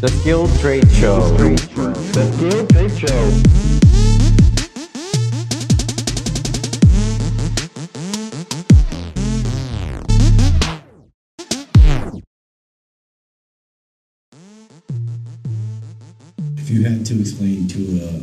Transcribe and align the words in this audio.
The 0.00 0.08
Skilled 0.08 0.58
Trade 0.60 0.90
Show. 0.92 1.20
The 1.36 2.32
Skilled 2.34 2.70
Trade 2.70 2.90
Show. 2.98 3.30
If 16.56 16.70
you 16.70 16.82
had 16.84 17.04
to 17.04 17.20
explain 17.20 17.68
to 17.68 18.00
uh, 18.02 18.20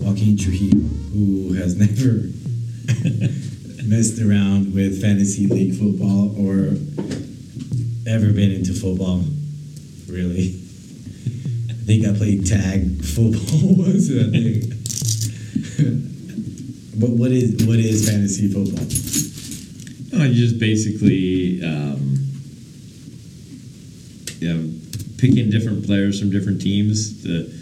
Joaquin 0.00 0.36
Trujillo, 0.36 0.80
who 1.12 1.52
has 1.52 1.76
never 1.78 2.26
messed 3.86 4.20
around 4.20 4.74
with 4.74 5.00
fantasy 5.00 5.46
league 5.46 5.78
football 5.78 6.34
or 6.36 6.74
ever 8.12 8.32
been 8.32 8.50
into 8.50 8.72
football, 8.72 9.22
really, 10.08 10.61
think 12.00 12.06
I 12.06 12.16
played 12.16 12.46
tag 12.46 13.04
football 13.04 13.76
once. 13.84 14.08
I 14.10 14.30
think. 14.30 14.72
but 16.98 17.10
what 17.10 17.30
is 17.32 17.66
what 17.66 17.78
is 17.78 18.08
fantasy 18.08 18.48
football? 18.48 18.86
Oh, 20.14 20.24
you 20.24 20.34
just 20.34 20.58
basically, 20.58 21.62
um, 21.64 22.16
you 24.40 24.54
know, 24.54 24.72
picking 25.18 25.50
different 25.50 25.84
players 25.86 26.18
from 26.20 26.30
different 26.30 26.60
teams 26.62 27.22
the, 27.22 27.52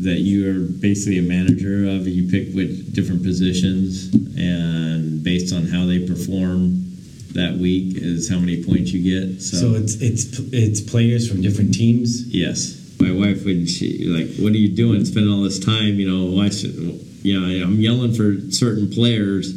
that 0.00 0.20
you 0.20 0.48
are 0.50 0.60
basically 0.80 1.18
a 1.18 1.22
manager 1.22 1.86
of. 1.88 2.06
You 2.08 2.30
pick 2.30 2.54
which 2.54 2.92
different 2.92 3.22
positions, 3.22 4.14
and 4.38 5.22
based 5.22 5.54
on 5.54 5.66
how 5.66 5.84
they 5.84 6.06
perform 6.06 6.84
that 7.32 7.56
week 7.58 7.98
is 7.98 8.30
how 8.30 8.38
many 8.38 8.64
points 8.64 8.92
you 8.92 9.02
get. 9.02 9.42
So, 9.42 9.56
So 9.58 9.74
it's 9.74 9.96
it's 10.00 10.38
it's 10.52 10.80
players 10.80 11.28
from 11.30 11.42
different 11.42 11.74
teams. 11.74 12.26
yes, 12.28 12.87
my 13.00 13.10
wife 13.12 13.44
would 13.44 13.68
she 13.68 14.04
like, 14.04 14.36
"What 14.36 14.52
are 14.52 14.58
you 14.58 14.68
doing? 14.68 15.04
Spending 15.04 15.32
all 15.32 15.42
this 15.42 15.58
time, 15.58 15.98
you 16.00 16.08
know, 16.10 16.26
watching." 16.34 17.04
You 17.22 17.40
know, 17.40 17.64
I'm 17.66 17.80
yelling 17.80 18.12
for 18.14 18.36
certain 18.52 18.88
players, 18.90 19.52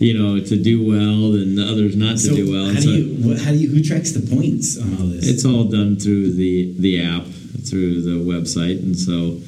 you 0.00 0.12
know, 0.18 0.38
to 0.38 0.56
do 0.62 0.86
well, 0.86 1.34
and 1.34 1.56
the 1.56 1.64
others 1.64 1.96
not 1.96 2.18
to 2.18 2.34
do 2.34 2.52
well. 2.52 2.64
how 2.66 2.70
And 2.70 2.78
do 2.78 2.82
so- 2.82 2.90
you 2.92 3.28
what, 3.28 3.38
how 3.40 3.50
do 3.52 3.56
you 3.56 3.68
who 3.70 3.82
tracks 3.82 4.12
the 4.12 4.20
points 4.36 4.76
on 4.78 4.96
all 4.98 5.06
this? 5.06 5.26
It's 5.26 5.44
all 5.44 5.64
done 5.64 5.96
through 5.98 6.32
the 6.34 6.74
the 6.78 7.00
app, 7.02 7.24
through 7.68 8.02
the 8.02 8.22
website, 8.22 8.78
and 8.82 8.96
so 8.96 9.40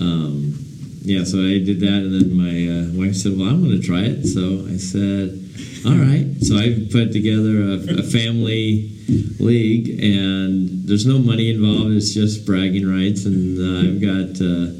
um, 0.00 0.58
yeah. 1.06 1.22
So 1.24 1.38
I 1.38 1.58
did 1.62 1.78
that, 1.80 2.00
and 2.06 2.12
then 2.12 2.28
my 2.34 2.56
uh, 2.66 2.84
wife 2.98 3.14
said, 3.16 3.38
"Well, 3.38 3.48
I'm 3.48 3.62
going 3.62 3.80
to 3.80 3.86
try 3.86 4.02
it." 4.02 4.26
So 4.26 4.66
I 4.66 4.76
said, 4.76 5.38
"All 5.86 5.94
right." 5.96 6.26
So 6.42 6.56
I 6.58 6.74
put 6.90 7.12
together 7.12 7.54
a, 7.62 8.00
a 8.00 8.02
family 8.02 8.90
league, 9.38 9.88
and 10.02 10.84
there's 10.86 11.06
no 11.06 11.18
money 11.18 11.50
involved. 11.50 11.94
It's 11.94 12.12
just 12.12 12.44
bragging 12.44 12.86
rights, 12.90 13.24
and 13.24 13.54
uh, 13.58 13.86
I've 13.86 14.00
got 14.02 14.34
uh, 14.42 14.74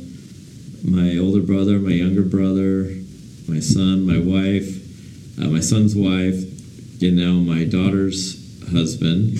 my 0.83 1.17
older 1.19 1.41
brother, 1.41 1.79
my 1.79 1.93
younger 1.95 2.23
brother, 2.23 2.91
my 3.49 3.61
son, 3.61 4.03
my 4.07 4.19
wife, 4.19 4.69
uh, 5.39 5.47
my 5.49 5.61
son's 5.61 5.95
wife, 5.95 6.43
you 7.01 7.13
know, 7.13 7.35
my 7.39 7.65
daughter's 7.65 8.35
husband. 8.73 9.39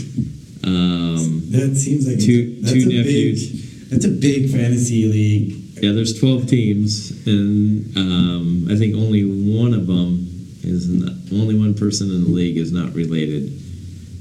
Um, 0.65 1.43
that 1.50 1.75
seems 1.77 2.06
like 2.06 2.19
two- 2.21 2.62
two 2.62 2.87
nephews. 2.87 3.50
Big, 3.50 3.91
that's 3.91 4.05
a 4.05 4.09
big 4.11 4.50
fantasy 4.50 5.06
league. 5.06 5.66
Yeah, 5.82 5.92
there's 5.92 6.19
12 6.19 6.46
teams, 6.48 7.10
and 7.27 7.96
um, 7.96 8.66
I 8.70 8.77
think 8.77 8.94
only 8.96 9.24
one 9.24 9.74
of 9.74 9.86
them 9.86 10.27
is 10.62 10.88
not, 10.88 11.12
only 11.32 11.55
one 11.58 11.74
person 11.74 12.10
in 12.10 12.24
the 12.24 12.30
league 12.30 12.56
is 12.56 12.72
not 12.72 12.94
related. 12.94 13.52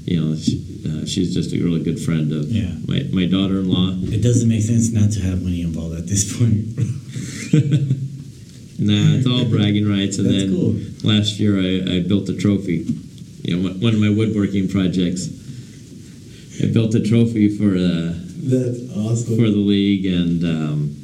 You 0.04 0.20
know, 0.24 0.36
she, 0.36 0.62
uh, 0.86 1.04
she's 1.06 1.34
just 1.34 1.52
a 1.52 1.58
really 1.58 1.82
good 1.82 1.98
friend 1.98 2.30
of 2.32 2.44
Yeah. 2.50 2.70
my, 2.86 3.02
my 3.12 3.26
daughter-in-law. 3.26 4.12
It 4.14 4.22
doesn't 4.22 4.48
make 4.48 4.62
sense 4.62 4.92
not 4.92 5.10
to 5.12 5.20
have 5.22 5.42
money 5.42 5.62
involved 5.62 5.96
at 5.98 6.06
this 6.06 6.36
point. 6.36 6.66
Nah, 8.78 9.16
it's 9.16 9.26
all 9.26 9.46
bragging 9.46 9.88
rights. 9.88 10.18
And 10.18 10.26
That's 10.26 10.36
then 10.44 10.54
cool. 10.54 10.76
last 11.10 11.40
year 11.40 11.56
I, 11.58 11.96
I 11.96 12.00
built 12.00 12.28
a 12.28 12.36
trophy. 12.36 12.84
You 13.42 13.56
know, 13.56 13.68
one- 13.70 13.80
one 13.80 13.94
of 13.94 14.00
my 14.00 14.10
woodworking 14.10 14.68
projects. 14.68 15.28
I 16.62 16.66
built 16.66 16.94
a 16.94 17.00
trophy 17.00 17.48
for 17.56 17.70
uh, 17.74 18.12
That's 18.44 18.80
awesome. 18.94 19.36
for 19.36 19.48
the 19.48 19.56
league, 19.64 20.04
and 20.04 20.44
um, 20.44 20.96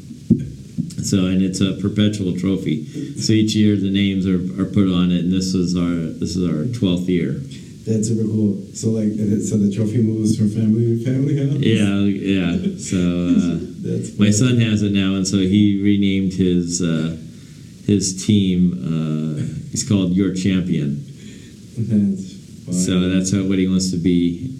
so 1.05 1.27
and 1.27 1.43
it's 1.43 1.61
a 1.61 1.75
perpetual 1.81 2.37
trophy. 2.37 2.85
So 3.17 3.33
each 3.33 3.55
year 3.55 3.77
the 3.77 3.91
names 3.91 4.27
are, 4.27 4.41
are 4.61 4.67
put 4.67 4.89
on 4.93 5.11
it, 5.11 5.25
and 5.25 5.33
this 5.33 5.55
is 5.55 5.77
our 5.77 6.13
this 6.19 6.37
is 6.37 6.45
our 6.49 6.67
twelfth 6.79 7.09
year. 7.09 7.41
That's 7.85 8.09
super 8.09 8.29
cool. 8.29 8.63
So 8.75 8.91
like, 8.91 9.11
so 9.43 9.59
the 9.59 9.73
trophy 9.75 10.03
moves 10.03 10.37
from 10.37 10.51
family 10.51 10.99
to 10.99 11.05
family, 11.05 11.35
huh? 11.37 11.59
Yeah, 11.59 12.07
yeah. 12.07 12.79
So 12.79 12.99
uh, 12.99 13.59
That's 13.83 14.17
my 14.19 14.31
son 14.31 14.61
has 14.61 14.83
it 14.83 14.93
now, 14.93 15.15
and 15.17 15.27
so 15.27 15.39
he 15.39 15.83
renamed 15.83 16.35
his 16.35 16.81
uh, 16.81 17.17
his 17.85 18.25
team. 18.25 18.79
Uh, 18.79 19.43
he's 19.71 19.87
called 19.87 20.13
Your 20.13 20.33
Champion. 20.35 21.05
That's. 21.77 22.33
So 22.71 23.09
that's 23.11 23.33
how, 23.33 23.43
what 23.43 23.59
he 23.59 23.67
wants 23.67 23.91
to 23.91 23.97
be, 23.97 24.57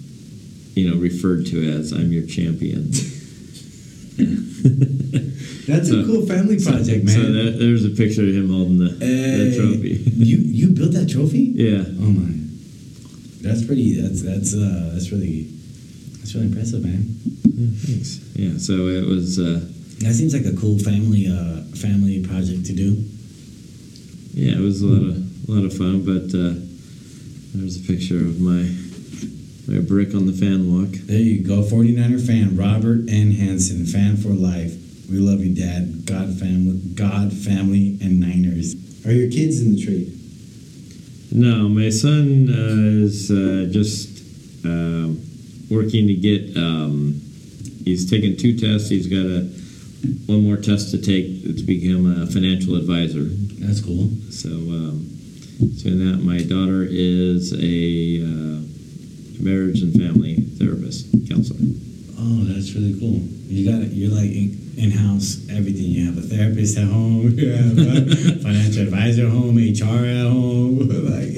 you 0.75 0.89
know, 0.89 0.99
referred 0.99 1.45
to 1.47 1.71
as. 1.71 1.93
I'm 1.93 2.11
your 2.11 2.27
champion. 2.27 2.91
That's 5.67 5.89
so- 5.89 6.01
a 6.01 6.05
cool 6.05 6.25
family 6.25 6.57
project, 6.63 7.05
man. 7.05 7.15
So 7.15 7.21
that, 7.33 7.55
there's 7.59 7.85
a 7.85 7.89
picture 7.89 8.21
of 8.23 8.29
him 8.35 8.49
holding 8.49 8.77
the, 8.79 8.89
Hey, 8.99 9.49
the 9.49 9.55
trophy. 9.57 9.89
you 10.15 10.37
you 10.37 10.67
built 10.69 10.91
that 10.93 11.09
trophy? 11.09 11.51
yeah. 11.55 11.83
Oh 11.87 12.11
my, 12.11 12.29
that's 13.41 13.63
pretty. 13.65 13.99
That's 13.99 14.21
that's 14.21 14.53
uh 14.53 14.91
that's 14.93 15.11
really 15.11 15.43
that's 16.19 16.33
really 16.35 16.47
impressive, 16.47 16.83
man. 16.83 17.03
Thanks. 17.85 18.19
Yeah. 18.35 18.57
So 18.57 18.87
it 18.87 19.05
was. 19.05 19.39
Uh, 19.39 19.61
That 20.03 20.13
seems 20.13 20.33
like 20.33 20.45
a 20.45 20.55
cool 20.57 20.77
family 20.79 21.27
uh 21.27 21.63
family 21.75 22.21
project 22.21 22.65
to 22.67 22.73
do. 22.73 22.89
yeah, 24.33 24.57
it 24.59 24.61
was 24.61 24.81
a 24.81 24.87
lot 24.87 25.03
of 25.09 25.15
a 25.47 25.51
lot 25.51 25.65
of 25.65 25.73
fun. 25.75 26.03
But 26.03 26.27
uh, 26.35 26.53
there's 27.55 27.77
a 27.77 27.83
picture 27.87 28.17
of 28.19 28.39
my 28.41 28.63
my 29.67 29.79
brick 29.79 30.13
on 30.13 30.27
the 30.27 30.33
fan 30.33 30.71
walk. 30.71 30.91
There 31.07 31.19
you 31.19 31.45
go, 31.45 31.61
49er 31.63 32.25
fan 32.25 32.57
Robert 32.57 33.09
N. 33.09 33.31
Hansen, 33.31 33.85
fan 33.85 34.17
for 34.17 34.29
life. 34.29 34.73
We 35.09 35.17
love 35.17 35.39
you, 35.39 35.53
Dad. 35.55 36.05
God 36.05 36.37
family, 36.39 36.79
God 36.95 37.31
family, 37.33 37.97
and 38.01 38.19
Niners. 38.19 38.75
Are 39.05 39.11
your 39.11 39.29
kids 39.29 39.61
in 39.61 39.75
the 39.75 39.83
trade? 39.83 40.19
No, 41.31 41.67
my 41.67 41.89
son 41.89 42.49
uh, 42.49 43.03
is 43.03 43.31
uh, 43.31 43.67
just 43.71 44.21
um 44.65 45.21
working 45.69 46.07
to 46.07 46.15
get. 46.15 46.55
Um, 46.55 47.21
he's 47.83 48.09
taken 48.09 48.37
two 48.37 48.57
tests. 48.57 48.89
He's 48.89 49.07
got 49.07 49.25
a 49.25 49.49
one 50.27 50.43
more 50.43 50.57
test 50.57 50.91
to 50.91 50.97
take 50.97 51.43
to 51.43 51.63
become 51.63 52.21
a 52.21 52.27
financial 52.27 52.75
advisor. 52.75 53.25
That's 53.59 53.81
cool. 53.81 54.09
So, 54.29 54.49
um, 54.49 55.07
so 55.77 55.89
that, 55.89 56.21
my 56.23 56.43
daughter 56.43 56.85
is 56.89 57.53
a 57.53 58.23
uh, 58.23 58.72
marriage 59.43 59.81
and 59.81 59.93
family 59.93 60.35
therapist 60.57 61.11
counselor. 61.29 61.59
Oh, 62.17 62.43
that's 62.45 62.73
really 62.73 62.97
cool. 62.99 63.19
You 63.51 63.69
got 63.69 63.81
it. 63.83 63.91
You're 63.91 64.11
like 64.11 64.31
in 64.77 64.91
house 64.91 65.45
everything. 65.51 65.85
You 65.91 66.05
have 66.07 66.17
a 66.17 66.21
therapist 66.21 66.77
at 66.77 66.87
home. 66.87 67.31
You 67.37 67.51
have 67.51 67.77
a 67.77 68.35
financial 68.41 68.83
advisor 68.83 69.25
at 69.25 69.31
home. 69.31 69.57
HR 69.57 70.05
at 70.05 70.27
home. 70.31 70.79
like 71.13 71.33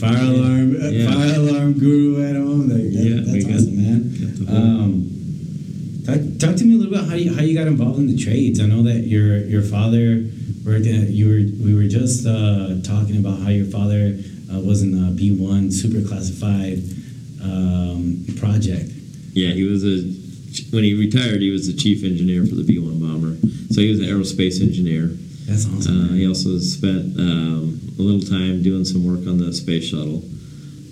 fire 0.00 0.24
alarm. 0.24 0.76
Yeah. 0.80 1.06
Fire 1.12 1.34
alarm 1.36 1.72
guru 1.78 2.24
at 2.28 2.36
home. 2.36 2.68
Like 2.68 2.78
that, 2.78 2.92
Yeah, 2.92 3.20
that's 3.24 3.44
awesome, 3.44 3.76
man. 3.76 4.00
got 4.46 4.48
whole- 4.48 4.80
Um, 4.82 6.02
talk, 6.06 6.20
talk 6.38 6.56
to 6.56 6.64
me 6.64 6.74
a 6.74 6.76
little 6.78 6.90
bit 6.92 6.98
about 7.00 7.10
how 7.10 7.16
you 7.16 7.34
how 7.34 7.42
you 7.42 7.54
got 7.56 7.66
involved 7.66 7.98
in 7.98 8.06
the 8.06 8.16
trades. 8.16 8.60
I 8.60 8.66
know 8.66 8.82
that 8.82 9.06
your 9.06 9.38
your 9.44 9.62
father 9.62 10.24
worked. 10.64 10.86
At, 10.86 11.10
you 11.10 11.26
were 11.28 11.42
we 11.64 11.74
were 11.74 11.88
just 11.88 12.26
uh, 12.26 12.80
talking 12.82 13.16
about 13.18 13.40
how 13.40 13.50
your 13.50 13.66
father 13.66 14.18
uh, 14.52 14.60
was 14.60 14.82
in 14.82 14.92
B 15.16 15.30
one 15.36 15.70
super 15.70 16.00
classified 16.06 16.78
um, 17.42 18.24
project. 18.38 18.90
Yeah, 19.32 19.50
he 19.50 19.64
was 19.64 19.84
a 19.84 20.02
when 20.70 20.84
he 20.84 20.94
retired, 20.94 21.40
he 21.40 21.50
was 21.50 21.66
the 21.66 21.76
chief 21.76 22.04
engineer 22.04 22.44
for 22.46 22.54
the 22.54 22.64
B 22.64 22.78
one 22.78 22.98
bomber. 22.98 23.36
So 23.70 23.80
he 23.80 23.90
was 23.90 24.00
an 24.00 24.06
aerospace 24.06 24.60
engineer. 24.60 25.08
That's 25.46 25.66
awesome. 25.66 26.10
Uh, 26.10 26.12
he 26.14 26.26
also 26.26 26.58
spent 26.58 27.16
um, 27.18 27.80
a 27.98 28.02
little 28.02 28.20
time 28.20 28.62
doing 28.62 28.84
some 28.84 29.04
work 29.04 29.26
on 29.26 29.38
the 29.38 29.52
space 29.52 29.84
shuttle. 29.84 30.22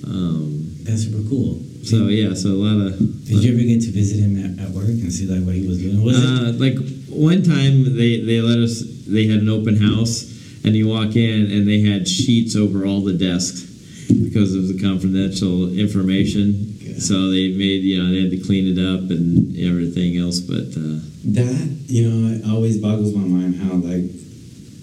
Um, 0.07 0.73
That's 0.83 1.05
super 1.05 1.27
cool. 1.29 1.61
so 1.85 2.09
yeah, 2.09 2.33
so 2.35 2.51
a 2.51 2.61
lot 2.61 2.79
of 2.87 2.99
Did 3.27 3.43
you 3.43 3.53
ever 3.53 3.63
get 3.63 3.83
to 3.83 3.91
visit 3.91 4.23
him 4.23 4.37
at, 4.39 4.65
at 4.65 4.71
work 4.71 4.87
and 4.87 5.13
see 5.13 5.27
like 5.27 5.45
what 5.45 5.55
he 5.55 5.67
was 5.67 5.79
doing? 5.79 6.03
Was 6.03 6.23
it? 6.23 6.29
Uh, 6.29 6.53
like 6.57 6.77
one 7.09 7.43
time 7.43 7.97
they 7.97 8.21
they 8.21 8.41
let 8.41 8.59
us 8.59 8.83
they 9.07 9.27
had 9.27 9.41
an 9.41 9.49
open 9.49 9.77
house 9.77 10.33
and 10.65 10.75
you 10.75 10.89
walk 10.89 11.17
in 11.17 11.51
and 11.51 11.67
they 11.69 11.81
had 11.81 12.09
sheets 12.09 12.57
over 12.57 12.87
all 12.87 13.01
the 13.01 13.13
desks 13.13 13.63
because 14.09 14.55
of 14.55 14.69
the 14.69 14.79
confidential 14.81 15.69
information. 15.77 16.79
Yeah. 16.81 16.99
So 16.99 17.31
they 17.31 17.53
made 17.53 17.83
you 17.85 18.03
know 18.03 18.11
they 18.11 18.23
had 18.23 18.31
to 18.31 18.39
clean 18.39 18.67
it 18.67 18.81
up 18.81 19.11
and 19.11 19.57
everything 19.59 20.17
else. 20.17 20.41
But 20.41 20.73
uh, 20.77 21.05
That 21.37 21.77
you 21.87 22.09
know, 22.09 22.35
it 22.35 22.49
always 22.51 22.79
boggles 22.79 23.15
my 23.15 23.27
mind 23.27 23.57
how 23.61 23.75
like 23.75 24.11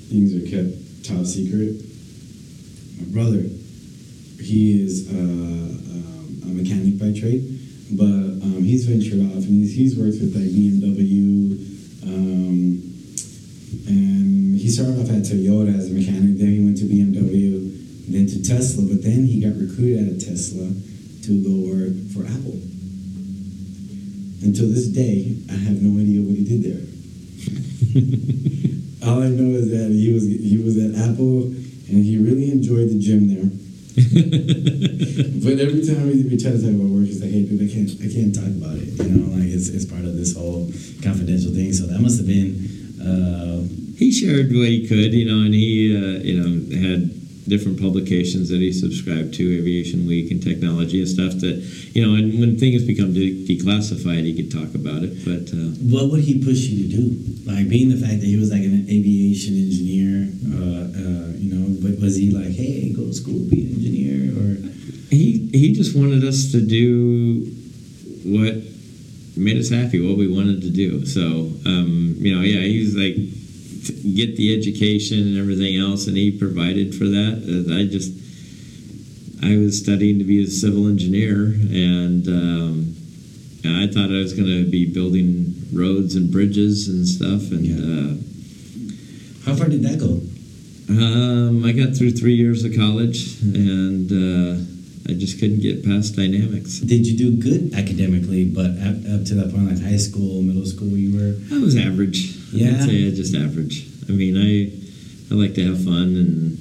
things 0.10 0.36
are 0.36 0.46
kept 0.46 1.06
top 1.06 1.26
secret. 1.26 1.82
My 3.00 3.08
brother, 3.12 3.44
he 4.40 4.84
is 4.84 5.10
uh, 5.10 5.18
um, 5.18 6.42
a 6.44 6.54
mechanic 6.54 7.00
by 7.00 7.18
trade, 7.18 7.42
but 7.92 8.38
um, 8.46 8.62
he's 8.64 8.84
he's 8.86 8.86
ventured 8.86 9.20
off, 9.32 9.44
and 9.44 9.64
he's, 9.64 9.76
he's 9.76 9.98
worked 9.98 10.20
with 10.20 10.36
like 10.36 10.50
BMW, 10.50 11.56
um, 12.04 12.82
and 13.88 14.56
he 14.58 14.70
started 14.70 15.00
off 15.00 15.10
at 15.10 15.24
Toyota 15.24 15.78
as 15.78 15.90
a 15.90 15.94
mechanic. 15.94 16.38
Then 16.38 16.50
he 16.50 16.60
went 16.64 16.78
to 16.78 16.86
BMW, 16.86 17.53
then 18.08 18.28
to 18.28 18.44
Tesla. 18.44 18.84
But 18.88 19.04
then 19.04 19.26
he 19.26 19.40
got 19.40 19.56
recruited 19.60 20.04
out 20.04 20.14
of 20.14 20.20
Tesla 20.20 20.72
to 21.24 21.32
go 21.44 21.54
work 21.72 21.96
for 22.12 22.26
Apple. 22.28 22.60
Until 24.44 24.68
this 24.68 24.88
day, 24.88 25.40
I 25.50 25.56
have 25.56 25.82
no 25.82 26.00
idea 26.02 26.20
what 26.20 26.36
he 26.36 26.44
did 26.44 26.64
there. 26.68 26.84
All 29.08 29.24
I 29.24 29.30
know 29.30 29.56
is 29.56 29.70
that 29.72 29.92
he 29.92 30.12
was 30.12 30.24
he 30.24 30.58
was 30.60 30.76
at 30.80 30.96
Apple, 31.00 31.44
and 31.88 32.04
he 32.04 32.18
really 32.18 32.52
enjoyed 32.52 32.90
the 32.90 33.00
gym 33.00 33.28
there. 33.32 33.50
But 35.44 35.60
every 35.60 35.86
time 35.86 36.08
we, 36.08 36.24
we 36.24 36.38
try 36.40 36.52
to 36.52 36.58
talk 36.58 36.72
about 36.72 36.88
work, 36.88 37.06
he's 37.06 37.22
like, 37.22 37.32
"Hey, 37.32 37.44
dude, 37.44 37.60
I 37.60 37.68
can't, 37.68 37.92
I 38.00 38.08
can't 38.08 38.34
talk 38.34 38.48
about 38.48 38.80
it." 38.80 38.96
You 38.96 39.12
know, 39.12 39.36
like 39.36 39.52
it's, 39.52 39.68
it's 39.70 39.86
part 39.86 40.06
of 40.06 40.16
this 40.16 40.36
whole 40.36 40.72
confidential 41.04 41.52
thing. 41.52 41.74
So 41.74 41.86
that 41.88 42.00
must 42.00 42.18
have 42.18 42.28
been. 42.28 42.56
Uh, 43.04 43.68
he 44.00 44.12
shared 44.12 44.48
what 44.56 44.68
he 44.72 44.88
could, 44.88 45.14
you 45.14 45.28
know, 45.28 45.44
and 45.46 45.54
he, 45.54 45.92
uh, 45.92 46.24
you 46.24 46.36
know, 46.40 46.50
had 46.74 47.12
different 47.48 47.80
publications 47.80 48.50
that 48.50 48.60
he 48.60 48.72
subscribed 48.72 49.34
to, 49.36 49.44
Aviation 49.58 50.08
Week 50.08 50.32
and 50.32 50.42
technology 50.42 51.00
and 51.00 51.08
stuff. 51.08 51.34
That, 51.42 51.60
you 51.94 52.06
know, 52.06 52.16
and 52.16 52.40
when 52.40 52.58
things 52.58 52.84
become 52.84 53.14
de- 53.14 53.46
declassified, 53.46 54.24
he 54.24 54.34
could 54.36 54.52
talk 54.52 54.74
about 54.76 55.04
it. 55.04 55.24
But 55.26 55.54
uh, 55.54 55.76
what 55.92 56.12
would 56.12 56.22
he 56.22 56.44
push 56.44 56.68
you 56.70 56.88
to 56.88 56.90
do? 56.90 57.06
Like 57.50 57.70
being 57.70 57.90
the 57.90 58.00
fact 58.00 58.22
that 58.22 58.28
he 58.28 58.38
was 58.38 58.52
like 58.52 58.64
an 58.64 58.86
aviation 58.90 59.56
engineer, 59.56 60.32
uh, 60.52 60.84
uh, 60.92 61.28
you 61.36 61.54
know, 61.54 61.78
but 61.82 62.00
was 62.00 62.16
he 62.16 62.32
like, 62.32 62.56
"Hey, 62.56 62.92
go 62.94 63.04
to 63.04 63.14
school, 63.14 63.40
be 63.50 63.64
an 63.64 63.76
engineer," 63.76 64.32
or 64.36 64.56
he 65.10 65.50
he 65.52 65.74
just 65.74 65.96
wanted 65.96 66.24
us 66.24 66.52
to 66.52 66.62
do 66.62 67.52
what 68.24 68.56
made 69.36 69.58
us 69.58 69.70
happy, 69.70 70.00
what 70.06 70.18
we 70.18 70.28
wanted 70.28 70.62
to 70.62 70.70
do. 70.70 71.06
So, 71.06 71.52
um, 71.66 72.16
you 72.20 72.36
know, 72.36 72.42
yeah, 72.42 72.62
he 72.62 72.80
was 72.80 72.96
like, 72.96 73.16
get 73.88 74.36
the 74.36 74.56
education 74.58 75.20
and 75.20 75.38
everything 75.38 75.78
else, 75.78 76.08
and 76.08 76.18
he 76.18 76.32
provided 76.32 76.96
for 76.96 77.06
that. 77.06 77.44
I 77.72 77.86
just, 77.92 78.12
I 79.44 79.58
was 79.58 79.80
studying 79.80 80.20
to 80.20 80.26
be 80.26 80.44
a 80.44 80.48
civil 80.48 80.88
engineer, 80.88 81.46
and 81.46 82.28
um, 82.28 82.96
I 83.66 83.88
thought 83.88 84.10
I 84.10 84.20
was 84.20 84.34
going 84.34 84.48
to 84.48 84.70
be 84.70 84.86
building 84.86 85.56
roads 85.74 86.16
and 86.16 86.32
bridges 86.32 86.88
and 86.88 87.08
stuff. 87.08 87.52
And 87.52 87.66
uh, 87.74 88.16
how 89.46 89.56
far 89.56 89.68
did 89.68 89.84
that 89.84 90.00
go? 90.00 90.22
um, 90.90 91.64
I 91.66 91.72
got 91.72 91.96
through 91.96 92.12
three 92.12 92.36
years 92.36 92.64
of 92.64 92.76
college, 92.76 93.42
and 93.42 94.12
uh, 94.12 94.62
I 95.10 95.16
just 95.16 95.40
couldn't 95.40 95.62
get 95.62 95.86
past 95.86 96.16
dynamics. 96.16 96.80
Did 96.80 97.08
you 97.08 97.18
do 97.18 97.32
good 97.38 97.74
academically, 97.74 98.46
but 98.46 98.72
up, 98.84 98.98
up 99.08 99.26
to 99.28 99.36
that 99.36 99.52
point, 99.54 99.70
like 99.70 99.82
high 99.82 99.98
school, 99.98 100.42
middle 100.42 100.66
school, 100.66 100.90
you 100.90 101.18
were 101.18 101.56
I 101.56 101.60
was 101.60 101.78
average. 101.78 102.38
Yeah? 102.54 102.76
I'd 102.76 102.84
say 102.84 103.12
just 103.12 103.36
average. 103.36 103.88
I 104.10 104.12
mean, 104.12 104.38
I 104.38 104.72
I 105.32 105.38
like 105.38 105.56
to 105.56 105.66
have 105.68 105.84
fun 105.84 106.16
and 106.16 106.58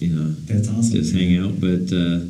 you 0.00 0.14
know 0.14 0.30
that's 0.46 0.68
awesome. 0.68 0.92
just 0.92 1.14
hang 1.14 1.36
out, 1.38 1.60
but 1.60 1.92
uh, 1.92 2.24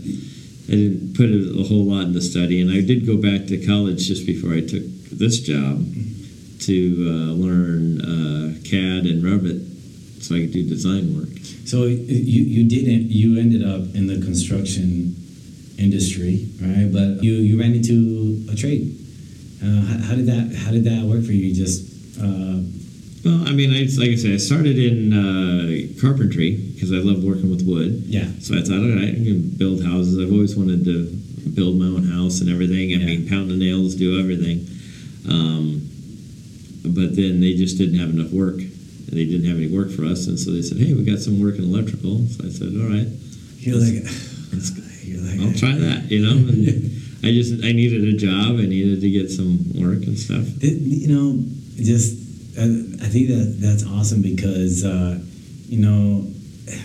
I 0.68 0.74
didn't 0.76 1.16
put 1.16 1.30
a, 1.30 1.60
a 1.60 1.64
whole 1.64 1.84
lot 1.84 2.06
into 2.06 2.20
study. 2.20 2.60
And 2.60 2.70
I 2.70 2.80
did 2.80 3.06
go 3.06 3.16
back 3.16 3.46
to 3.48 3.64
college 3.66 4.06
just 4.06 4.26
before 4.26 4.52
I 4.54 4.60
took 4.60 4.82
this 5.10 5.40
job 5.40 5.84
to 6.60 6.76
uh, 7.06 7.32
learn 7.34 8.00
uh, 8.00 8.54
CAD 8.64 9.06
and 9.06 9.22
Revit, 9.22 10.22
so 10.22 10.34
I 10.34 10.40
could 10.40 10.52
do 10.52 10.68
design 10.68 11.16
work. 11.16 11.28
So 11.66 11.84
you 11.84 12.42
you 12.56 12.68
didn't 12.68 13.10
you 13.10 13.38
ended 13.38 13.62
up 13.62 13.94
in 13.94 14.06
the 14.06 14.20
construction 14.20 15.16
industry, 15.78 16.48
right? 16.60 16.90
But 16.90 17.22
you 17.22 17.32
you 17.34 17.60
ran 17.60 17.74
into 17.74 18.44
a 18.50 18.56
trade. 18.56 18.96
Uh, 19.62 19.80
how, 19.82 19.98
how 20.08 20.14
did 20.14 20.26
that 20.26 20.54
how 20.56 20.70
did 20.70 20.84
that 20.84 21.04
work 21.04 21.24
for 21.24 21.32
you? 21.32 21.48
You 21.48 21.54
just 21.54 21.93
uh, 22.20 22.60
Well, 23.24 23.48
I 23.48 23.52
mean, 23.52 23.70
I, 23.72 23.82
like 23.98 24.10
I 24.10 24.16
said, 24.16 24.32
I 24.32 24.36
started 24.36 24.78
in 24.78 25.12
uh, 25.12 26.00
carpentry 26.00 26.56
because 26.74 26.92
I 26.92 26.96
love 26.96 27.24
working 27.24 27.50
with 27.50 27.62
wood. 27.66 28.04
yeah 28.06 28.28
So 28.40 28.54
I 28.56 28.60
thought, 28.62 28.78
all 28.84 28.94
right, 29.00 29.10
I 29.16 29.24
can 29.24 29.48
build 29.56 29.82
houses. 29.82 30.18
I've 30.18 30.32
always 30.32 30.54
wanted 30.56 30.84
to 30.84 31.06
build 31.54 31.76
my 31.78 31.86
own 31.86 32.04
house 32.04 32.40
and 32.40 32.50
everything. 32.50 32.92
I 32.94 32.98
Yeah. 32.98 33.06
mean, 33.06 33.28
pound 33.28 33.50
the 33.50 33.56
nails, 33.56 33.94
do 33.94 34.18
everything. 34.20 34.66
Um, 35.28 35.88
but 36.84 37.16
then 37.16 37.40
they 37.40 37.54
just 37.54 37.78
didn't 37.78 37.98
have 37.98 38.10
enough 38.10 38.30
work. 38.30 38.58
They 39.08 39.24
didn't 39.24 39.46
have 39.48 39.56
any 39.56 39.68
work 39.68 39.90
for 39.90 40.04
us, 40.04 40.26
and 40.26 40.38
so 40.38 40.50
they 40.50 40.60
said, 40.60 40.76
"Hey, 40.78 40.92
we 40.92 41.04
got 41.04 41.20
some 41.20 41.40
work 41.40 41.56
in 41.56 41.64
electrical." 41.64 42.26
So 42.28 42.44
I 42.44 42.50
said, 42.50 42.74
"All 42.76 42.88
right, 42.88 43.06
you're 43.60 43.78
like 43.78 44.04
you're 45.04 45.20
like 45.22 45.38
I'll 45.40 45.54
try 45.54 45.72
that." 45.78 46.10
You 46.10 46.20
know, 46.26 46.32
and 46.36 46.90
I 47.22 47.30
just 47.30 47.62
I 47.64 47.70
needed 47.72 48.02
a 48.04 48.12
job. 48.16 48.58
I 48.58 48.66
needed 48.66 49.00
to 49.02 49.10
get 49.10 49.30
some 49.30 49.60
work 49.80 50.02
and 50.04 50.18
stuff. 50.18 50.44
Th- 50.60 50.76
you 50.82 51.08
know, 51.08 51.44
just 51.76 52.24
uh, 52.56 52.62
I 53.02 53.08
think 53.08 53.28
that 53.28 53.56
that's 53.58 53.84
awesome 53.84 54.22
because 54.22 54.84
uh, 54.84 55.18
you 55.66 55.80
know 55.80 56.22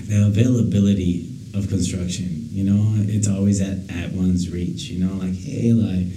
the 0.08 0.26
availability 0.28 1.30
of 1.54 1.70
construction. 1.70 2.48
You 2.50 2.64
know, 2.64 2.94
it's 3.08 3.28
always 3.28 3.62
at 3.62 3.78
at 3.92 4.12
one's 4.12 4.50
reach. 4.50 4.90
You 4.90 5.06
know, 5.06 5.14
like 5.14 5.36
hey, 5.36 5.72
like 5.74 6.10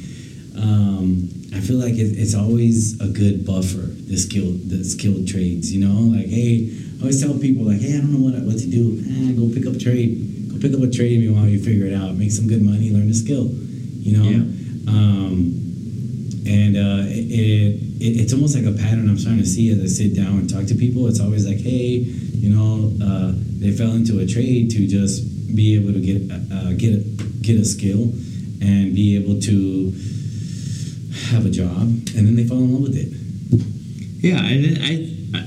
um, 0.57 1.29
I 1.55 1.61
feel 1.61 1.77
like 1.77 1.95
it, 1.95 2.17
it's 2.17 2.35
always 2.35 3.01
a 3.01 3.09
good 3.09 3.45
buffer. 3.45 3.93
The 4.09 4.17
skilled 4.17 4.69
the 4.71 4.85
skilled 4.85 5.29
trades. 5.29 5.73
You 5.73 5.87
know, 5.87 6.17
like 6.17 6.29
hey, 6.29 6.73
I 6.99 7.01
always 7.03 7.21
tell 7.21 7.39
people 7.39 7.65
like 7.65 7.81
hey, 7.81 7.99
I 7.99 8.01
don't 8.01 8.13
know 8.13 8.25
what 8.25 8.41
what 8.43 8.59
to 8.59 8.71
do. 8.71 9.05
Ah, 9.05 9.37
go 9.37 9.53
pick 9.53 9.67
up 9.67 9.75
a 9.75 9.79
trade. 9.79 10.49
Go 10.51 10.59
pick 10.59 10.73
up 10.73 10.81
a 10.83 10.91
trade 10.91 11.21
meanwhile 11.21 11.47
you 11.47 11.63
figure 11.63 11.87
it 11.87 11.95
out. 11.95 12.15
Make 12.17 12.33
some 12.33 12.49
good 12.49 12.63
money. 12.63 12.91
Learn 12.91 13.11
a 13.11 13.15
skill. 13.15 13.53
You 14.01 14.17
know. 14.17 14.25
Yeah. 14.25 14.45
Um, 14.89 15.72
and 16.47 16.77
uh, 16.77 17.07
it, 17.07 17.79
it 18.01 18.21
it's 18.21 18.33
almost 18.33 18.57
like 18.57 18.65
a 18.65 18.77
pattern 18.77 19.09
I'm 19.09 19.19
starting 19.19 19.43
to 19.43 19.47
see 19.47 19.71
as 19.71 19.81
I 19.81 19.87
sit 19.87 20.15
down 20.17 20.39
and 20.39 20.51
talk 20.51 20.67
to 20.67 20.75
people. 20.75 21.07
It's 21.07 21.21
always 21.21 21.47
like, 21.47 21.59
hey, 21.59 22.03
you 22.43 22.51
know, 22.51 22.93
uh, 23.05 23.33
they 23.59 23.71
fell 23.71 23.93
into 23.93 24.19
a 24.19 24.27
trade 24.27 24.71
to 24.73 24.87
just 24.87 25.55
be 25.55 25.75
able 25.77 25.93
to 25.93 26.01
get 26.01 26.23
uh, 26.31 26.73
get 26.75 26.95
a, 26.95 27.03
get 27.43 27.61
a 27.61 27.65
skill 27.65 28.13
and 28.61 28.95
be 28.95 29.17
able 29.17 29.41
to 29.41 29.93
have 31.31 31.47
a 31.47 31.51
job, 31.51 31.83
and 32.17 32.27
then 32.27 32.37
they 32.37 32.45
fall 32.45 32.59
in 32.59 32.73
love 32.73 32.83
with 32.83 32.97
it. 32.97 33.09
Yeah, 34.23 34.39
and 34.39 34.79
I, 34.83 35.39
I 35.39 35.43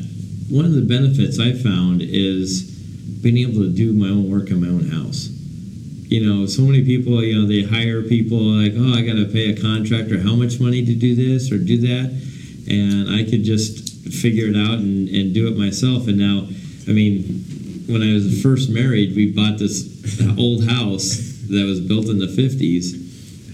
one 0.50 0.66
of 0.66 0.74
the 0.74 0.82
benefits 0.82 1.40
I 1.40 1.54
found 1.54 2.02
is 2.02 2.64
being 3.22 3.38
able 3.38 3.64
to 3.64 3.70
do 3.70 3.94
my 3.94 4.08
own 4.10 4.30
work 4.30 4.52
in 4.52 4.62
my 4.62 4.68
own 4.68 4.90
house. 4.90 5.35
You 6.08 6.26
know, 6.26 6.46
so 6.46 6.62
many 6.62 6.86
people, 6.86 7.24
you 7.24 7.40
know, 7.40 7.48
they 7.48 7.64
hire 7.64 8.04
people 8.04 8.38
like, 8.38 8.74
oh, 8.78 8.94
I 8.94 9.02
got 9.02 9.16
to 9.16 9.26
pay 9.26 9.50
a 9.52 9.60
contractor 9.60 10.22
how 10.22 10.36
much 10.36 10.60
money 10.60 10.86
to 10.86 10.94
do 10.94 11.16
this 11.16 11.52
or 11.52 11.58
do 11.58 11.78
that, 11.82 12.14
and 12.70 13.10
I 13.10 13.24
could 13.24 13.44
just 13.44 14.14
figure 14.14 14.48
it 14.48 14.56
out 14.56 14.80
and, 14.80 15.10
and 15.10 15.34
do 15.34 15.48
it 15.48 15.58
myself. 15.58 16.08
And 16.08 16.18
now, 16.18 16.48
I 16.88 16.94
mean, 16.94 17.24
when 17.88 18.04
I 18.04 18.14
was 18.14 18.42
first 18.42 18.70
married, 18.70 19.16
we 19.16 19.32
bought 19.32 19.58
this 19.58 19.90
old 20.38 20.66
house 20.66 21.18
that 21.50 21.66
was 21.66 21.80
built 21.80 22.08
in 22.08 22.20
the 22.20 22.28
fifties, 22.28 23.05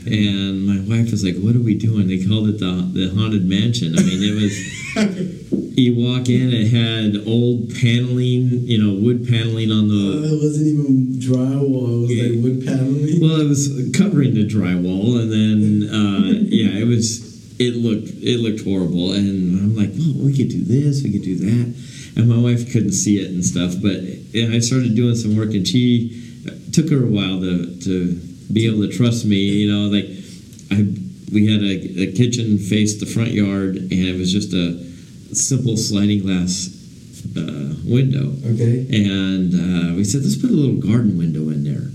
and 0.06 0.66
my 0.66 0.80
wife 0.90 1.12
was 1.12 1.24
like, 1.24 1.38
"What 1.38 1.56
are 1.56 1.60
we 1.60 1.76
doing?" 1.76 2.08
They 2.08 2.26
called 2.26 2.50
it 2.50 2.60
the 2.60 2.90
the 2.94 3.14
haunted 3.14 3.46
mansion. 3.46 3.98
I 3.98 4.02
mean, 4.02 4.22
it 4.22 4.36
was 4.36 4.54
you 5.78 5.96
walk 5.96 6.28
in, 6.30 6.52
it 6.52 6.72
had 6.72 7.28
old 7.28 7.74
paneling, 7.76 8.68
you 8.68 8.82
know, 8.82 9.00
wood 9.02 9.28
paneling 9.28 9.72
on 9.72 9.88
the. 9.88 10.26
it 10.26 10.42
wasn't 10.42 10.68
even 10.68 11.20
drywall; 11.22 12.06
it 12.06 12.08
was 12.08 12.18
like 12.18 12.44
wood 12.44 12.66
paneling. 12.66 13.22
Well, 13.22 13.42
it 13.42 13.48
was 13.48 13.70
covering 13.96 14.34
the 14.34 14.48
drywall, 14.48 15.22
and 15.22 15.32
then 15.32 15.90
uh, 15.90 16.26
yeah, 16.50 16.82
it 16.82 16.88
was. 16.88 17.30
It 17.60 17.76
looked 17.76 18.10
it 18.24 18.40
looked 18.40 18.64
horrible, 18.64 19.12
and 19.14 19.60
I'm 19.60 19.76
like, 19.76 19.92
well, 19.94 20.26
we 20.26 20.36
could 20.36 20.50
do 20.50 20.64
this, 20.64 21.04
we 21.04 21.12
could 21.12 21.22
do 21.22 21.38
that, 21.38 21.76
and 22.18 22.28
my 22.28 22.38
wife 22.42 22.72
couldn't 22.72 22.94
see 22.94 23.20
it 23.22 23.30
and 23.30 23.46
stuff. 23.46 23.76
But 23.80 24.02
and 24.34 24.52
I 24.56 24.60
started 24.60 24.96
doing 24.96 25.14
some 25.14 25.38
work, 25.38 25.54
and 25.54 25.68
she 25.68 26.10
it 26.44 26.74
took 26.74 26.90
her 26.90 27.04
a 27.06 27.08
while 27.08 27.40
to 27.40 27.80
to 27.82 28.31
be 28.54 28.68
able 28.68 28.88
to 28.88 28.92
trust 28.96 29.26
me. 29.26 29.38
You 29.38 29.72
know, 29.72 29.88
like 29.88 30.06
I 30.72 30.86
we 31.32 31.52
had 31.52 31.62
a, 31.64 32.10
a 32.10 32.12
kitchen 32.12 32.58
faced 32.58 33.00
the 33.00 33.06
front 33.06 33.32
yard, 33.32 33.78
and 33.78 33.92
it 33.92 34.18
was 34.18 34.32
just 34.32 34.54
a 34.54 34.84
simple 35.34 35.78
sliding 35.78 36.22
glass 36.22 36.68
uh, 37.38 37.76
window. 37.86 38.36
Okay. 38.54 38.86
And 38.92 39.54
uh, 39.54 39.96
we 39.96 40.04
said, 40.04 40.24
let's 40.24 40.36
put 40.36 40.50
a 40.50 40.54
little 40.54 40.76
garden 40.76 41.18
window 41.18 41.50
in 41.50 41.64
there. 41.64 41.90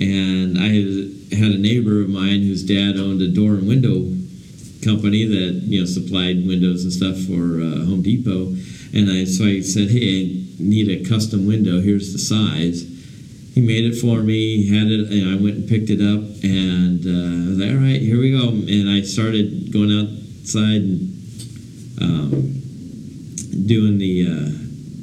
And 0.00 0.56
I 0.56 0.68
had, 1.36 1.52
a 1.52 1.58
neighbor 1.58 2.00
of 2.00 2.08
mine 2.08 2.42
whose 2.42 2.62
dad 2.62 2.96
owned 2.96 3.20
a 3.22 3.28
door 3.28 3.52
and 3.52 3.68
window 3.68 4.16
company 4.84 5.24
that 5.24 5.62
you 5.64 5.80
know 5.80 5.86
supplied 5.86 6.46
windows 6.46 6.84
and 6.84 6.92
stuff 6.92 7.16
for 7.28 7.60
uh, 7.60 7.84
Home 7.84 8.02
Depot. 8.02 8.56
And 8.92 9.10
I 9.10 9.24
so 9.24 9.44
I 9.44 9.60
said, 9.60 9.90
hey, 9.90 10.24
I 10.24 10.46
need 10.58 10.88
a 10.88 11.08
custom 11.08 11.46
window. 11.46 11.80
Here's 11.80 12.12
the 12.12 12.18
size. 12.18 12.89
He 13.54 13.60
made 13.60 13.84
it 13.84 13.98
for 13.98 14.22
me. 14.22 14.68
Had 14.68 14.88
it. 14.88 15.10
And 15.10 15.38
I 15.38 15.42
went 15.42 15.56
and 15.56 15.68
picked 15.68 15.90
it 15.90 16.00
up, 16.00 16.22
and 16.42 17.04
uh, 17.04 17.46
I 17.46 17.48
was 17.50 17.58
like, 17.58 17.70
all 17.70 17.82
right, 17.82 18.00
here 18.00 18.20
we 18.20 18.30
go. 18.30 18.48
And 18.48 18.88
I 18.88 19.02
started 19.02 19.72
going 19.72 19.92
outside 19.92 20.82
and. 20.82 21.16
Um, 22.00 22.60
doing 23.66 23.98
the 23.98 24.26
uh, 24.26 24.50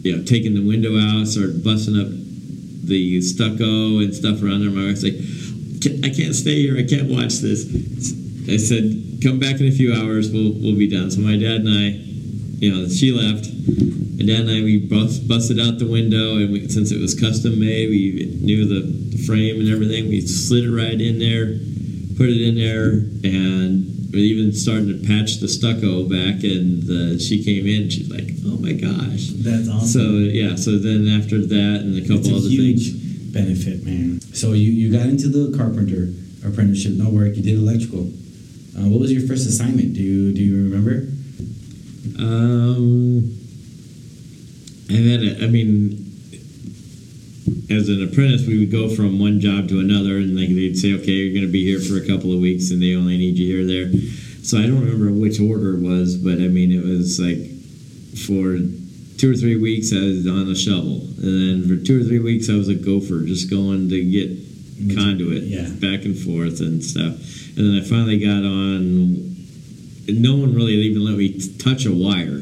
you 0.04 0.16
know 0.16 0.24
taking 0.24 0.54
the 0.54 0.66
window 0.66 0.98
out, 0.98 1.27
started 1.27 1.63
busting 1.63 2.00
up 2.00 2.08
the 2.88 3.22
stucco 3.22 4.00
and 4.00 4.13
stuff 4.16 4.42
around 4.44 4.62
there. 4.62 4.72
My 4.72 4.88
wife's 4.88 5.04
like, 5.04 5.20
I 6.04 6.10
can't 6.10 6.36
stay 6.36 6.68
here. 6.68 6.77
I 6.77 6.84
can't 6.84 7.10
watch 7.10 7.39
this. 7.39 7.68
I 8.48 8.58
said, 8.58 9.20
come 9.24 9.39
back 9.39 9.60
in 9.60 9.68
a 9.68 9.72
few 9.72 9.94
hours. 9.94 10.32
We'll 10.32 10.54
we'll 10.54 10.77
be 10.77 10.88
done. 10.88 11.12
So 11.12 11.22
my 11.22 11.36
dad 11.38 11.63
and 11.63 11.72
I, 11.72 12.00
you 12.58 12.74
know, 12.74 12.88
she 12.90 13.12
left. 13.12 13.46
My 14.18 14.26
dad 14.26 14.42
and 14.42 14.50
I 14.50 14.62
we 14.64 14.80
bust, 14.80 15.28
busted 15.28 15.60
out 15.60 15.78
the 15.78 15.88
window, 15.88 16.38
and 16.38 16.52
we, 16.52 16.68
since 16.68 16.92
it 16.92 17.00
was 17.00 17.14
custom 17.14 17.60
made, 17.60 17.90
we 17.90 18.38
knew 18.42 18.66
the, 18.66 18.82
the 19.16 19.24
frame 19.24 19.60
and 19.62 19.70
everything. 19.70 20.10
We 20.10 20.22
slid 20.22 20.66
it 20.66 20.72
right 20.72 21.00
in 21.00 21.20
there, 21.20 21.54
put 22.18 22.30
it 22.30 22.42
in 22.42 22.56
there, 22.56 23.06
and 23.22 24.10
we 24.12 24.22
even 24.34 24.54
started 24.54 25.02
to 25.02 25.08
patch 25.08 25.38
the 25.38 25.48
stucco 25.48 26.10
back. 26.10 26.44
And 26.44 26.82
uh, 26.90 27.20
she 27.22 27.44
came 27.44 27.68
in. 27.68 27.90
She's 27.90 28.10
like, 28.10 28.34
"Oh 28.46 28.58
my 28.58 28.74
gosh!" 28.74 29.30
That's 29.46 29.70
awesome. 29.70 29.88
So 29.88 30.02
yeah. 30.26 30.56
So 30.56 30.78
then 30.82 31.08
after 31.08 31.38
that, 31.38 31.86
and 31.86 31.94
a 31.94 32.02
couple 32.02 32.34
a 32.34 32.38
other 32.42 32.50
huge 32.50 32.98
things. 32.98 33.34
benefit, 33.34 33.86
man. 33.86 34.20
So 34.34 34.54
you, 34.54 34.72
you 34.72 34.92
got 34.92 35.06
into 35.06 35.30
the 35.30 35.56
carpenter 35.56 36.10
apprenticeship, 36.46 36.94
no 36.94 37.10
work. 37.10 37.36
You 37.36 37.44
did 37.44 37.58
electrical. 37.60 38.10
Uh, 38.78 38.90
what 38.90 39.00
was 39.00 39.12
your 39.12 39.28
first 39.28 39.46
assignment? 39.48 39.94
Do 39.94 40.02
you 40.02 40.34
do 40.34 40.42
you 40.42 40.58
remember? 40.64 41.06
Um, 42.20 43.34
and 44.90 45.06
then 45.08 45.38
I 45.44 45.48
mean, 45.48 46.04
as 47.70 47.90
an 47.90 48.02
apprentice, 48.04 48.46
we 48.48 48.60
would 48.60 48.72
go 48.72 48.88
from 48.90 49.20
one 49.20 49.40
job 49.40 49.68
to 49.70 49.80
another, 49.80 50.18
and 50.18 50.38
like 50.40 50.50
they'd 50.50 50.78
say, 50.78 50.94
"Okay, 50.94 51.12
you're 51.12 51.34
going 51.34 51.46
to 51.46 51.52
be 51.52 51.64
here 51.66 51.80
for 51.80 51.98
a 51.98 52.08
couple 52.08 52.34
of 52.34 52.40
weeks, 52.40 52.72
and 52.72 52.82
they 52.82 52.96
only 52.96 53.18
need 53.18 53.38
you 53.38 53.48
here 53.48 53.64
or 53.64 53.66
there." 53.66 53.92
So 54.44 54.58
I 54.58 54.62
don't 54.64 54.80
remember 54.80 55.12
which 55.12 55.40
order 55.42 55.76
it 55.76 55.82
was, 55.82 56.16
but 56.18 56.36
I 56.40 56.48
mean, 56.48 56.72
it 56.72 56.84
was 56.84 57.20
like 57.20 57.40
for 58.26 58.58
two 59.18 59.32
or 59.32 59.36
three 59.36 59.58
weeks 59.58 59.92
I 59.92 60.00
was 60.00 60.26
on 60.28 60.48
a 60.50 60.56
shovel, 60.56 61.02
and 61.22 61.64
then 61.64 61.68
for 61.68 61.76
two 61.84 62.00
or 62.02 62.04
three 62.04 62.20
weeks 62.20 62.50
I 62.50 62.54
was 62.54 62.70
a 62.70 62.76
gopher, 62.76 63.24
just 63.24 63.50
going 63.50 63.90
to 63.90 64.04
get 64.10 64.30
conduit 64.96 65.44
Yeah. 65.44 65.68
back 65.82 66.06
and 66.06 66.18
forth 66.18 66.62
and 66.62 66.84
stuff. 66.84 67.16
And 67.58 67.66
then 67.68 67.82
I 67.82 67.84
finally 67.84 68.20
got 68.20 68.44
on. 68.44 69.27
No 70.08 70.36
one 70.36 70.54
really 70.56 70.74
even 70.74 71.04
let 71.06 71.16
me 71.18 71.30
t- 71.30 71.58
touch 71.58 71.86
a 71.86 71.92
wire. 71.94 72.42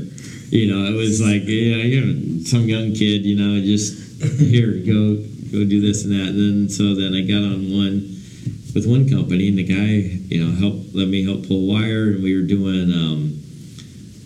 You 0.50 0.68
know, 0.72 0.86
it 0.86 0.96
was 0.96 1.20
like 1.22 1.44
yeah, 1.46 1.78
you 1.84 2.02
know, 2.06 2.44
some 2.44 2.68
young 2.70 2.94
kid. 2.94 3.26
You 3.26 3.36
know, 3.36 3.60
just 3.62 4.22
here 4.40 4.72
go 4.86 5.16
go 5.52 5.64
do 5.66 5.82
this 5.82 6.04
and 6.06 6.14
that. 6.14 6.30
And 6.30 6.40
then 6.40 6.70
so 6.70 6.94
then 6.96 7.14
I 7.14 7.22
got 7.22 7.44
on 7.44 7.72
one 7.74 8.12
with 8.74 8.86
one 8.86 9.10
company, 9.10 9.48
and 9.50 9.58
the 9.58 9.64
guy 9.64 10.20
you 10.30 10.44
know 10.46 10.52
helped 10.56 10.94
let 10.96 11.08
me 11.08 11.24
help 11.24 11.48
pull 11.48 11.66
wire, 11.68 12.12
and 12.14 12.24
we 12.24 12.36
were 12.36 12.46
doing 12.48 12.92
um, 12.94 13.42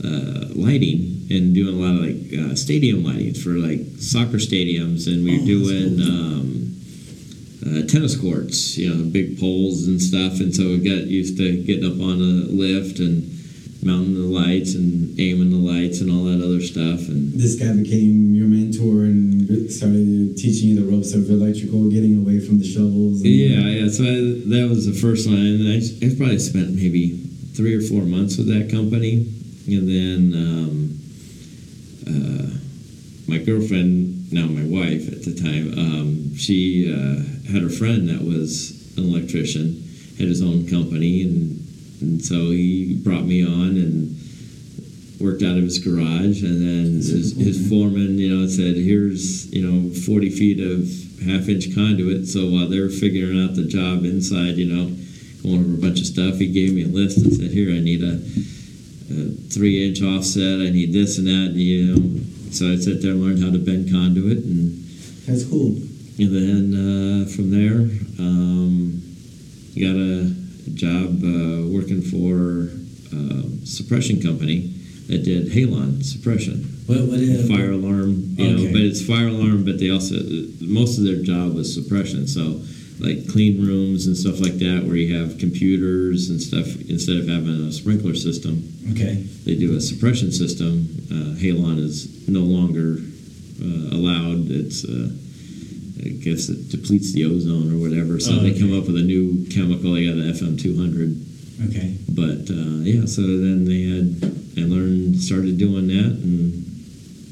uh, 0.04 0.46
lighting 0.56 1.28
and 1.30 1.54
doing 1.54 1.76
a 1.76 1.78
lot 1.78 1.96
of 1.96 2.02
like 2.06 2.34
uh, 2.52 2.56
stadium 2.56 3.04
lighting 3.04 3.34
for 3.34 3.52
like 3.52 3.82
soccer 4.00 4.38
stadiums, 4.38 5.08
and 5.08 5.24
we 5.24 5.38
were 5.38 5.44
Oh, 5.44 5.46
doing. 5.46 5.98
cool. 5.98 6.08
Um, 6.10 6.76
uh, 7.66 7.86
tennis 7.88 8.20
courts, 8.20 8.78
you 8.78 8.94
know, 8.94 9.04
big 9.04 9.40
poles 9.40 9.88
and 9.88 10.02
stuff, 10.02 10.40
and 10.40 10.56
so 10.56 10.64
we 10.64 10.78
got 10.78 11.08
used 11.08 11.38
to 11.38 11.64
getting 11.64 11.86
up 11.86 12.00
on 12.00 12.22
a 12.22 12.48
lift 12.52 13.00
and 13.00 13.36
mounting 13.82 14.14
the 14.14 14.28
lights 14.28 14.76
and 14.76 15.18
aiming 15.20 15.52
the 15.52 15.58
lights 15.58 16.02
and 16.02 16.12
all 16.12 16.26
that 16.26 16.44
other 16.44 16.62
stuff. 16.62 17.08
And 17.08 17.34
This 17.34 17.56
guy 17.56 17.72
became 17.74 18.36
your 18.36 18.48
mentor 18.48 19.04
and 19.08 19.72
started 19.72 20.36
teaching 20.38 20.70
you 20.70 20.76
the 20.76 20.92
ropes 20.92 21.14
of 21.14 21.30
electrical, 21.30 21.90
getting 21.90 22.18
away 22.18 22.40
from 22.40 22.60
the 22.60 22.66
shovels. 22.66 23.22
And 23.22 23.32
yeah, 23.32 23.60
yeah. 23.60 23.90
So 23.90 24.04
I, 24.04 24.44
that 24.52 24.68
was 24.70 24.86
the 24.86 24.94
first 24.94 25.28
line. 25.28 25.64
And 25.64 25.68
I, 25.72 25.78
I 25.80 26.16
probably 26.18 26.40
spent 26.40 26.76
maybe 26.76 27.18
three 27.56 27.76
or 27.76 27.82
four 27.82 28.04
months 28.04 28.38
with 28.38 28.48
that 28.48 28.70
company, 28.70 29.28
and 29.68 29.88
then 29.88 30.34
um, 30.36 31.00
uh, 32.08 33.32
my 33.32 33.38
girlfriend, 33.38 34.32
now 34.32 34.48
my 34.48 34.66
wife 34.66 35.08
at 35.12 35.24
the 35.24 35.36
time, 35.36 35.74
um, 35.78 36.36
she 36.36 36.92
uh, 36.92 37.24
had 37.52 37.64
a 37.64 37.70
friend 37.70 38.10
that 38.10 38.24
was 38.24 38.98
an 38.98 39.06
electrician, 39.06 39.84
had 40.18 40.28
his 40.28 40.42
own 40.42 40.68
company, 40.68 41.24
and 41.24 41.66
and 42.02 42.24
so 42.24 42.52
he 42.52 42.96
brought 42.96 43.26
me 43.26 43.46
on 43.46 43.76
and 43.76 44.16
worked 45.20 45.44
out 45.44 45.58
of 45.58 45.64
his 45.64 45.80
garage, 45.80 46.42
and 46.44 46.62
then 46.62 46.96
his, 46.96 47.36
his 47.36 47.68
foreman, 47.68 48.18
you 48.18 48.36
know, 48.36 48.48
said, 48.48 48.76
"Here's 48.76 49.52
you 49.52 49.66
know 49.66 49.94
40 49.94 50.30
feet 50.30 50.60
of 50.60 50.88
half-inch 51.28 51.76
conduit." 51.76 52.28
So 52.28 52.50
while 52.50 52.68
they 52.68 52.80
were 52.80 52.90
figuring 52.90 53.44
out 53.44 53.56
the 53.56 53.66
job 53.66 54.06
inside, 54.06 54.56
you 54.56 54.66
know, 54.74 54.96
going 55.44 55.66
over 55.66 55.74
a 55.74 55.82
bunch 55.82 56.00
of 56.00 56.08
stuff, 56.08 56.36
he 56.38 56.48
gave 56.48 56.74
me 56.74 56.84
a 56.84 56.88
list 56.88 57.18
and 57.18 57.34
said, 57.34 57.52
"Here, 57.52 57.72
I 57.72 57.80
need 57.80 58.04
a, 58.04 58.16
a 58.16 59.20
three-inch 59.52 60.02
offset. 60.02 60.62
I 60.62 60.70
need 60.70 60.94
this 60.94 61.18
and 61.18 61.28
that." 61.28 61.52
And, 61.52 61.60
you 61.60 61.96
know, 61.96 62.22
so 62.52 62.72
I 62.72 62.78
sat 62.78 63.02
there 63.02 63.12
and 63.12 63.22
learned 63.22 63.44
how 63.44 63.52
to 63.52 63.60
bend 63.60 63.92
conduit, 63.92 64.38
and 64.40 64.80
That's 65.28 65.44
cool. 65.44 65.76
And 66.20 66.36
then 66.36 67.24
uh, 67.24 67.26
from 67.30 67.50
there, 67.52 67.80
um, 68.20 69.02
got 69.80 69.96
a 69.96 70.34
job 70.74 71.24
uh, 71.24 71.68
working 71.68 72.02
for 72.02 72.70
a 73.16 73.66
suppression 73.66 74.22
company 74.22 74.74
that 75.08 75.24
did 75.24 75.48
halon 75.52 76.04
suppression, 76.04 76.64
What, 76.86 77.02
what, 77.02 77.20
uh, 77.20 77.48
fire 77.48 77.72
alarm. 77.72 78.36
You 78.38 78.52
know, 78.52 78.64
Okay. 78.64 78.72
but 78.72 78.82
it's 78.82 79.02
fire 79.06 79.28
alarm. 79.28 79.66
But 79.66 79.80
they 79.80 79.90
also 79.90 80.16
most 80.62 80.98
of 80.98 81.04
their 81.06 81.22
job 81.24 81.56
was 81.56 81.74
suppression. 81.74 82.28
So 82.28 82.62
like 83.00 83.28
clean 83.30 83.66
rooms 83.66 84.06
and 84.08 84.16
stuff 84.18 84.40
like 84.42 84.58
that, 84.60 84.84
where 84.86 84.98
you 84.98 85.16
have 85.18 85.38
computers 85.40 86.30
and 86.30 86.42
stuff 86.42 86.68
instead 86.90 87.18
of 87.18 87.28
having 87.28 87.68
a 87.68 87.72
sprinkler 87.72 88.14
system 88.14 88.64
Okay. 88.92 89.24
they 89.46 89.56
do 89.56 89.76
a 89.78 89.82
suppression 89.82 90.32
system. 90.32 90.90
Uh, 91.10 91.36
halon 91.40 91.80
is 91.80 92.28
no 92.28 92.42
longer 92.42 92.98
uh, 93.62 93.96
allowed. 93.96 94.52
It's 94.52 94.84
uh, 94.86 95.10
I 96.06 96.10
guess 96.10 96.48
it 96.50 96.70
depletes 96.70 97.12
the 97.14 97.26
ozone 97.26 97.74
or 97.74 97.78
whatever. 97.78 98.20
So 98.20 98.34
Oh, 98.34 98.40
they 98.40 98.58
come 98.58 98.78
up 98.78 98.88
with 98.88 98.96
a 98.98 99.02
new 99.04 99.46
chemical. 99.48 99.94
They 99.94 100.06
got 100.06 100.16
an 100.16 100.32
FM 100.34 100.60
two 100.62 100.78
hundred. 100.78 101.20
Okay. 101.68 101.98
But 102.08 102.50
uh, 102.50 102.80
yeah, 102.88 103.06
so 103.06 103.22
then 103.22 103.66
they 103.66 103.84
had 103.84 104.08
I 104.58 104.68
learned 104.68 105.18
started 105.20 105.58
doing 105.58 105.88
that, 105.88 106.12
and 106.24 106.64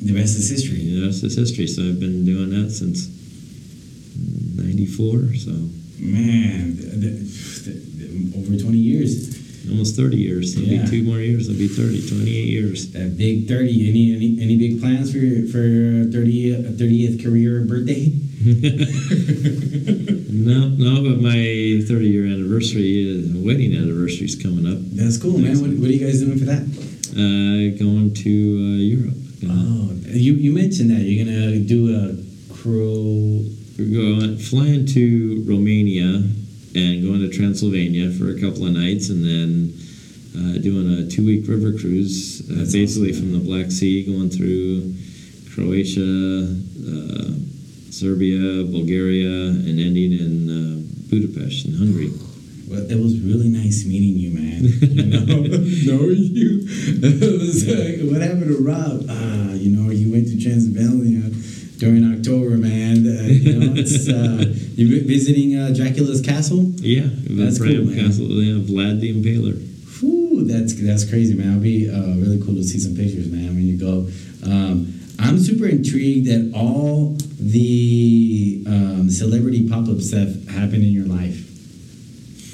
The 0.02 0.14
rest 0.14 0.38
is 0.38 0.50
history. 0.50 0.84
the 1.00 1.06
rest 1.08 1.24
is 1.24 1.36
history. 1.38 1.68
So 1.68 1.82
I've 1.84 2.00
been 2.00 2.26
doing 2.26 2.50
that 2.52 2.72
since 2.72 3.08
'94. 4.56 5.36
So 5.36 5.52
Man, 6.00 6.78
th- 6.78 7.02
th- 7.02 7.66
th- 7.66 8.36
over 8.38 8.56
20 8.58 8.78
years. 8.78 9.36
almost 9.70 9.96
30 9.96 10.18
years. 10.18 10.56
It'll 10.56 10.68
Yeah. 10.70 10.84
be 10.86 10.90
two 10.92 11.04
more 11.04 11.20
years. 11.20 11.50
It'll 11.50 11.60
be 11.60 11.68
30, 11.68 12.08
28 12.08 12.50
years. 12.50 12.88
That 12.92 13.18
big 13.18 13.48
30. 13.48 13.90
Any 13.90 14.14
any, 14.16 14.40
any 14.42 14.58
big 14.58 14.80
plans 14.80 15.12
for 15.12 15.18
your, 15.18 15.48
for 15.48 15.60
your 15.68 16.06
30, 16.06 16.54
uh, 16.56 16.58
30th 16.78 17.24
career 17.24 17.62
birthday? 17.62 18.14
No, 20.30 20.70
no, 20.70 21.04
but 21.04 21.20
my 21.22 21.82
30 21.88 22.08
year 22.08 22.26
anniversary, 22.26 23.04
uh, 23.20 23.40
wedding 23.46 23.76
anniversary 23.76 24.26
is 24.28 24.36
coming 24.42 24.66
up. 24.72 24.78
That's 24.96 25.18
cool, 25.18 25.38
man. 25.38 25.60
What, 25.60 25.72
what 25.72 25.90
are 25.90 25.94
you 25.94 26.06
guys 26.06 26.22
doing 26.22 26.38
for 26.38 26.46
that? 26.46 26.62
Uh, 27.12 27.76
going 27.78 28.14
to 28.14 28.30
uh, 28.30 28.78
Europe. 28.78 29.16
Gonna- 29.42 29.54
Oh, 29.54 29.92
you, 30.14 30.34
you 30.34 30.52
mentioned 30.54 30.92
that. 30.92 31.00
You're 31.02 31.26
going 31.26 31.36
to 31.36 31.60
do 31.60 31.92
a 31.96 32.16
crow. 32.54 33.44
We're 33.78 33.92
going 34.18 34.38
flying 34.38 34.86
to 34.88 35.44
Romania 35.48 36.24
and 36.76 37.04
going 37.04 37.20
to 37.22 37.30
Transylvania 37.30 38.12
for 38.12 38.30
a 38.30 38.40
couple 38.40 38.66
of 38.66 38.72
nights, 38.74 39.10
and 39.10 39.24
then 39.26 39.74
uh, 40.38 40.58
doing 40.60 40.94
a 41.00 41.10
two 41.10 41.26
week 41.26 41.48
river 41.48 41.72
cruise, 41.78 42.42
uh, 42.50 42.56
That's 42.60 42.74
basically 42.74 43.12
awesome, 43.12 43.32
from 43.32 43.40
the 43.40 43.40
Black 43.46 43.72
Sea, 43.72 44.04
going 44.06 44.30
through 44.30 44.94
Croatia, 45.54 46.02
uh, 46.88 47.34
Serbia, 47.98 48.64
Bulgaria, 48.64 49.50
and 49.68 49.80
ending 49.80 50.12
in 50.14 50.34
uh, 50.50 50.82
Budapest 51.10 51.66
in 51.66 51.74
Hungary. 51.74 52.12
Well, 52.70 52.86
it 52.92 53.00
was 53.02 53.20
really 53.22 53.50
nice 53.50 53.86
meeting 53.86 54.16
you, 54.24 54.32
man. 54.32 54.62
You 54.98 55.04
know, 55.04 55.42
knowing 55.88 56.24
you. 56.40 56.50
Was 57.42 57.66
like, 57.68 58.00
what 58.12 58.22
happened 58.22 58.50
to 58.54 58.58
Rob? 58.64 59.06
Ah, 59.10 59.54
you 59.54 59.70
know, 59.76 59.90
he 59.90 60.06
went 60.12 60.28
to 60.28 60.36
Transylvania 60.42 61.30
during 61.78 62.04
October, 62.14 62.58
man. 62.58 62.98
Uh, 63.08 63.24
you 63.30 63.54
know, 63.60 63.74
it's 63.78 64.10
uh, 64.10 64.44
you 64.76 64.86
vi- 64.92 65.08
visiting 65.08 65.56
uh, 65.56 65.72
Dracula's 65.74 66.22
castle. 66.22 66.64
Yeah, 66.82 67.08
That's 67.30 67.58
Bran 67.60 67.76
cool, 67.78 67.86
man. 67.86 67.96
Castle. 68.06 68.28
Yeah, 68.30 68.60
Vlad 68.70 69.00
the 69.00 69.14
Impaler. 69.14 69.56
Whew, 70.00 70.44
that's 70.46 70.74
that's 70.76 71.06
crazy, 71.10 71.34
man. 71.36 71.48
It'll 71.58 71.62
be 71.62 71.90
uh, 71.90 72.16
really 72.22 72.40
cool 72.44 72.56
to 72.56 72.64
see 72.64 72.80
some 72.80 72.96
pictures, 72.96 73.28
man, 73.32 73.56
when 73.56 73.66
you 73.66 73.78
go. 73.78 74.10
Um, 74.44 74.97
I'm 75.20 75.40
super 75.40 75.68
intrigued 75.68 76.28
that 76.28 76.52
all 76.56 77.18
the 77.40 78.64
um, 78.68 79.10
celebrity 79.10 79.68
pop-ups 79.68 80.12
that 80.12 80.48
happened 80.50 80.84
in 80.84 80.92
your 80.92 81.06
life. 81.06 81.44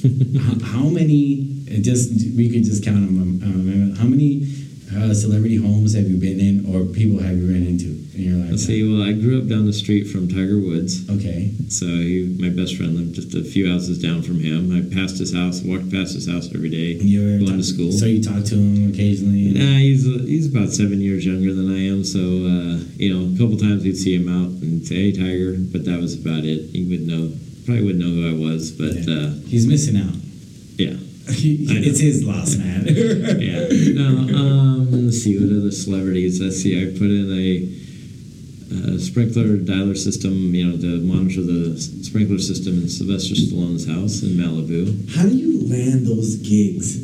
how, 0.63 0.79
how 0.79 0.89
many? 0.89 1.49
Just 1.81 2.11
we 2.35 2.49
could 2.49 2.63
just 2.63 2.83
count 2.83 3.07
them. 3.07 3.41
Um, 3.43 3.95
how 3.95 4.05
many 4.05 4.45
uh, 4.95 5.13
celebrity 5.13 5.57
homes 5.57 5.93
have 5.95 6.07
you 6.07 6.17
been 6.17 6.39
in, 6.39 6.65
or 6.73 6.85
people 6.85 7.19
have 7.19 7.35
you 7.37 7.47
ran 7.51 7.65
into 7.65 7.87
in 8.15 8.21
your 8.29 8.37
life? 8.37 8.51
Let's 8.51 8.65
see. 8.65 8.83
Well, 8.83 9.01
I 9.07 9.13
grew 9.13 9.39
up 9.41 9.47
down 9.47 9.65
the 9.65 9.73
street 9.73 10.05
from 10.05 10.27
Tiger 10.27 10.59
Woods, 10.59 11.09
Okay. 11.09 11.51
so 11.69 11.85
he, 11.87 12.35
my 12.39 12.49
best 12.49 12.75
friend 12.77 12.95
lived 12.95 13.15
just 13.15 13.33
a 13.35 13.43
few 13.43 13.71
houses 13.71 14.01
down 14.01 14.21
from 14.21 14.39
him. 14.39 14.71
I 14.71 14.81
passed 14.93 15.17
his 15.17 15.33
house, 15.33 15.61
walked 15.63 15.91
past 15.91 16.13
his 16.13 16.27
house 16.29 16.49
every 16.53 16.69
day. 16.69 16.93
And 16.99 17.03
you 17.09 17.21
were 17.23 17.39
Going 17.45 17.57
to 17.57 17.63
school. 17.63 17.91
So 17.91 18.05
you 18.05 18.21
talk 18.23 18.43
to 18.45 18.55
him 18.55 18.89
occasionally. 18.93 19.53
Nah, 19.53 19.77
he's 19.79 20.03
he's 20.05 20.47
about 20.53 20.69
seven 20.69 21.01
years 21.01 21.25
younger 21.25 21.53
than 21.53 21.69
I 21.71 21.79
am, 21.87 22.03
so 22.03 22.19
uh, 22.19 22.77
you 22.97 23.09
know, 23.13 23.33
a 23.33 23.37
couple 23.37 23.57
times 23.57 23.83
we'd 23.83 23.97
see 23.97 24.15
him 24.15 24.27
out 24.29 24.49
and 24.61 24.85
say, 24.85 24.95
"Hey, 24.95 25.11
Tiger," 25.11 25.55
but 25.71 25.85
that 25.85 25.99
was 25.99 26.13
about 26.19 26.43
it. 26.45 26.69
He 26.71 26.85
would 26.85 27.05
know, 27.07 27.31
probably 27.65 27.83
wouldn't 27.83 28.03
know 28.03 28.11
who 28.13 28.29
I 28.29 28.33
was, 28.49 28.71
but 28.71 28.93
Yeah. 28.95 29.13
uh, 29.13 29.33
He's 29.47 29.65
missing 29.67 29.97
out. 29.97 30.15
yeah, 30.77 30.95
it's 31.27 31.99
his 31.99 32.23
loss, 32.23 32.55
man. 32.55 32.85
yeah. 32.87 33.67
No, 33.93 34.07
um, 34.37 35.05
let's 35.05 35.19
see 35.23 35.37
what 35.39 35.55
other 35.57 35.71
celebrities. 35.71 36.41
Let's 36.41 36.57
see. 36.61 36.79
I 36.81 36.91
put 36.91 37.09
in 37.09 37.31
a, 37.31 37.83
uh 38.73 38.97
sprinkler 38.99 39.57
dialer 39.57 39.95
system. 39.97 40.33
You 40.53 40.67
know, 40.67 40.77
to 40.77 41.01
monitor 41.01 41.41
the 41.41 41.79
sprinkler 41.79 42.39
system 42.39 42.81
in 42.81 42.89
Sylvester 42.89 43.35
Stallone's 43.35 43.85
house 43.87 44.23
in 44.23 44.29
Malibu. 44.31 45.15
How 45.15 45.23
do 45.23 45.35
you 45.35 45.67
land 45.67 46.07
those 46.07 46.35
gigs? 46.37 46.97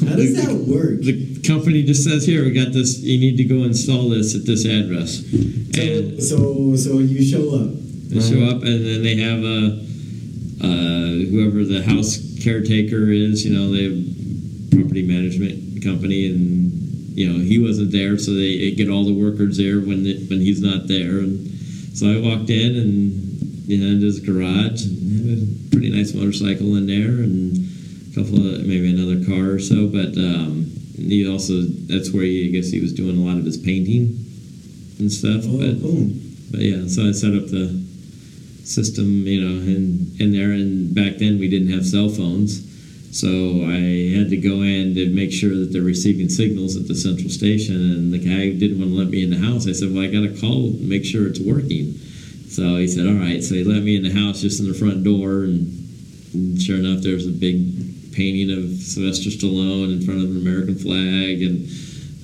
How 0.00 0.16
does 0.16 0.34
that 0.36 0.52
work? 0.66 1.00
The 1.00 1.40
company 1.46 1.82
just 1.82 2.04
says, 2.04 2.24
"Here, 2.26 2.44
we 2.44 2.50
got 2.52 2.72
this. 2.72 2.98
You 3.00 3.18
need 3.18 3.36
to 3.38 3.44
go 3.44 3.64
install 3.64 4.08
this 4.08 4.34
at 4.34 4.44
this 4.46 4.64
address." 4.64 5.22
And 5.76 6.22
So, 6.22 6.74
so, 6.76 6.76
so 6.76 6.98
you 6.98 7.22
show 7.24 7.54
up. 7.60 7.70
they 8.08 8.20
show 8.20 8.42
up, 8.44 8.62
and 8.62 8.84
then 8.86 9.02
they 9.02 9.16
have 9.16 9.42
a 9.42 9.84
uh, 10.60 11.30
whoever 11.30 11.64
the 11.64 11.82
house 11.82 12.18
caretaker 12.42 13.10
is. 13.10 13.44
You 13.44 13.54
know, 13.54 13.72
they 13.72 13.84
have 13.84 14.14
property 14.70 15.02
management 15.02 15.82
company, 15.82 16.26
and 16.26 16.72
you 17.16 17.30
know 17.30 17.38
he 17.38 17.58
wasn't 17.58 17.92
there, 17.92 18.18
so 18.18 18.32
they, 18.32 18.72
get 18.72 18.88
all 18.88 19.04
the 19.04 19.14
workers 19.14 19.56
there 19.56 19.78
when 19.80 20.06
it, 20.06 20.28
when 20.28 20.40
he's 20.40 20.60
not 20.60 20.88
there. 20.88 21.20
And 21.20 21.48
so 21.94 22.10
I 22.10 22.20
walked 22.20 22.50
in 22.50 22.76
and 22.76 23.68
you 23.68 23.78
know 23.78 23.92
into 23.92 24.06
his 24.06 24.20
garage, 24.20 24.84
and 24.84 25.30
had 25.30 25.38
a 25.38 25.70
pretty 25.70 25.90
nice 25.90 26.14
motorcycle 26.14 26.76
in 26.76 26.86
there, 26.86 27.22
and 27.22 27.56
a 28.10 28.14
couple 28.14 28.38
of 28.38 28.66
maybe 28.66 28.90
another 28.90 29.24
car 29.24 29.54
or 29.54 29.60
so. 29.60 29.88
But 29.88 30.16
um, 30.18 30.70
he 30.96 31.28
also 31.28 31.62
that's 31.86 32.12
where 32.12 32.24
he, 32.24 32.48
I 32.48 32.52
guess 32.52 32.70
he 32.70 32.80
was 32.80 32.92
doing 32.92 33.18
a 33.18 33.20
lot 33.20 33.38
of 33.38 33.44
his 33.44 33.58
painting 33.58 34.16
and 34.98 35.10
stuff. 35.10 35.44
Oh, 35.46 35.58
but 35.58 35.80
but 36.50 36.60
yeah, 36.60 36.86
so 36.86 37.08
I 37.08 37.12
set 37.12 37.34
up 37.34 37.46
the 37.46 37.83
system, 38.64 39.26
you 39.26 39.40
know, 39.40 39.60
in 39.62 40.14
in 40.18 40.32
there. 40.32 40.50
And 40.50 40.94
back 40.94 41.18
then 41.18 41.38
we 41.38 41.48
didn't 41.48 41.72
have 41.72 41.86
cell 41.86 42.08
phones, 42.08 42.64
so 43.16 43.28
I 43.28 44.10
had 44.16 44.30
to 44.30 44.36
go 44.36 44.62
in 44.62 44.94
to 44.94 45.08
make 45.10 45.32
sure 45.32 45.54
that 45.56 45.72
they're 45.72 45.82
receiving 45.82 46.28
signals 46.28 46.76
at 46.76 46.88
the 46.88 46.94
central 46.94 47.30
station. 47.30 47.76
And 47.76 48.12
the 48.12 48.18
guy 48.18 48.50
didn't 48.50 48.78
want 48.78 48.90
to 48.90 48.96
let 48.96 49.08
me 49.08 49.22
in 49.22 49.30
the 49.30 49.38
house. 49.38 49.68
I 49.68 49.72
said, 49.72 49.92
"Well, 49.92 50.02
I 50.02 50.08
got 50.08 50.22
to 50.22 50.40
call, 50.40 50.66
and 50.66 50.88
make 50.88 51.04
sure 51.04 51.26
it's 51.26 51.40
working." 51.40 51.94
So 52.48 52.76
he 52.76 52.88
said, 52.88 53.06
"All 53.06 53.14
right." 53.14 53.42
So 53.42 53.54
he 53.54 53.64
let 53.64 53.82
me 53.82 53.96
in 53.96 54.02
the 54.02 54.12
house, 54.12 54.40
just 54.40 54.60
in 54.60 54.66
the 54.66 54.74
front 54.74 55.04
door, 55.04 55.44
and, 55.44 55.70
and 56.32 56.60
sure 56.60 56.76
enough, 56.76 57.02
there 57.02 57.14
was 57.14 57.26
a 57.26 57.30
big 57.30 58.12
painting 58.12 58.50
of 58.50 58.70
Sylvester 58.80 59.30
Stallone 59.30 59.92
in 59.92 60.00
front 60.02 60.22
of 60.22 60.30
an 60.30 60.36
American 60.36 60.76
flag 60.76 61.42
and 61.42 61.66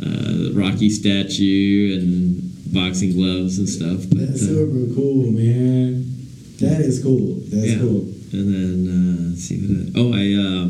uh, 0.00 0.48
the 0.48 0.52
Rocky 0.54 0.88
statue 0.88 1.98
and 1.98 2.72
boxing 2.72 3.12
gloves 3.12 3.58
and 3.58 3.68
stuff. 3.68 4.08
But, 4.08 4.18
That's 4.18 4.42
uh, 4.42 4.66
super 4.66 4.94
cool, 4.94 5.32
man. 5.32 6.19
That 6.60 6.80
is 6.80 7.02
cool. 7.02 7.36
That's 7.48 7.72
Yeah. 7.72 7.78
cool. 7.80 8.00
and 8.32 8.46
then 8.54 8.78
uh, 9.32 9.36
see 9.36 9.56
what 9.58 9.96
I, 9.96 10.00
oh 10.00 10.12
I 10.12 10.24
uh, 10.38 10.68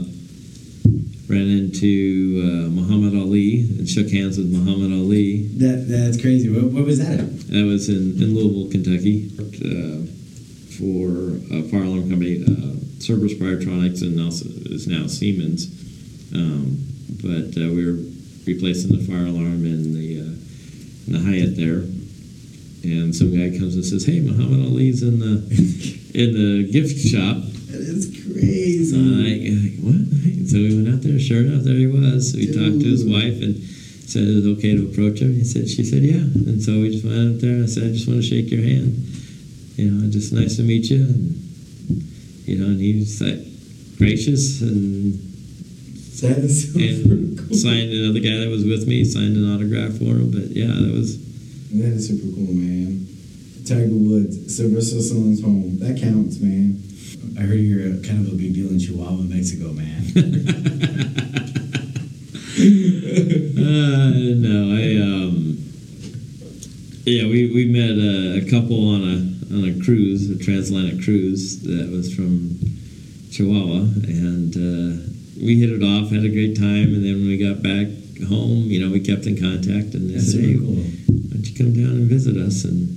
ran 1.29 1.49
into 1.49 2.41
uh, 2.43 2.71
Muhammad 2.71 3.15
Ali 3.21 3.61
and 3.79 3.89
shook 3.89 4.09
hands 4.11 4.39
with 4.39 4.51
Muhammad 4.53 4.93
Ali. 4.93 5.43
that 5.59 5.87
that's 5.89 6.21
crazy. 6.21 6.49
What, 6.49 6.73
what 6.73 6.85
was 6.85 6.99
that? 6.99 7.21
At? 7.21 7.41
That 7.49 7.65
was 7.67 7.89
in, 7.89 8.17
in 8.23 8.35
Louisville, 8.35 8.71
Kentucky, 8.71 9.31
uh, 9.39 10.07
for 10.79 11.37
a 11.55 11.63
fire 11.69 11.83
alarm 11.85 12.09
company, 12.09 12.43
uh, 12.43 12.77
Cerberus 13.01 13.35
Pyrotronics, 13.35 14.01
and 14.03 14.19
also 14.21 14.47
is 14.73 14.87
now 14.87 15.07
Siemens. 15.07 15.67
Um, 16.35 16.79
but 17.23 17.53
uh, 17.61 17.69
we 17.75 17.85
were 17.85 17.99
replacing 18.47 18.97
the 18.97 19.05
fire 19.05 19.27
alarm 19.27 19.67
in 19.67 19.93
the 19.95 20.21
uh, 20.21 20.33
in 21.07 21.13
the 21.13 21.21
Hyatt 21.21 21.57
there, 21.57 21.83
and 22.83 23.15
some 23.15 23.31
guy 23.31 23.51
comes 23.59 23.75
and 23.75 23.85
says, 23.85 24.05
"Hey, 24.07 24.21
Muhammad 24.21 24.67
Ali's 24.67 25.03
in 25.03 25.19
the 25.21 25.45
in 26.15 26.33
the 26.35 26.71
gift 26.73 26.99
shop." 27.07 27.37
That 27.71 27.81
is 27.81 28.07
So 28.11 28.33
crazy. 28.33 28.97
I, 28.97 29.61
like, 29.61 29.79
what? 29.85 30.49
So 30.49 30.57
we 30.59 30.75
went 30.83 30.89
out 30.95 31.03
there. 31.03 31.19
Sure 31.21 31.41
enough, 31.43 31.63
there 31.63 31.75
he 31.77 31.87
was. 31.87 32.33
So 32.33 32.39
we 32.39 32.47
talked 32.47 32.81
to 32.83 32.89
his 32.91 33.05
wife 33.05 33.41
and 33.43 33.57
said 34.11 34.27
it 34.27 34.35
was 34.43 34.47
okay 34.59 34.75
to 34.75 34.91
approach 34.91 35.21
him. 35.21 35.35
He 35.35 35.45
said, 35.45 35.69
she 35.71 35.85
said, 35.85 36.03
yeah. 36.03 36.19
And 36.51 36.61
so 36.61 36.73
we 36.81 36.91
just 36.91 37.05
went 37.05 37.37
out 37.37 37.41
there. 37.41 37.55
and 37.55 37.63
I 37.63 37.67
said, 37.71 37.85
I 37.85 37.93
just 37.95 38.09
want 38.09 38.19
to 38.19 38.27
shake 38.27 38.51
your 38.51 38.63
hand. 38.63 38.99
You 39.79 39.91
know, 39.91 40.11
just 40.11 40.33
nice 40.33 40.57
to 40.57 40.63
meet 40.65 40.91
you. 40.91 41.03
And 41.07 41.39
you 42.45 42.59
know, 42.59 42.67
and 42.67 42.81
he 42.81 42.99
was 42.99 43.21
like 43.23 43.39
gracious 43.99 44.61
and 44.63 45.15
that 46.27 46.39
is 46.43 46.73
super 46.73 47.15
and 47.15 47.39
cool. 47.49 47.57
signed 47.57 47.93
another 47.93 48.19
guy 48.19 48.37
that 48.43 48.51
was 48.51 48.65
with 48.65 48.89
me 48.89 49.05
signed 49.05 49.37
an 49.37 49.47
autograph 49.55 49.93
for 49.99 50.19
him. 50.19 50.31
But 50.33 50.51
yeah, 50.51 50.67
that 50.67 50.91
was 50.93 51.17
That 51.73 51.93
is 51.95 52.09
super 52.09 52.35
cool, 52.35 52.53
man. 52.53 53.07
Tiger 53.65 53.95
Woods, 53.95 54.57
Sylvester 54.57 54.97
Stallone's 54.97 55.41
home. 55.43 55.79
That 55.79 56.01
counts, 56.01 56.41
man. 56.41 56.83
I 57.39 57.43
heard 57.43 57.61
you're 57.61 58.03
kind 58.03 58.27
of 58.27 58.33
a 58.33 58.37
big 58.37 58.55
deal 58.55 58.69
in 58.71 58.81
Chihuahua, 58.81 59.23
Mexico, 59.23 59.73
man. 59.73 60.03
uh, 63.61 64.11
no, 64.35 64.75
I 64.75 64.99
um, 64.99 65.57
yeah, 67.07 67.25
we, 67.31 67.55
we 67.55 67.67
met 67.67 67.97
a, 67.97 68.43
a 68.45 68.51
couple 68.51 68.89
on 68.91 69.03
a 69.03 69.31
on 69.55 69.65
a 69.65 69.85
cruise, 69.85 70.29
a 70.31 70.39
transatlantic 70.43 71.05
cruise 71.05 71.61
that 71.63 71.89
was 71.91 72.13
from 72.15 72.59
Chihuahua, 73.31 73.83
and 74.11 74.55
uh, 74.57 75.07
we 75.41 75.61
hit 75.61 75.71
it 75.71 75.83
off, 75.83 76.11
had 76.11 76.25
a 76.25 76.29
great 76.29 76.57
time, 76.57 76.95
and 76.95 77.05
then 77.05 77.15
when 77.15 77.29
we 77.29 77.39
got 77.39 77.63
back 77.63 77.89
home, 78.29 78.67
you 78.69 78.81
know, 78.85 78.91
we 78.93 79.01
kept 79.01 79.27
in 79.27 79.39
contact, 79.39 79.95
and 79.95 80.11
they 80.11 80.15
That's 80.15 80.33
said, 80.33 80.43
super 80.43 80.49
"Hey, 80.51 80.59
cool. 80.59 81.00
Come 81.57 81.73
down 81.73 81.93
and 81.93 82.09
visit 82.09 82.37
us?" 82.37 82.65
And. 82.65 82.97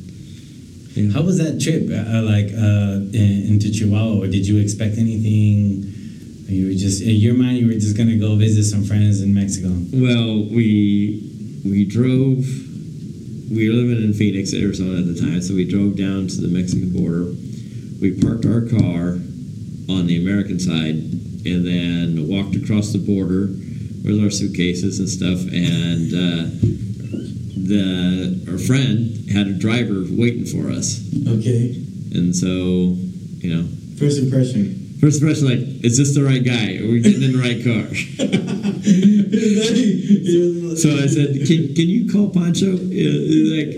How 1.11 1.23
was 1.23 1.39
that 1.39 1.59
trip? 1.59 1.89
Uh, 1.89 2.21
like 2.21 2.53
uh, 2.53 3.01
in, 3.17 3.49
into 3.49 3.71
Chihuahua, 3.71 4.21
or 4.21 4.27
did 4.27 4.45
you 4.45 4.59
expect 4.59 4.99
anything? 4.99 5.89
You 6.45 6.67
were 6.67 6.75
just 6.75 7.01
in 7.01 7.15
your 7.15 7.33
mind. 7.33 7.57
You 7.57 7.65
were 7.67 7.73
just 7.73 7.97
gonna 7.97 8.15
go 8.15 8.35
visit 8.35 8.63
some 8.65 8.83
friends 8.83 9.19
in 9.23 9.33
Mexico. 9.33 9.69
Well, 9.91 10.45
we 10.53 11.31
we 11.65 11.85
drove. 11.85 12.45
We 13.49 13.69
were 13.69 13.75
living 13.75 14.03
in 14.03 14.13
Phoenix, 14.13 14.53
Arizona 14.53 14.99
at 14.99 15.07
the 15.07 15.19
time, 15.19 15.41
so 15.41 15.55
we 15.55 15.65
drove 15.65 15.97
down 15.97 16.27
to 16.27 16.41
the 16.41 16.47
Mexican 16.47 16.93
border. 16.93 17.33
We 17.99 18.13
parked 18.21 18.45
our 18.45 18.61
car 18.61 19.17
on 19.89 20.05
the 20.05 20.21
American 20.21 20.59
side, 20.59 20.95
and 21.49 21.65
then 21.65 22.27
walked 22.27 22.55
across 22.55 22.93
the 22.93 22.99
border 22.99 23.47
with 24.05 24.21
our 24.21 24.29
suitcases 24.29 24.99
and 24.99 25.09
stuff. 25.09 25.41
And 25.49 26.13
uh, 26.13 26.53
the 27.67 28.43
our 28.51 28.57
friend 28.57 29.29
had 29.31 29.47
a 29.47 29.53
driver 29.53 30.03
waiting 30.09 30.45
for 30.45 30.69
us, 30.69 30.99
Okay. 31.27 31.75
and 32.13 32.35
so 32.35 32.95
you 33.39 33.55
know, 33.55 33.67
First 33.97 34.19
impression. 34.19 34.97
first 34.99 35.21
impression 35.21 35.47
like, 35.47 35.59
is 35.83 35.97
this 35.97 36.13
the 36.15 36.23
right 36.23 36.43
guy? 36.43 36.77
Are 36.77 36.87
we 36.91 36.99
getting 37.01 37.23
in 37.23 37.31
the 37.33 37.39
right 37.39 37.63
car? 37.63 37.87
So 40.75 40.89
I 40.89 41.05
said, 41.07 41.35
"Can, 41.47 41.73
can 41.75 41.87
you 41.87 42.11
call 42.11 42.29
Pancho?" 42.29 42.71
Yeah, 42.71 43.11
he's 43.11 43.51
like, 43.53 43.75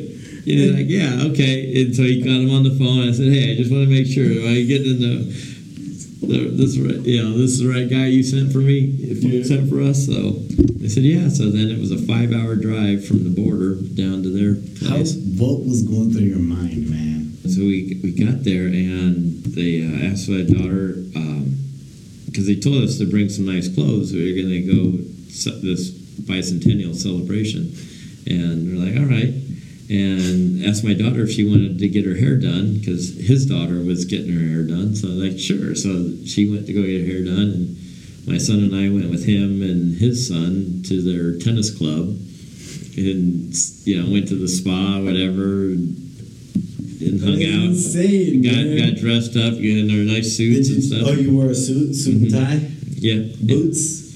you 0.47 0.55
know, 0.71 0.77
like, 0.77 0.87
yeah, 0.87 1.23
okay. 1.31 1.81
And 1.83 1.93
so 1.95 2.03
he 2.03 2.21
got 2.21 2.29
him 2.39 2.49
on 2.51 2.63
the 2.63 2.71
phone. 2.79 3.07
I 3.07 3.11
said, 3.11 3.27
"Hey, 3.33 3.51
I 3.51 3.55
just 3.57 3.69
want 3.71 3.83
to 3.83 3.89
make 3.89 4.07
sure 4.07 4.23
am 4.23 4.47
I 4.47 4.61
getting 4.63 4.95
in 4.95 4.99
the 5.01 5.15
this 6.21 6.77
right, 6.77 6.99
you 7.01 7.21
know, 7.23 7.37
this 7.37 7.51
is 7.51 7.59
the 7.59 7.67
right 7.69 7.89
guy 7.89 8.07
you 8.07 8.23
sent 8.23 8.51
for 8.51 8.59
me, 8.59 8.95
if 9.01 9.23
you 9.23 9.39
Yeah. 9.39 9.43
sent 9.43 9.69
for 9.69 9.81
us." 9.81 10.05
So 10.05 10.43
they 10.79 10.87
said, 10.89 11.03
"Yeah." 11.03 11.29
So 11.29 11.49
then 11.49 11.69
it 11.69 11.79
was 11.79 11.91
a 11.91 11.97
five-hour 11.97 12.55
drive 12.57 13.05
from 13.05 13.23
the 13.23 13.29
border 13.29 13.75
down 13.75 14.23
to 14.23 14.29
their 14.29 14.57
How, 14.87 14.97
what 14.97 15.65
was 15.65 15.83
going 15.83 16.11
through 16.11 16.27
your 16.27 16.39
mind, 16.39 16.89
man? 16.89 17.31
So 17.47 17.61
we 17.61 17.97
we 18.03 18.11
got 18.11 18.43
there 18.43 18.67
and 18.67 19.43
they 19.43 19.81
uh, 19.83 20.11
asked 20.11 20.29
my 20.29 20.41
daughter 20.41 21.03
because 22.25 22.47
they 22.47 22.55
told 22.55 22.83
us 22.83 22.97
to 22.97 23.05
bring 23.05 23.29
some 23.29 23.45
nice 23.45 23.67
clothes. 23.73 24.11
We 24.11 24.29
were 24.29 24.41
going 24.41 24.53
to 24.53 24.61
go 24.61 24.91
this 25.61 25.91
bicentennial 25.91 26.95
celebration, 26.95 27.71
and 28.27 28.67
we're 28.67 28.83
like, 28.83 28.97
all 28.99 29.05
right. 29.05 29.33
And 29.87 30.65
asked 30.65 30.83
my 30.83 30.93
daughter 30.93 31.21
if 31.23 31.31
she 31.31 31.47
wanted 31.47 31.77
to 31.77 31.87
get 31.87 32.05
her 32.05 32.15
hair 32.15 32.37
done 32.37 32.79
because 32.79 33.15
his 33.17 33.45
daughter 33.45 33.83
was 33.83 34.05
getting 34.05 34.33
her 34.33 34.45
hair 34.45 34.63
done. 34.63 34.95
So 34.95 35.07
I 35.07 35.11
was 35.11 35.19
like, 35.21 35.39
sure. 35.39 35.75
So 35.75 36.09
she 36.25 36.49
went 36.49 36.65
to 36.67 36.73
go 36.73 36.81
get 36.81 37.01
her 37.01 37.11
hair 37.13 37.23
done, 37.23 37.53
and 37.53 37.77
my 38.27 38.39
son 38.39 38.59
and 38.65 38.73
I 38.75 38.89
went 38.89 39.11
with 39.11 39.25
him 39.25 39.61
and 39.61 39.97
his 39.97 40.27
son 40.27 40.81
to 40.87 41.01
their 41.01 41.37
tennis 41.37 41.69
club, 41.69 42.17
and 42.97 43.53
you 43.85 44.01
know 44.01 44.09
went 44.11 44.27
to 44.29 44.35
the 44.35 44.47
spa, 44.47 44.97
whatever, 45.05 45.69
and 45.69 47.21
hung 47.21 47.43
out 47.45 47.69
Insane. 47.77 48.41
got 48.41 48.55
man. 48.65 48.89
got 48.89 48.97
dressed 48.99 49.37
up, 49.37 49.53
in 49.53 49.89
our 49.91 50.01
nice 50.01 50.35
suits 50.35 50.69
you, 50.69 50.75
and 50.75 50.83
stuff. 50.83 51.01
oh, 51.05 51.13
you 51.13 51.35
wore 51.35 51.51
a 51.51 51.55
suit, 51.55 51.93
suit 51.93 52.23
and 52.23 52.31
tie, 52.31 52.71
yeah, 52.97 53.21
boots, 53.43 54.09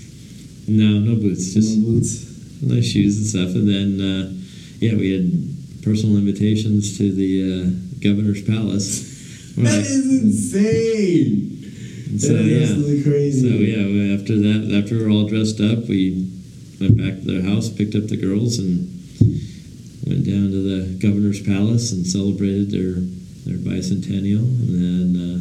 no, 0.67 0.97
no 0.99 1.15
boots, 1.15 1.53
just 1.53 1.77
no 1.77 1.93
boots. 1.93 2.25
nice 2.61 2.85
shoes 2.89 3.17
and 3.17 3.27
stuff. 3.27 3.55
And 3.55 3.67
then, 3.69 4.01
uh, 4.01 4.33
yeah, 4.79 4.95
we 4.95 5.11
had 5.11 5.48
personal 5.83 6.17
invitations 6.17 6.97
to 6.97 7.11
the 7.11 7.33
uh, 7.43 7.69
governor's 8.03 8.41
palace. 8.41 9.17
That 9.57 9.79
is 9.79 10.23
insane. 10.23 12.19
so 12.19 12.33
that 12.33 12.45
is 12.45 12.47
yeah, 12.47 12.61
absolutely 12.63 13.03
crazy. 13.03 13.41
so 13.43 13.55
yeah. 13.59 14.15
After 14.15 14.35
that, 14.37 14.81
after 14.81 14.95
we 14.97 15.03
were 15.03 15.09
all 15.09 15.27
dressed 15.27 15.59
up, 15.59 15.89
we 15.89 16.31
went 16.79 16.97
back 16.97 17.19
to 17.19 17.25
their 17.25 17.43
house, 17.43 17.69
picked 17.69 17.95
up 17.95 18.07
the 18.07 18.17
girls, 18.17 18.57
and 18.59 18.87
went 20.07 20.25
down 20.25 20.51
to 20.51 20.61
the 20.63 20.97
governor's 20.99 21.41
palace 21.41 21.91
and 21.91 22.07
celebrated 22.07 22.71
their 22.71 23.03
their 23.45 23.59
bicentennial. 23.59 24.47
And 24.47 24.71
then 24.79 25.07
uh, 25.19 25.39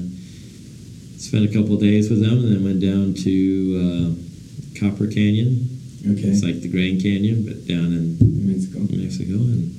spent 1.18 1.44
a 1.44 1.53
couple 1.53 1.74
of 1.74 1.81
days 1.81 2.11
with 2.11 2.20
them, 2.20 2.38
and 2.38 2.53
then 2.53 2.64
went 2.64 2.81
down 2.81 3.14
to 3.22 3.35
uh, 3.79 4.81
Copper 4.81 5.07
Canyon. 5.07 5.79
Okay. 6.03 6.31
It's 6.31 6.42
like 6.42 6.61
the 6.61 6.68
Grand 6.68 7.03
Canyon, 7.03 7.44
but 7.44 7.66
down 7.66 7.92
in 7.92 8.18
Mexico. 8.46 8.81
Mexico, 8.90 9.35
and 9.35 9.77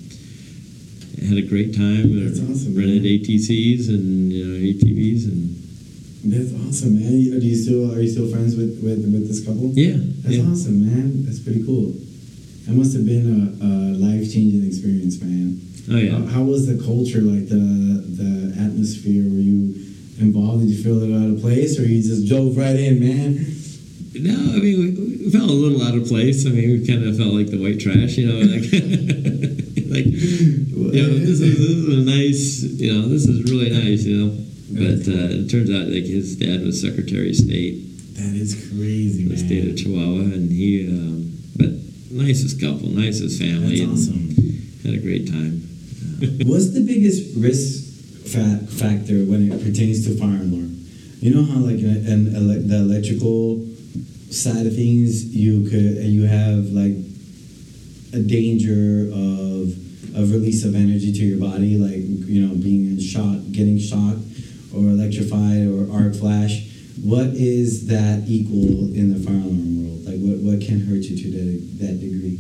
had 1.28 1.38
a 1.38 1.48
great 1.48 1.76
time. 1.76 2.14
That's 2.26 2.40
awesome, 2.40 2.76
Rented 2.76 3.04
man. 3.04 3.20
ATCs 3.20 3.90
and 3.90 4.32
you 4.32 4.46
know 4.46 4.56
ATVs, 4.74 5.26
and 5.26 5.56
That's 6.32 6.52
awesome, 6.68 7.00
man. 7.00 7.12
Do 7.40 7.46
you 7.46 7.56
still 7.56 7.94
are 7.94 8.02
you 8.02 8.10
still 8.10 8.30
friends 8.30 8.56
with 8.56 8.80
with, 8.84 9.04
with 9.12 9.28
this 9.28 9.46
couple? 9.46 9.72
yeah, 9.74 9.98
That's 10.24 10.36
yeah. 10.38 10.50
awesome, 10.50 10.86
man. 10.86 11.26
That's 11.26 11.40
pretty 11.40 11.64
cool. 11.66 11.94
That 12.68 12.76
must 12.76 12.94
have 12.94 13.06
been 13.06 13.26
a, 13.26 13.66
a 13.66 13.72
life 13.98 14.32
changing 14.32 14.66
experience, 14.66 15.20
man. 15.22 15.60
Oh 15.92 15.98
yeah. 15.98 16.12
How, 16.20 16.26
how 16.40 16.44
was 16.44 16.68
the 16.68 16.78
culture, 16.84 17.22
like 17.22 17.50
the 17.50 18.04
the 18.22 18.54
atmosphere? 18.62 19.24
Were 19.24 19.42
you 19.42 19.74
involved? 20.20 20.62
Did 20.68 20.70
you 20.76 20.84
feel 20.84 21.02
it 21.02 21.12
out 21.16 21.34
of 21.34 21.42
place, 21.42 21.80
or 21.80 21.84
you 21.84 22.02
just 22.04 22.28
dove 22.30 22.58
right 22.58 22.76
in, 22.76 23.00
man? 23.00 23.56
No, 24.14 24.34
I 24.54 24.58
mean 24.60 24.78
we, 24.80 25.26
we 25.26 25.32
felt 25.32 25.50
a 25.50 25.54
little 25.54 25.82
out 25.82 25.96
of 25.96 26.06
place. 26.08 26.46
I 26.46 26.50
mean 26.50 26.70
we 26.82 26.86
kind 26.86 27.04
of 27.06 27.18
felt 27.18 27.34
like 27.34 27.48
the 27.50 27.58
white 27.62 27.80
trash, 27.80 28.18
you 28.18 28.28
know, 28.28 28.40
like 28.54 28.66
like 29.90 30.06
you 30.06 31.02
know 31.04 31.18
this 31.20 31.40
is 31.42 31.58
this 31.58 31.60
is 31.60 31.88
a 31.98 32.02
nice, 32.02 32.64
you 32.80 32.94
know, 32.94 33.08
this 33.10 33.26
is 33.28 33.44
really 33.52 33.70
nice, 33.72 34.04
you 34.06 34.18
know. 34.26 34.32
But 34.72 35.02
uh, 35.10 35.42
it 35.42 35.50
turns 35.50 35.70
out 35.72 35.88
like 35.90 36.06
his 36.06 36.36
dad 36.36 36.62
was 36.62 36.80
Secretary 36.82 37.30
of 37.32 37.36
State, 37.36 37.82
That 38.16 38.36
is 38.36 38.54
crazy, 38.70 39.24
the 39.24 39.30
man. 39.36 39.38
state 39.46 39.68
of 39.70 39.76
Chihuahua, 39.78 40.30
and 40.38 40.52
he, 40.52 40.86
um, 40.88 41.34
but 41.58 41.72
nicest 42.12 42.62
couple, 42.62 42.88
nicest 42.90 43.42
family, 43.42 43.84
That's 43.84 44.08
awesome. 44.10 44.30
had 44.86 44.94
a 44.94 45.02
great 45.02 45.26
time. 45.28 45.66
What's 46.46 46.70
the 46.72 46.84
biggest 46.86 47.36
risk 47.38 48.30
fa- 48.30 48.62
factor 48.70 49.26
when 49.26 49.52
it 49.52 49.58
pertains 49.64 50.06
to 50.06 50.16
fire 50.20 50.38
alarm? 50.38 50.76
You 51.20 51.34
know 51.34 51.44
how 51.44 51.60
like 51.66 51.80
an, 51.80 52.06
an 52.06 52.36
ele- 52.36 52.62
the 52.62 52.78
electrical 52.86 53.66
side 54.30 54.68
of 54.68 54.76
things, 54.76 55.34
you 55.36 55.64
could 55.70 55.98
you 56.06 56.24
have 56.30 56.66
like 56.78 56.94
a 58.14 58.20
danger 58.20 59.10
of 59.14 59.76
of 60.16 60.32
release 60.32 60.66
of 60.66 60.76
energy 60.76 61.12
to 61.14 61.24
your 61.26 61.40
body, 61.40 61.78
like 61.78 62.02
you 62.28 62.46
know 62.46 62.56
being 62.56 63.00
shot, 63.00 63.52
getting 63.52 63.80
shot, 63.80 64.18
or 64.74 64.90
electrified, 64.90 65.68
or 65.68 65.92
arc 65.94 66.16
flash. 66.16 66.66
What 67.02 67.28
is 67.28 67.88
that 67.88 68.26
equal 68.28 68.94
in 68.94 69.14
the 69.14 69.20
fire 69.20 69.36
alarm 69.36 69.86
world? 69.86 70.06
Like 70.06 70.20
what, 70.20 70.38
what 70.44 70.62
can 70.62 70.82
hurt 70.82 71.04
you 71.04 71.16
to 71.16 71.32
that, 71.32 71.86
that 71.86 72.00
degree? 72.00 72.40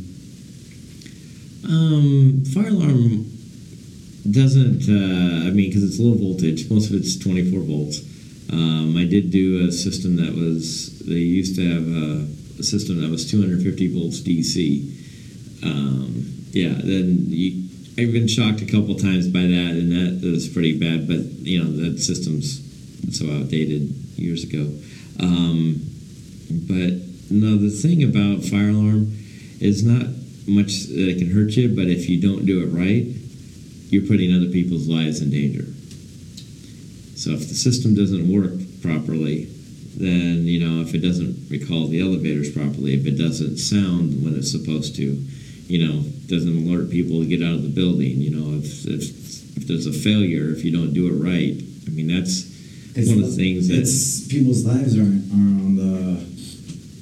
Um, 1.63 2.43
fire 2.45 2.67
alarm 2.67 3.25
doesn't. 4.29 4.89
Uh, 4.89 5.47
I 5.47 5.51
mean, 5.51 5.69
because 5.69 5.83
it's 5.83 5.99
low 5.99 6.13
voltage. 6.13 6.69
Most 6.69 6.89
of 6.89 6.95
it's 6.95 7.17
24 7.17 7.61
volts. 7.61 8.01
Um, 8.51 8.97
I 8.97 9.05
did 9.05 9.31
do 9.31 9.67
a 9.67 9.71
system 9.71 10.15
that 10.17 10.33
was. 10.33 10.99
They 10.99 11.13
used 11.13 11.55
to 11.55 11.63
have 11.63 11.87
a, 11.87 12.59
a 12.59 12.63
system 12.63 13.01
that 13.01 13.09
was 13.09 13.29
250 13.29 13.93
volts 13.93 14.19
DC. 14.19 14.98
Um, 15.63 16.33
yeah, 16.51 16.73
then 16.73 17.25
you, 17.27 17.69
I've 17.97 18.13
been 18.13 18.27
shocked 18.27 18.61
a 18.61 18.65
couple 18.65 18.95
times 18.95 19.27
by 19.27 19.41
that, 19.41 19.71
and 19.75 19.91
that 19.91 20.27
was 20.27 20.47
pretty 20.47 20.77
bad. 20.79 21.07
But 21.07 21.19
you 21.45 21.63
know, 21.63 21.71
that 21.83 21.99
system's 21.99 22.65
so 23.17 23.25
outdated 23.31 23.89
years 24.17 24.43
ago. 24.43 24.71
Um, 25.19 25.81
but 26.49 26.93
no, 27.29 27.57
the 27.57 27.69
thing 27.69 28.03
about 28.03 28.43
fire 28.43 28.69
alarm 28.69 29.13
is 29.59 29.83
not 29.83 30.07
much 30.47 30.87
that 30.87 31.07
it 31.09 31.19
can 31.19 31.31
hurt 31.31 31.51
you, 31.51 31.69
but 31.69 31.87
if 31.87 32.09
you 32.09 32.21
don't 32.21 32.45
do 32.45 32.63
it 32.63 32.67
right, 32.67 33.05
you're 33.89 34.07
putting 34.07 34.33
other 34.33 34.51
people's 34.51 34.87
lives 34.87 35.21
in 35.21 35.29
danger. 35.29 35.65
So 37.15 37.31
if 37.31 37.47
the 37.49 37.55
system 37.55 37.95
doesn't 37.95 38.31
work 38.31 38.53
properly, 38.81 39.45
then 39.97 40.45
you 40.45 40.65
know 40.65 40.81
if 40.81 40.95
it 40.95 40.99
doesn't 40.99 41.49
recall 41.49 41.87
the 41.87 41.99
elevators 42.01 42.51
properly, 42.51 42.93
if 42.93 43.05
it 43.05 43.17
doesn't 43.17 43.57
sound 43.57 44.23
when 44.23 44.35
it's 44.35 44.51
supposed 44.51 44.95
to, 44.95 45.21
you 45.69 45.85
know, 45.85 46.01
doesn't 46.25 46.65
alert 46.65 46.89
people 46.89 47.21
to 47.21 47.27
get 47.27 47.43
out 47.43 47.53
of 47.53 47.61
the 47.61 47.69
building, 47.69 48.17
you 48.17 48.33
know, 48.33 48.57
if 48.57 48.85
if, 48.89 49.05
if 49.55 49.67
there's 49.67 49.85
a 49.85 49.93
failure, 49.93 50.49
if 50.49 50.65
you 50.65 50.71
don't 50.71 50.93
do 50.93 51.05
it 51.07 51.13
right, 51.13 51.53
I 51.85 51.89
mean 51.91 52.09
that's 52.09 52.49
one 52.97 53.21
of 53.21 53.29
the 53.29 53.37
things 53.37 53.67
that 53.67 53.77
it's 53.77 54.27
people's 54.27 54.65
lives 54.65 54.97
are, 54.97 55.05
are 55.05 55.49
on 55.61 55.75
the 55.77 56.17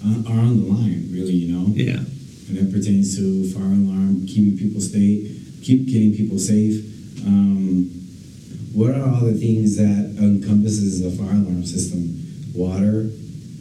are 0.03 0.19
are 0.27 0.39
on 0.43 0.59
the 0.59 0.67
line, 0.67 1.07
really. 1.15 1.31
You 1.31 1.55
know, 1.55 1.67
yeah. 1.71 2.03
and 2.51 2.57
it 2.59 2.67
pertains 2.67 3.15
to 3.15 3.49
fire 3.55 3.71
alarm, 3.71 4.27
keeping 4.27 4.57
people 4.59 4.81
safe, 4.81 5.63
keep 5.63 5.87
getting 5.87 6.13
people 6.13 6.37
safe. 6.37 6.83
Um, 7.25 7.87
what 8.75 8.91
are 8.91 9.07
all 9.09 9.21
the 9.21 9.33
things 9.33 9.77
that 9.77 10.19
encompasses 10.19 11.05
a 11.07 11.11
fire 11.15 11.39
alarm 11.39 11.63
system? 11.63 12.19
Water. 12.53 13.09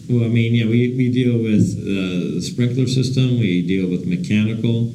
Well, 0.09 0.25
I 0.25 0.29
mean, 0.29 0.55
yeah, 0.55 0.67
we, 0.67 0.95
we 0.95 1.11
deal 1.11 1.37
with 1.37 1.75
uh, 1.83 2.37
the 2.37 2.41
sprinkler 2.41 2.87
system. 2.87 3.41
We 3.41 3.67
deal 3.67 3.91
with 3.91 4.07
mechanical, 4.07 4.95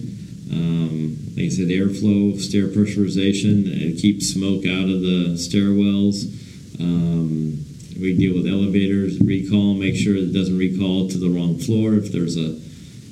um, 0.49 1.17
like 1.35 1.47
I 1.47 1.49
said, 1.49 1.67
airflow, 1.67 2.39
stair 2.39 2.67
pressurization, 2.67 3.67
and 3.67 3.99
keep 3.99 4.23
smoke 4.23 4.65
out 4.65 4.87
of 4.87 5.01
the 5.03 5.35
stairwells. 5.35 6.31
Um, 6.79 7.59
we 7.99 8.15
deal 8.15 8.35
with 8.35 8.47
elevators, 8.47 9.19
recall, 9.19 9.73
make 9.73 9.97
sure 9.97 10.15
it 10.15 10.31
doesn't 10.31 10.57
recall 10.57 11.09
to 11.09 11.17
the 11.17 11.27
wrong 11.27 11.59
floor. 11.59 11.95
If 11.95 12.13
there's 12.13 12.37
a, 12.37 12.55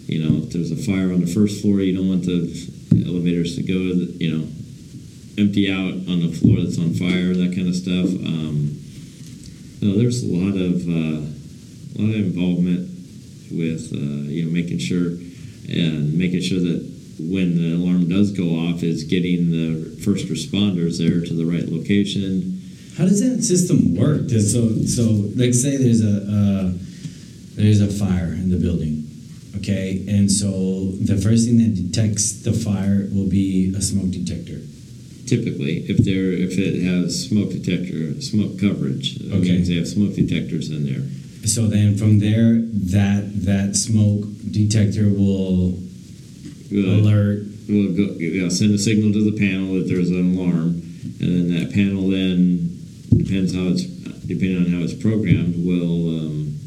you 0.07 0.23
know, 0.23 0.43
if 0.43 0.53
there's 0.53 0.71
a 0.71 0.77
fire 0.77 1.11
on 1.11 1.19
the 1.19 1.27
first 1.27 1.61
floor, 1.61 1.81
you 1.81 1.97
don't 1.97 2.07
want 2.07 2.23
the 2.23 3.03
elevators 3.05 3.57
to 3.57 3.63
go, 3.63 3.75
you 3.75 4.37
know, 4.37 4.47
empty 5.37 5.69
out 5.69 5.99
on 6.07 6.23
the 6.23 6.31
floor 6.31 6.63
that's 6.63 6.79
on 6.79 6.93
fire, 6.93 7.35
that 7.35 7.53
kind 7.53 7.67
of 7.67 7.75
stuff. 7.75 8.07
Um, 8.23 8.79
no, 9.81 9.97
there's 9.99 10.23
a 10.23 10.31
lot 10.31 10.55
of 10.55 10.87
uh, 10.87 11.38
a 11.99 12.01
lot 12.01 12.15
of 12.15 12.25
involvement 12.25 12.87
with 13.51 13.91
uh, 13.93 13.97
you 14.31 14.45
know 14.45 14.51
making 14.51 14.79
sure 14.79 15.07
and 15.69 16.13
making 16.17 16.41
sure 16.41 16.59
that 16.59 16.79
when 17.19 17.55
the 17.57 17.75
alarm 17.75 18.07
does 18.07 18.31
go 18.31 18.55
off, 18.55 18.81
is 18.81 19.03
getting 19.03 19.51
the 19.51 19.97
first 20.03 20.27
responders 20.27 20.97
there 20.97 21.19
to 21.25 21.33
the 21.33 21.45
right 21.45 21.67
location. 21.67 22.55
How 22.97 23.03
does 23.05 23.19
that 23.19 23.43
system 23.43 23.95
work? 23.95 24.27
Does- 24.27 24.53
So, 24.53 24.69
so 24.85 25.03
let's 25.35 25.61
say 25.61 25.75
there's 25.77 26.01
a 26.03 26.15
uh, 26.23 26.71
there's 27.55 27.81
a 27.81 27.87
fire 27.87 28.31
in 28.33 28.49
the 28.49 28.57
building, 28.57 29.03
okay, 29.57 30.05
and 30.07 30.31
so 30.31 30.91
the 31.03 31.17
first 31.17 31.45
thing 31.47 31.57
that 31.57 31.75
detects 31.75 32.41
the 32.43 32.53
fire 32.53 33.07
will 33.11 33.27
be 33.29 33.73
a 33.75 33.81
smoke 33.81 34.11
detector. 34.11 34.61
Typically, 35.27 35.85
if 35.91 35.97
they're 35.97 36.31
if 36.31 36.57
it 36.57 36.81
has 36.83 37.27
smoke 37.27 37.51
detector 37.51 38.19
smoke 38.21 38.57
coverage, 38.59 39.19
Okay. 39.31 39.57
they 39.61 39.75
have 39.75 39.87
smoke 39.87 40.15
detectors 40.15 40.69
in 40.71 40.85
there. 40.85 41.03
So 41.45 41.67
then 41.67 41.97
from 41.97 42.19
there, 42.19 42.59
that 42.91 43.31
that 43.45 43.75
smoke 43.75 44.25
detector 44.51 45.09
will 45.09 45.77
We'll, 46.71 46.99
alert. 46.99 47.47
we'll 47.67 47.95
go, 47.95 48.13
you 48.19 48.43
know, 48.43 48.49
send 48.49 48.75
a 48.75 48.77
signal 48.77 49.11
to 49.13 49.31
the 49.31 49.37
panel 49.37 49.73
that 49.75 49.87
there's 49.87 50.11
an 50.11 50.37
alarm, 50.37 50.83
and 51.19 51.19
then 51.19 51.47
that 51.59 51.73
panel 51.73 52.09
then 52.09 52.77
depends 53.17 53.55
how 53.55 53.69
it's 53.69 53.83
depending 53.83 54.57
on 54.57 54.71
how 54.71 54.83
it's 54.83 54.93
programmed 54.93 55.65
will 55.65 56.19
um, 56.19 56.59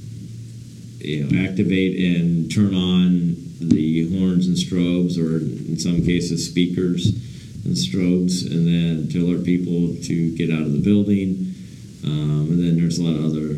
you 0.99 1.23
know 1.23 1.49
activate 1.49 1.95
and 2.17 2.51
turn 2.53 2.75
on 2.75 3.37
the 3.61 4.19
horns 4.19 4.49
and 4.49 4.57
strobes, 4.57 5.17
or 5.17 5.39
in 5.39 5.79
some 5.79 6.03
cases 6.03 6.49
speakers 6.49 7.07
and 7.65 7.77
strobes, 7.77 8.45
and 8.51 8.67
then 8.67 9.09
to 9.09 9.25
alert 9.25 9.45
people 9.45 9.95
to 10.03 10.35
get 10.37 10.51
out 10.51 10.63
of 10.63 10.73
the 10.73 10.83
building. 10.83 11.55
Um, 12.05 12.51
and 12.51 12.59
then 12.59 12.77
there's 12.77 12.99
a 12.99 13.05
lot 13.05 13.15
of 13.15 13.25
other 13.25 13.55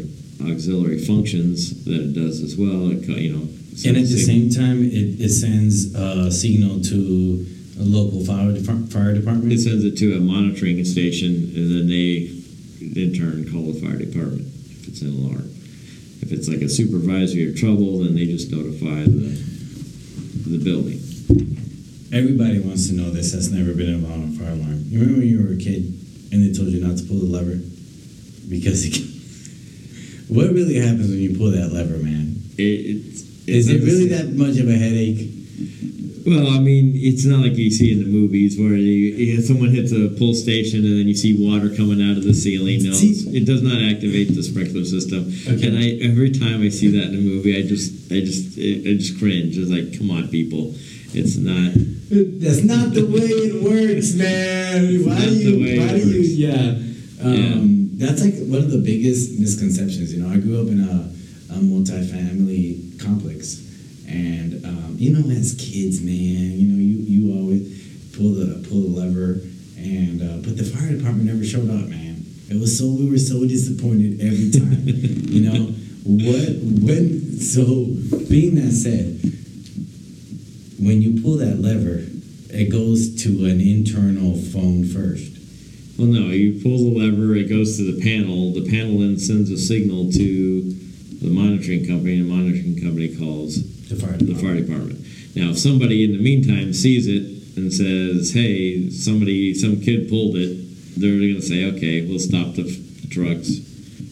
auxiliary 0.50 0.98
functions 0.98 1.84
that 1.84 2.00
it 2.00 2.12
does 2.14 2.40
as 2.42 2.56
well. 2.56 2.90
It, 2.90 3.08
you 3.08 3.32
know, 3.32 3.48
And 3.86 3.96
at 3.96 4.06
the 4.08 4.18
same 4.18 4.50
time, 4.50 4.84
it, 4.84 5.20
it 5.20 5.30
sends 5.30 5.94
a 5.94 6.30
signal 6.30 6.80
to 6.82 7.46
a 7.80 7.82
local 7.82 8.24
fire, 8.24 8.52
depart- 8.52 8.92
fire 8.92 9.14
department. 9.14 9.52
It 9.52 9.60
sends 9.60 9.84
it 9.84 9.96
to 9.98 10.16
a 10.16 10.20
monitoring 10.20 10.84
station, 10.84 11.52
and 11.54 11.70
then 11.74 11.88
they, 11.88 12.30
in 12.80 13.12
turn, 13.14 13.50
call 13.50 13.72
the 13.72 13.80
fire 13.80 13.98
department 13.98 14.46
if 14.70 14.88
it's 14.88 15.02
an 15.02 15.08
alarm. 15.08 15.50
If 16.22 16.32
it's 16.32 16.48
like 16.48 16.62
a 16.62 16.68
supervisory 16.68 17.46
or 17.50 17.54
trouble, 17.54 17.98
then 17.98 18.14
they 18.14 18.26
just 18.26 18.50
notify 18.50 19.04
the 19.04 19.34
the 20.46 20.58
building. 20.58 21.00
Everybody 22.12 22.60
wants 22.60 22.88
to 22.88 22.94
know 22.94 23.10
this 23.10 23.32
that's 23.32 23.50
never 23.50 23.72
been 23.74 23.88
involved 23.94 24.22
in 24.22 24.36
a 24.36 24.38
fire 24.38 24.52
alarm. 24.52 24.84
You 24.88 25.00
remember 25.00 25.20
when 25.20 25.28
you 25.28 25.42
were 25.42 25.52
a 25.54 25.56
kid 25.56 25.82
and 26.30 26.44
they 26.44 26.52
told 26.56 26.68
you 26.68 26.80
not 26.84 26.96
to 26.98 27.04
pull 27.04 27.18
the 27.18 27.26
lever? 27.26 27.58
Because 28.48 28.84
it, 28.84 29.13
what 30.28 30.50
really 30.52 30.76
happens 30.76 31.08
when 31.10 31.18
you 31.18 31.36
pull 31.36 31.50
that 31.50 31.72
lever, 31.72 31.98
man? 31.98 32.36
It, 32.56 32.62
it's, 32.62 33.22
Is 33.48 33.68
it 33.68 33.82
really 33.82 34.08
that 34.08 34.32
much 34.32 34.56
of 34.58 34.68
a 34.68 34.76
headache? 34.76 35.30
Well, 36.26 36.48
I 36.48 36.58
mean, 36.58 36.92
it's 36.96 37.26
not 37.26 37.40
like 37.40 37.52
you 37.56 37.70
see 37.70 37.92
in 37.92 37.98
the 38.00 38.06
movies 38.08 38.58
where 38.58 38.72
you, 38.72 39.12
you, 39.12 39.42
someone 39.42 39.68
hits 39.68 39.92
a 39.92 40.08
pull 40.16 40.32
station 40.32 40.80
and 40.80 40.98
then 40.98 41.06
you 41.06 41.12
see 41.14 41.34
water 41.36 41.68
coming 41.76 42.00
out 42.00 42.16
of 42.16 42.24
the 42.24 42.32
ceiling. 42.32 42.82
No, 42.82 42.92
See- 42.94 43.36
it 43.36 43.44
does 43.44 43.60
not 43.60 43.76
activate 43.82 44.34
the 44.34 44.42
sprinkler 44.42 44.84
system. 44.86 45.28
Okay. 45.46 45.68
And 45.68 45.76
I 45.76 46.00
every 46.08 46.30
time 46.30 46.62
I 46.62 46.70
see 46.70 46.88
that 46.96 47.08
in 47.12 47.14
a 47.14 47.18
movie, 47.20 47.58
I 47.58 47.62
just 47.68 48.10
I 48.10 48.20
just 48.20 48.56
I 48.56 48.96
just 48.96 49.18
cringe. 49.18 49.58
It's 49.58 49.68
like, 49.70 49.98
come 49.98 50.10
on, 50.10 50.28
people, 50.28 50.72
it's 51.12 51.36
not. 51.36 51.72
That's 52.40 52.62
not 52.64 52.94
the 52.94 53.04
way 53.04 53.28
it 53.28 53.60
works, 53.62 54.14
man. 54.14 55.04
Why 55.04 55.20
do 55.26 55.30
the 55.30 55.44
you? 55.44 55.60
way 55.60 55.78
Why 55.78 55.84
it 55.92 56.00
do 56.04 56.08
you? 56.08 56.16
works. 56.16 56.32
Yeah. 56.40 56.80
Um, 57.20 57.83
that's 57.98 58.22
like 58.22 58.34
one 58.46 58.62
of 58.62 58.70
the 58.70 58.78
biggest 58.78 59.38
misconceptions. 59.38 60.12
You 60.14 60.22
know, 60.22 60.32
I 60.32 60.38
grew 60.38 60.60
up 60.60 60.68
in 60.68 60.80
a, 60.80 61.54
a 61.54 61.60
multi-family 61.62 62.92
complex, 62.98 63.60
and 64.08 64.64
um, 64.64 64.96
you 64.98 65.16
know, 65.16 65.28
as 65.30 65.54
kids, 65.54 66.00
man, 66.02 66.58
you 66.58 66.68
know, 66.68 66.78
you 66.78 66.96
you 67.04 67.38
always 67.38 68.10
pull 68.16 68.32
the 68.34 68.66
pull 68.68 68.82
the 68.82 69.00
lever, 69.00 69.40
and 69.76 70.22
uh, 70.22 70.36
but 70.42 70.56
the 70.56 70.64
fire 70.64 70.96
department 70.96 71.26
never 71.26 71.44
showed 71.44 71.70
up, 71.70 71.88
man. 71.88 72.24
It 72.50 72.60
was 72.60 72.78
so 72.78 72.86
we 72.86 73.08
were 73.10 73.18
so 73.18 73.46
disappointed 73.46 74.20
every 74.20 74.50
time. 74.50 74.82
you 74.84 75.50
know 75.50 75.74
what 76.04 76.60
when 76.84 77.38
so 77.40 77.86
being 78.28 78.56
that 78.56 78.72
said, 78.72 79.20
when 80.78 81.00
you 81.00 81.22
pull 81.22 81.36
that 81.38 81.60
lever, 81.60 82.04
it 82.50 82.70
goes 82.70 83.22
to 83.24 83.46
an 83.46 83.60
internal 83.60 84.36
phone 84.36 84.84
first. 84.84 85.34
Well, 85.98 86.08
no, 86.08 86.26
you 86.26 86.60
pull 86.60 86.78
the 86.78 86.98
lever, 86.98 87.36
it 87.36 87.48
goes 87.48 87.76
to 87.76 87.92
the 87.92 88.02
panel. 88.02 88.52
The 88.52 88.68
panel 88.68 88.98
then 88.98 89.16
sends 89.18 89.50
a 89.50 89.56
signal 89.56 90.10
to 90.12 90.62
the 91.22 91.30
monitoring 91.30 91.86
company, 91.86 92.18
and 92.18 92.28
the 92.28 92.34
monitoring 92.34 92.80
company 92.80 93.14
calls 93.14 93.62
The 93.88 93.96
fire 93.96 94.16
the 94.18 94.34
fire 94.34 94.56
department. 94.56 95.00
Now, 95.36 95.50
if 95.50 95.58
somebody 95.58 96.04
in 96.04 96.12
the 96.12 96.22
meantime 96.22 96.72
sees 96.72 97.06
it 97.06 97.56
and 97.56 97.72
says, 97.72 98.32
"Hey, 98.32 98.90
somebody, 98.90 99.54
some 99.54 99.80
kid 99.80 100.08
pulled 100.08 100.36
it," 100.36 101.00
they're 101.00 101.18
going 101.18 101.36
to 101.36 101.42
say, 101.42 101.64
"Okay, 101.76 102.04
we'll 102.06 102.18
stop 102.18 102.54
the, 102.54 102.62
the 102.62 103.08
trucks 103.08 103.58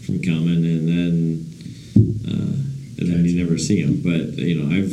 from 0.06 0.22
coming," 0.22 0.64
and 0.64 0.88
then 0.88 1.46
uh, 2.28 2.54
and 2.98 3.06
then 3.10 3.24
you 3.24 3.42
never 3.42 3.58
see 3.58 3.82
them. 3.82 4.02
But 4.02 4.38
you 4.38 4.54
know, 4.54 4.70
I've 4.70 4.92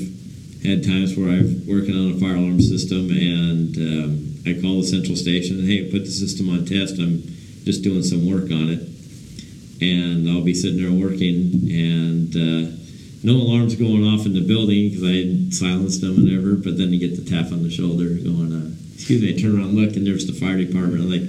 had 0.66 0.84
times 0.84 1.16
where 1.16 1.30
I've 1.30 1.68
working 1.68 1.96
on 1.96 2.16
a 2.16 2.20
fire 2.20 2.36
alarm 2.36 2.62
system, 2.62 3.12
and 3.12 3.78
um, 3.78 4.29
I 4.46 4.60
call 4.60 4.82
the 4.82 4.88
central 4.88 5.16
station, 5.16 5.60
and 5.60 5.68
"Hey, 5.68 5.90
put 5.92 6.06
the 6.06 6.12
system 6.12 6.50
on 6.50 6.66
test. 6.66 6.98
I'm 7.00 7.24
just 7.66 7.84
doing 7.84 8.04
some 8.04 8.30
work 8.30 8.52
on 8.52 8.70
it." 8.70 8.88
And 9.82 10.30
I'll 10.30 10.44
be 10.44 10.54
sitting 10.54 10.82
there 10.82 10.92
working, 10.92 11.70
and 11.72 12.36
uh, 12.36 12.72
no 13.24 13.34
alarms 13.34 13.76
going 13.76 14.04
off 14.04 14.26
in 14.26 14.34
the 14.34 14.42
building 14.42 14.90
because 14.90 15.04
I 15.04 15.16
had 15.16 15.54
silenced 15.54 16.02
them 16.02 16.18
and 16.18 16.30
ever. 16.32 16.56
But 16.56 16.78
then 16.78 16.94
you 16.94 17.00
get 17.00 17.16
the 17.16 17.30
tap 17.30 17.52
on 17.52 17.64
the 17.64 17.72
shoulder 17.72 18.10
going, 18.16 18.54
uh, 18.54 18.72
"Excuse 18.96 19.22
me." 19.22 19.36
I 19.36 19.38
turn 19.38 19.56
around, 19.58 19.70
and 19.70 19.78
look, 19.78 19.96
and 19.96 20.08
there's 20.08 20.26
the 20.26 20.34
fire 20.34 20.58
department. 20.58 21.04
I'm 21.04 21.12
like, 21.12 21.28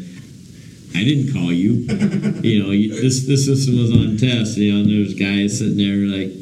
"I 0.94 1.04
didn't 1.04 1.32
call 1.32 1.52
you. 1.52 1.72
you 2.42 2.62
know, 2.62 2.70
you, 2.70 3.00
this 3.00 3.26
this 3.26 3.46
system 3.46 3.78
was 3.78 3.90
on 3.90 4.16
test. 4.16 4.56
You 4.56 4.72
know, 4.72 4.80
and 4.80 4.90
there's 4.90 5.14
guys 5.14 5.58
sitting 5.58 5.78
there 5.78 6.06
like." 6.06 6.36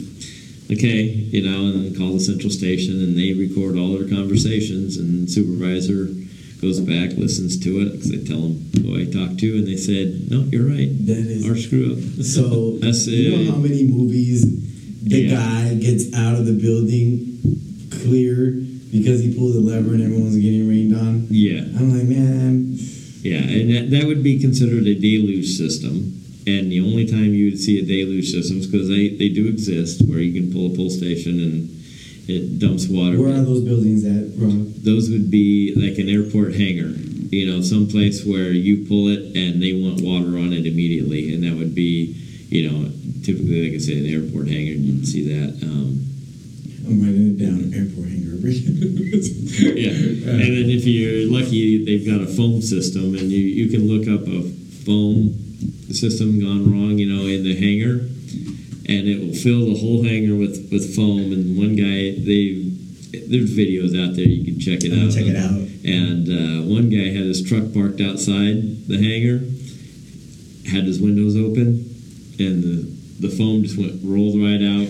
Okay, 0.71 1.05
you 1.33 1.49
know, 1.49 1.73
and 1.73 1.87
then 1.87 1.97
call 1.97 2.13
the 2.13 2.21
central 2.21 2.51
station, 2.51 3.01
and 3.01 3.17
they 3.17 3.33
record 3.33 3.79
all 3.79 3.97
their 3.97 4.07
conversations, 4.07 4.99
and 4.99 5.31
supervisor 5.31 6.09
goes 6.61 6.81
back, 6.81 7.11
listens 7.17 7.59
to 7.61 7.81
it, 7.81 7.93
because 7.93 8.11
I 8.13 8.17
tell 8.27 8.41
them 8.41 8.71
who 8.83 8.99
I 9.01 9.05
talked 9.05 9.39
to, 9.41 9.57
and 9.59 9.67
they 9.67 9.77
said, 9.77 10.31
"No, 10.31 10.41
you're 10.51 10.67
right. 10.67 10.91
That 11.07 11.19
is 11.19 11.49
Our 11.49 11.57
screw 11.57 11.93
up." 11.93 11.99
So 12.25 12.77
That's 12.83 13.07
you 13.07 13.31
know 13.31 13.39
it. 13.43 13.51
how 13.51 13.57
many 13.57 13.85
movies 13.85 14.43
the 15.03 15.21
Yeah. 15.23 15.31
guy 15.37 15.75
gets 15.75 16.13
out 16.15 16.35
of 16.39 16.47
the 16.47 16.53
building 16.53 17.39
clear 17.91 18.51
because 18.93 19.21
he 19.23 19.35
pulled 19.35 19.55
the 19.55 19.61
lever 19.61 19.93
and 19.95 20.03
everyone's 20.03 20.37
getting 20.37 20.69
rained 20.69 20.95
on. 20.97 21.27
Yeah, 21.31 21.61
I'm 21.79 21.91
like, 21.97 22.09
man, 22.09 22.75
yeah, 23.23 23.39
and 23.39 23.71
that, 23.75 23.91
that 23.91 24.05
would 24.07 24.23
be 24.23 24.39
considered 24.39 24.87
a 24.87 24.95
deluge 24.95 25.57
system. 25.57 26.15
And 26.47 26.73
the 26.73 26.81
only 26.81 27.05
time 27.07 27.35
you 27.35 27.51
would 27.51 27.61
see 27.61 27.79
a 27.79 27.85
deluge 27.85 28.31
system 28.31 28.59
is 28.59 28.67
because 28.67 28.89
they, 28.89 29.11
they 29.11 29.29
do 29.29 29.49
exist, 29.49 30.01
where 30.09 30.21
you 30.21 30.33
can 30.41 30.51
pull 30.51 30.73
a 30.73 30.77
pull 30.77 30.89
station 30.89 31.39
and 31.41 31.69
it 32.29 32.59
dumps 32.59 32.87
water. 32.89 33.19
where 33.19 33.33
are 33.33 33.45
those 33.45 33.63
buildings 33.65 34.05
at, 34.05 34.37
Rob? 34.37 34.85
Those 34.85 35.09
would 35.11 35.31
be 35.31 35.73
like 35.75 35.99
an 35.99 36.09
airport 36.09 36.55
hangar, 36.55 36.93
you 37.33 37.51
know, 37.51 37.63
someplace 37.63 38.25
where 38.25 38.53
you 38.53 38.85
pull 38.87 39.09
it 39.09 39.35
and 39.35 39.63
they 39.63 39.73
want 39.73 40.03
water 40.03 40.37
on 40.37 40.53
it 40.53 40.67
immediately, 40.67 41.33
and 41.33 41.43
that 41.43 41.57
would 41.57 41.75
be, 41.75 42.13
you 42.49 42.71
know, 42.71 42.93
typically, 43.25 43.65
like 43.65 43.75
I 43.75 43.79
say, 43.81 43.99
an 43.99 44.07
airport 44.07 44.49
hangar. 44.49 44.77
You'd 44.77 45.09
see 45.09 45.25
that. 45.33 45.57
Um, 45.65 46.05
I'm 46.87 47.01
writing 47.01 47.33
it 47.33 47.39
down. 47.41 47.73
Airport 47.73 48.09
hangar. 48.09 48.37
yeah, 48.49 49.91
and 49.91 50.41
then 50.41 50.71
if 50.71 50.85
you're 50.87 51.33
lucky, 51.33 51.85
they've 51.85 52.07
got 52.07 52.21
a 52.21 52.27
foam 52.29 52.63
system, 52.63 53.15
and 53.17 53.33
you 53.33 53.41
you 53.41 53.69
can 53.69 53.89
look 53.89 54.07
up 54.07 54.29
a 54.29 54.43
foam 54.85 55.33
system 55.93 56.41
gone 56.41 56.71
wrong, 56.71 56.99
you 56.99 57.09
know, 57.09 57.27
in 57.27 57.43
the 57.43 57.57
hangar, 57.57 58.05
and 58.89 59.07
it 59.07 59.21
will 59.21 59.35
fill 59.35 59.67
the 59.67 59.79
whole 59.79 60.03
hangar 60.03 60.35
with 60.35 60.69
with 60.73 60.95
foam. 60.97 61.33
And 61.33 61.57
one 61.59 61.77
guy, 61.77 62.17
they 62.19 62.65
there's 63.29 63.57
videos 63.57 63.93
out 63.97 64.17
there 64.17 64.25
you 64.29 64.45
can 64.45 64.61
check 64.61 64.85
it 64.85 64.93
out. 64.93 65.13
check 65.13 65.27
it 65.27 65.37
out. 65.37 65.57
And 65.85 66.29
uh, 66.29 66.67
one 66.69 66.89
guy 66.91 67.09
had 67.13 67.25
his 67.25 67.43
truck 67.43 67.73
parked 67.73 68.01
outside 68.01 68.87
the 68.89 68.99
hangar, 69.01 69.39
had 70.71 70.85
his 70.85 71.01
windows 71.01 71.37
open, 71.37 71.85
and 72.39 72.63
the, 72.63 73.29
the 73.29 73.31
foam 73.31 73.63
just 73.63 73.79
went 73.79 74.01
rolled 74.05 74.37
right 74.41 74.61
out 74.61 74.89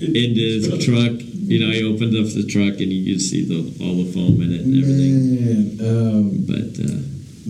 into 0.00 0.40
his 0.40 0.68
truck. 0.86 1.12
You 1.48 1.60
know, 1.64 1.72
he 1.72 1.82
opened 1.84 2.14
up 2.16 2.32
the 2.32 2.44
truck 2.44 2.80
and 2.80 2.92
you 2.92 3.12
could 3.14 3.22
see 3.22 3.44
the 3.44 3.84
all 3.84 3.96
the 4.04 4.12
foam 4.12 4.40
in 4.42 4.52
it 4.52 4.60
and 4.62 4.76
everything. 4.76 5.16
Man, 5.40 5.80
um, 5.88 6.44
But 6.44 6.76
uh, 6.80 7.00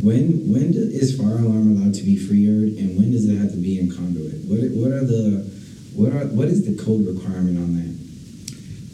when 0.02 0.52
when 0.52 0.72
do, 0.72 0.78
is 0.78 1.16
fire 1.16 1.38
alarm 1.38 1.76
allowed 1.76 1.94
to 1.94 2.02
be 2.02 2.16
freered, 2.16 2.76
and 2.78 2.96
when 2.96 3.10
does 3.10 3.28
it 3.28 3.36
have 3.36 3.50
to 3.50 3.56
be 3.56 3.78
in 3.78 3.90
conduit? 3.90 4.44
What 4.46 4.70
what 4.72 4.92
are 4.92 5.04
the 5.04 5.46
what 5.94 6.12
are 6.12 6.26
what 6.28 6.48
is 6.48 6.64
the 6.64 6.82
code 6.82 7.06
requirement 7.06 7.58
on 7.58 7.76
that? 7.76 7.88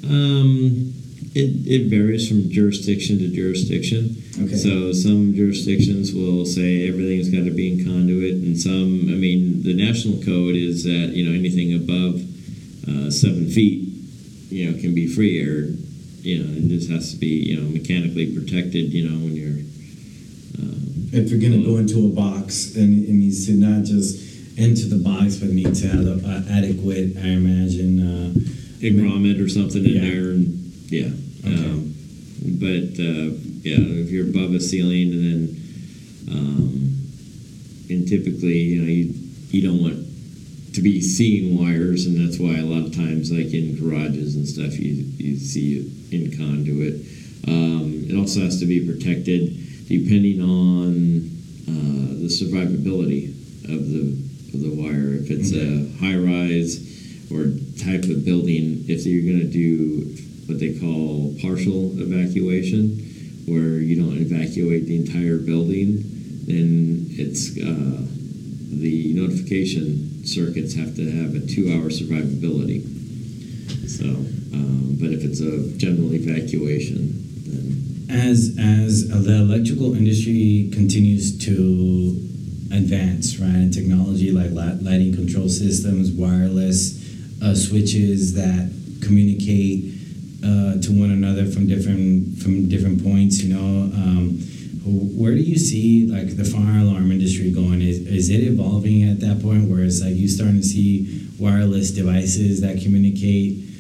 um, 0.07 0.93
it, 1.35 1.67
it 1.67 1.89
varies 1.89 2.29
from 2.29 2.51
jurisdiction 2.51 3.19
to 3.19 3.29
jurisdiction. 3.29 4.17
Okay. 4.39 4.57
So 4.57 4.93
some 4.93 5.35
jurisdictions 5.35 6.13
will 6.13 6.47
say 6.47 6.89
everything's 6.89 7.29
got 7.29 7.45
to 7.45 7.51
be 7.51 7.73
in 7.73 7.85
conduit, 7.85 8.35
and 8.35 8.59
some, 8.59 9.09
I 9.09 9.17
mean, 9.17 9.63
the 9.63 9.75
national 9.75 10.23
code 10.23 10.55
is 10.57 10.85
that 10.85 11.13
you 11.15 11.25
know 11.29 11.37
anything 11.37 11.75
above 11.75 12.23
uh, 12.87 13.11
seven 13.11 13.51
feet, 13.51 13.89
you 14.51 14.71
know, 14.71 14.79
can 14.81 14.95
be 14.95 15.07
free 15.07 15.41
air. 15.41 15.71
You 16.23 16.43
know, 16.43 16.51
it 16.57 16.69
just 16.69 16.91
has 16.91 17.13
to 17.13 17.17
be 17.17 17.51
you 17.51 17.61
know 17.61 17.69
mechanically 17.69 18.35
protected. 18.35 18.93
You 18.93 19.11
know, 19.11 19.19
when 19.19 19.35
you're 19.37 19.65
If 21.17 21.31
you're 21.31 21.41
gonna 21.41 21.63
go 21.63 21.77
into 21.77 22.07
a 22.07 22.09
box, 22.09 22.75
and 22.75 23.07
it 23.07 23.13
needs 23.13 23.47
to 23.47 23.53
not 23.53 23.85
just 23.85 24.59
enter 24.59 24.89
the 24.89 24.99
box, 24.99 25.37
but 25.37 25.51
need 25.51 25.75
to 25.75 25.89
have 25.89 26.07
a, 26.07 26.19
a 26.27 26.45
adequate, 26.51 27.17
I 27.17 27.29
imagine. 27.29 28.01
Uh, 28.03 28.35
or 29.41 29.49
something 29.49 29.85
in 29.85 29.93
Yeah. 29.95 30.01
there, 30.01 30.31
and 30.31 30.73
yeah. 30.91 31.11
Okay. 31.47 31.71
Um, 31.71 31.95
but 32.61 32.99
uh, 33.01 33.31
yeah, 33.63 33.81
if 34.03 34.11
you're 34.11 34.29
above 34.29 34.53
a 34.55 34.61
ceiling, 34.61 35.13
and 35.13 35.25
then 35.25 36.37
um, 36.37 36.97
and 37.89 38.09
typically, 38.09 38.59
you 38.59 38.83
know, 38.83 38.89
you 38.89 39.15
you 39.51 39.63
don't 39.63 39.81
want 39.83 40.05
to 40.75 40.83
be 40.83 41.01
seeing 41.01 41.57
wires, 41.59 42.07
and 42.07 42.17
that's 42.21 42.39
why 42.39 42.59
a 42.59 42.65
lot 42.65 42.87
of 42.87 42.95
times, 42.95 43.31
like 43.33 43.53
in 43.55 43.77
garages 43.77 44.37
and 44.37 44.47
stuff, 44.47 44.79
you 44.79 45.05
you 45.17 45.37
see 45.37 45.79
it 45.79 45.87
in 46.13 46.37
conduit. 46.37 46.95
Um, 47.47 48.05
it 48.09 48.17
also 48.17 48.41
has 48.41 48.59
to 48.61 48.67
be 48.67 48.85
protected 48.87 49.57
depending 49.87 50.41
on 50.41 51.31
uh, 51.69 52.15
the 52.21 52.29
survivability 52.29 53.31
of 53.65 53.91
the 53.91 54.25
of 54.55 54.61
the 54.63 54.71
wire. 54.71 55.15
If 55.15 55.31
it's 55.31 55.53
a 55.53 55.91
high 56.01 56.17
rise 56.17 56.79
or 57.31 57.51
type 57.83 58.05
of 58.05 58.25
building, 58.25 58.85
if 58.89 59.05
you're 59.05 59.25
going 59.25 59.41
to 59.41 59.51
do 59.51 60.17
what 60.47 60.61
they 60.61 60.79
call 60.79 61.35
partial 61.41 61.93
evacuation, 61.99 63.01
where 63.47 63.81
you 63.81 63.97
don't 63.97 64.19
evacuate 64.19 64.87
the 64.87 64.97
entire 64.97 65.39
building, 65.39 66.03
then 66.47 67.07
it's 67.11 67.57
uh, 67.57 68.07
the 68.81 69.13
notification 69.15 70.25
circuits 70.25 70.75
have 70.75 70.95
to 70.97 71.11
have 71.11 71.35
a 71.35 71.41
two-hour 71.47 71.89
survivability. 71.89 72.85
So, 73.89 74.05
um, 74.05 74.97
but 75.01 75.11
if 75.11 75.25
it's 75.25 75.41
a 75.41 75.77
general 75.79 76.15
evacuation, 76.15 77.25
as 78.15 78.57
as 78.59 79.09
the 79.09 79.35
electrical 79.35 79.95
industry 79.95 80.71
continues 80.73 81.37
to 81.45 82.21
advance, 82.73 83.39
right, 83.39 83.49
and 83.49 83.75
technology 83.75 84.31
like 84.31 84.51
lighting 84.53 85.15
control 85.15 85.49
systems, 85.49 86.13
wireless 86.13 87.03
uh, 87.43 87.55
switches 87.55 88.35
that 88.35 88.71
communicate 89.03 89.95
uh, 90.45 90.81
to 90.81 90.91
one 90.93 91.11
another 91.11 91.47
from 91.47 91.67
different 91.67 92.39
from 92.39 92.69
different 92.69 93.03
points, 93.03 93.43
you 93.43 93.55
know. 93.55 93.91
Um, 93.95 94.39
where 94.87 95.35
do 95.35 95.41
you 95.41 95.59
see 95.59 96.07
like 96.07 96.37
the 96.37 96.45
fire 96.45 96.81
alarm 96.81 97.11
industry 97.11 97.51
going? 97.51 97.81
Is, 97.81 98.07
is 98.07 98.31
it 98.31 98.43
evolving 98.45 99.05
at 99.05 99.19
that 99.21 99.41
point 99.43 99.71
where 99.71 99.83
it's 99.83 100.03
like 100.03 100.15
you 100.15 100.29
starting 100.29 100.61
to 100.61 100.63
see 100.63 101.27
wireless 101.39 101.91
devices 101.91 102.61
that 102.61 102.83
communicate? 102.83 103.74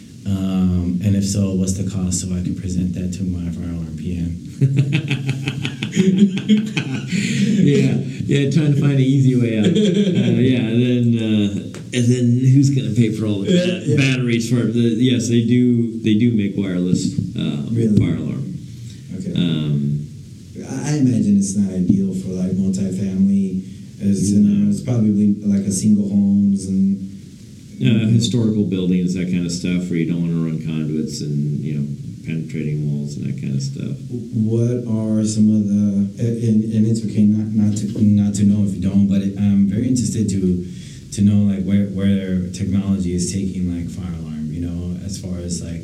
Um, 1.05 1.09
and 1.09 1.17
if 1.17 1.25
so, 1.29 1.53
what's 1.55 1.75
the 1.75 1.88
cost 1.90 2.21
so 2.21 2.29
I 2.35 2.43
can 2.43 2.55
present 2.57 2.95
that 2.95 3.12
to 3.14 3.23
my 3.25 3.51
fire 3.51 3.71
alarm 3.71 3.97
PM? 3.97 4.40
yeah, 5.95 7.95
yeah, 8.27 8.51
trying 8.51 8.75
to 8.75 8.81
find 8.81 8.95
an 8.95 9.01
easy 9.01 9.38
way 9.40 9.59
out. 9.59 9.67
Uh, 9.67 9.71
yeah, 10.40 10.61
and 10.61 10.83
then 10.83 11.19
uh, 11.19 11.51
and 11.95 12.05
then 12.11 12.38
who's 12.40 12.71
going 12.71 12.88
to 12.88 12.95
pay 12.97 13.11
for 13.12 13.27
all 13.27 13.40
the 13.40 13.53
Yeah, 13.53 13.81
yeah. 13.85 13.97
batteries 13.97 14.49
for? 14.51 14.57
The, 14.67 14.81
yes, 14.81 15.29
they 15.29 15.45
do. 15.45 15.99
They 16.01 16.14
do 16.14 16.33
make 16.33 16.57
wireless 16.57 17.14
uh, 17.37 17.67
Really? 17.71 17.97
fire 17.99 18.17
alarm. 18.17 18.55
Okay. 19.19 19.33
Um, 19.35 20.07
I 20.67 20.97
imagine 20.99 21.37
it's 21.38 21.57
not 21.57 21.73
ideal 21.73 22.14
for 22.14 22.29
like 22.31 22.53
multifamily 22.53 23.62
It's, 24.01 24.31
you 24.31 24.40
know, 24.40 24.71
it's 24.71 24.81
probably 24.83 25.35
like 25.45 25.67
a 25.67 25.73
single 25.73 26.09
homes 26.09 26.67
and 26.67 27.13
Uh, 27.82 28.06
historical 28.06 28.64
buildings, 28.64 29.14
that 29.14 29.30
kind 29.30 29.44
of 29.44 29.52
stuff, 29.52 29.90
where 29.90 29.98
you 29.98 30.06
don't 30.06 30.22
want 30.22 30.32
to 30.32 30.44
run 30.44 30.58
conduits 30.62 31.20
and 31.20 31.58
you 31.60 31.74
know 31.74 31.87
penetrating 32.24 32.87
walls 32.87 33.16
and 33.16 33.26
that 33.26 33.40
kind 33.40 33.54
of 33.54 33.62
stuff. 33.62 33.98
What 34.32 34.87
are 34.87 35.24
some 35.26 35.50
of 35.50 35.66
the 35.66 36.06
and, 36.22 36.64
and 36.70 36.87
it's 36.87 37.04
okay 37.04 37.24
not 37.24 37.50
not 37.50 37.76
to 37.78 37.87
not 38.00 38.34
to 38.37 38.44
know 38.44 38.62
if 38.62 38.74
you 38.74 38.80
don't, 38.80 39.08
but 39.08 39.22
it, 39.22 39.37
I'm 39.38 39.66
very 39.66 39.88
interested 39.88 40.30
to 40.30 40.66
to 41.12 41.20
know 41.22 41.50
like 41.50 41.64
where 41.64 41.87
where 41.90 42.48
technology 42.50 43.12
is 43.14 43.32
taking 43.32 43.74
like 43.74 43.90
fire 43.90 44.14
alarm. 44.22 44.52
You 44.54 44.62
know, 44.70 44.96
as 45.04 45.20
far 45.20 45.38
as 45.38 45.62
like 45.62 45.82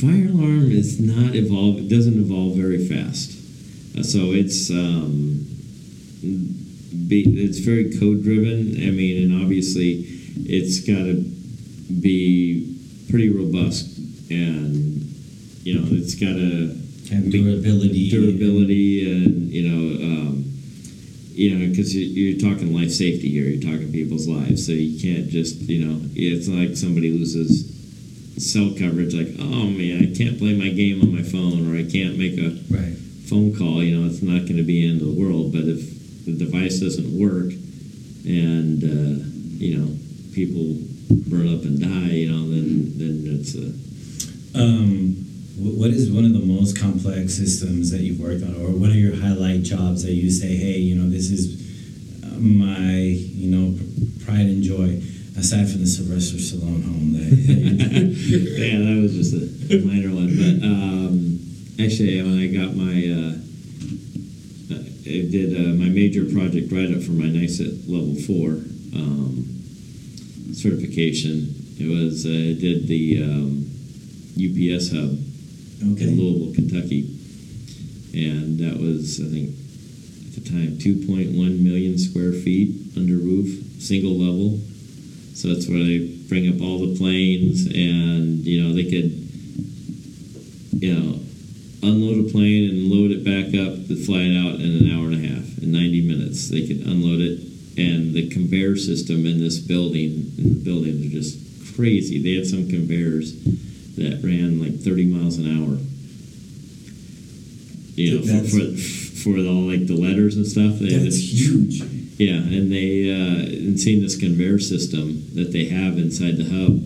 Fire 0.00 0.28
alarm 0.28 0.70
is 0.72 1.00
not 1.00 1.34
evolve. 1.34 1.78
It 1.78 1.88
doesn't 1.88 2.20
evolve 2.20 2.54
very 2.54 2.86
fast, 2.86 3.32
uh, 3.96 4.02
so 4.02 4.32
it's 4.32 4.68
um, 4.68 5.46
be, 7.08 7.24
it's 7.24 7.60
very 7.60 7.96
code 7.96 8.22
driven. 8.22 8.76
I 8.76 8.90
mean, 8.90 9.22
and 9.22 9.42
obviously, 9.42 10.02
it's 10.44 10.80
got 10.80 11.04
to 11.04 11.14
be 12.00 12.76
pretty 13.10 13.30
robust, 13.30 13.98
and 14.30 15.02
you 15.62 15.78
know, 15.78 15.86
it's 15.90 16.14
got 16.14 16.34
to 16.34 16.76
and 17.12 17.30
durability. 17.30 18.10
durability 18.10 19.12
and 19.12 19.48
you 19.48 19.62
know 19.68 20.04
um, 20.04 20.44
you 21.30 21.54
know 21.56 21.68
because 21.70 21.94
you're 21.94 22.36
talking 22.38 22.74
life 22.74 22.90
safety 22.90 23.30
here 23.30 23.44
you're 23.44 23.62
talking 23.62 23.92
people's 23.92 24.26
lives 24.26 24.66
so 24.66 24.72
you 24.72 24.98
can't 25.00 25.28
just 25.30 25.60
you 25.62 25.84
know 25.86 26.00
it's 26.16 26.48
like 26.48 26.76
somebody 26.76 27.10
loses 27.12 27.62
cell 28.42 28.70
coverage 28.76 29.14
like 29.14 29.28
oh 29.38 29.70
man 29.70 30.02
i 30.02 30.10
can't 30.18 30.36
play 30.36 30.52
my 30.58 30.68
game 30.68 31.00
on 31.00 31.14
my 31.14 31.22
phone 31.22 31.62
or 31.72 31.78
i 31.78 31.84
can't 31.88 32.18
make 32.18 32.36
a 32.38 32.50
Right. 32.74 32.96
phone 33.30 33.54
call 33.56 33.84
you 33.84 33.96
know 33.96 34.04
it's 34.10 34.20
not 34.22 34.42
going 34.50 34.56
to 34.58 34.64
be 34.66 34.82
the 34.82 34.90
end 34.90 35.00
of 35.00 35.06
the 35.14 35.20
world 35.22 35.52
but 35.52 35.62
if 35.62 36.24
the 36.26 36.32
device 36.36 36.80
doesn't 36.80 37.16
work 37.16 37.52
and 38.26 38.82
uh, 38.82 39.22
you 39.62 39.78
know 39.78 39.94
people 40.36 40.76
burn 41.32 41.48
up 41.48 41.64
and 41.64 41.80
die 41.80 42.14
you 42.22 42.28
know 42.30 42.44
then 42.52 42.68
then 43.00 43.16
it's 43.40 43.56
a 43.56 43.72
Um, 44.56 45.16
what 45.58 45.90
is 45.90 46.10
one 46.10 46.24
of 46.24 46.32
the 46.32 46.40
most 46.40 46.78
complex 46.78 47.34
systems 47.34 47.90
that 47.90 48.00
you've 48.00 48.20
worked 48.20 48.42
on, 48.42 48.54
or 48.56 48.70
what 48.70 48.88
are 48.90 48.94
your 48.94 49.16
highlight 49.16 49.62
jobs 49.62 50.02
that 50.04 50.12
you 50.12 50.30
say, 50.30 50.56
hey, 50.56 50.78
you 50.78 50.94
know, 50.94 51.08
this 51.10 51.30
is 51.30 51.60
uh, 52.24 52.38
my, 52.38 52.96
you 52.96 53.50
know, 53.52 53.78
pride 54.24 54.46
and 54.48 54.62
joy, 54.62 54.96
aside 55.36 55.68
from 55.68 55.80
the 55.80 55.86
Sylvester 55.86 56.36
Stallone 56.36 56.84
home 56.84 57.12
that, 57.14 57.28
yeah, 58.56 58.78
that 58.80 58.96
was 59.02 59.12
just 59.14 59.34
a 59.34 59.84
minor 59.84 60.14
one. 60.14 60.32
But 60.36 60.64
um, 60.64 61.38
actually, 61.80 62.16
when 62.22 62.40
I 62.40 62.48
got 62.48 62.72
my, 62.76 62.96
uh, 63.12 63.36
I 65.04 65.20
did 65.28 65.52
uh, 65.52 65.76
my 65.76 65.88
major 65.88 66.24
project 66.24 66.72
right 66.72 66.90
up 66.96 67.02
for 67.02 67.12
my 67.12 67.28
NICET 67.28 67.88
level 67.88 68.14
four 68.24 68.64
um, 68.96 69.55
certification. 70.66 71.54
It 71.78 71.88
was 71.88 72.26
uh, 72.26 72.30
I 72.30 72.54
did 72.58 72.88
the 72.88 73.22
um, 73.22 73.70
UPS 74.34 74.90
hub 74.90 75.14
in. 75.82 76.18
Louisville, 76.18 76.54
Kentucky, 76.54 77.06
and 78.14 78.58
that 78.58 78.80
was 78.80 79.20
I 79.20 79.28
think 79.28 79.50
at 80.26 80.42
the 80.42 80.50
time 80.50 80.78
2.1 80.78 81.36
million 81.60 81.98
square 81.98 82.32
feet 82.32 82.96
under 82.96 83.16
roof, 83.16 83.80
single 83.80 84.16
level. 84.16 84.58
So 85.34 85.48
that's 85.48 85.68
where 85.68 85.78
they 85.78 85.98
bring 86.28 86.48
up 86.48 86.60
all 86.62 86.78
the 86.78 86.96
planes, 86.96 87.66
and 87.66 88.44
you 88.44 88.62
know 88.62 88.72
they 88.74 88.84
could, 88.84 89.12
you 90.82 90.94
know, 90.94 91.20
unload 91.82 92.26
a 92.26 92.30
plane 92.32 92.70
and 92.70 92.88
load 92.88 93.12
it 93.12 93.22
back 93.22 93.52
up 93.54 93.86
to 93.86 93.94
fly 93.94 94.24
it 94.24 94.36
out 94.36 94.58
in 94.60 94.80
an 94.80 94.90
hour 94.90 95.12
and 95.12 95.14
a 95.14 95.28
half, 95.28 95.58
in 95.62 95.72
90 95.72 96.08
minutes. 96.08 96.48
They 96.48 96.66
could 96.66 96.86
unload 96.86 97.20
it, 97.20 97.38
and 97.76 98.14
the 98.14 98.28
conveyor 98.28 98.76
system 98.76 99.26
in 99.26 99.38
this 99.38 99.58
building, 99.58 100.32
in 100.38 100.54
the 100.54 100.64
buildings 100.64 101.06
are 101.06 101.10
just 101.10 101.74
crazy. 101.76 102.22
They 102.22 102.34
had 102.34 102.46
some 102.46 102.68
conveyors 102.68 103.34
that 103.96 104.20
ran 104.22 104.60
like 104.60 104.80
30 104.80 105.06
miles 105.06 105.38
an 105.38 105.46
hour. 105.46 105.78
You 107.96 108.20
know, 108.20 108.42
for, 108.44 108.76
for, 108.76 109.06
for 109.22 109.38
all 109.38 109.68
like 109.68 109.86
the 109.86 109.96
letters 109.96 110.36
and 110.36 110.46
stuff. 110.46 110.78
They 110.78 110.96
That's 110.96 111.16
huge. 111.16 111.80
yeah, 112.18 112.36
and 112.36 112.70
they 112.70 113.10
uh, 113.10 113.46
and 113.46 113.80
seeing 113.80 114.02
this 114.02 114.16
conveyor 114.16 114.58
system 114.58 115.24
that 115.34 115.52
they 115.52 115.66
have 115.66 115.96
inside 115.96 116.36
the 116.36 116.44
hub 116.44 116.80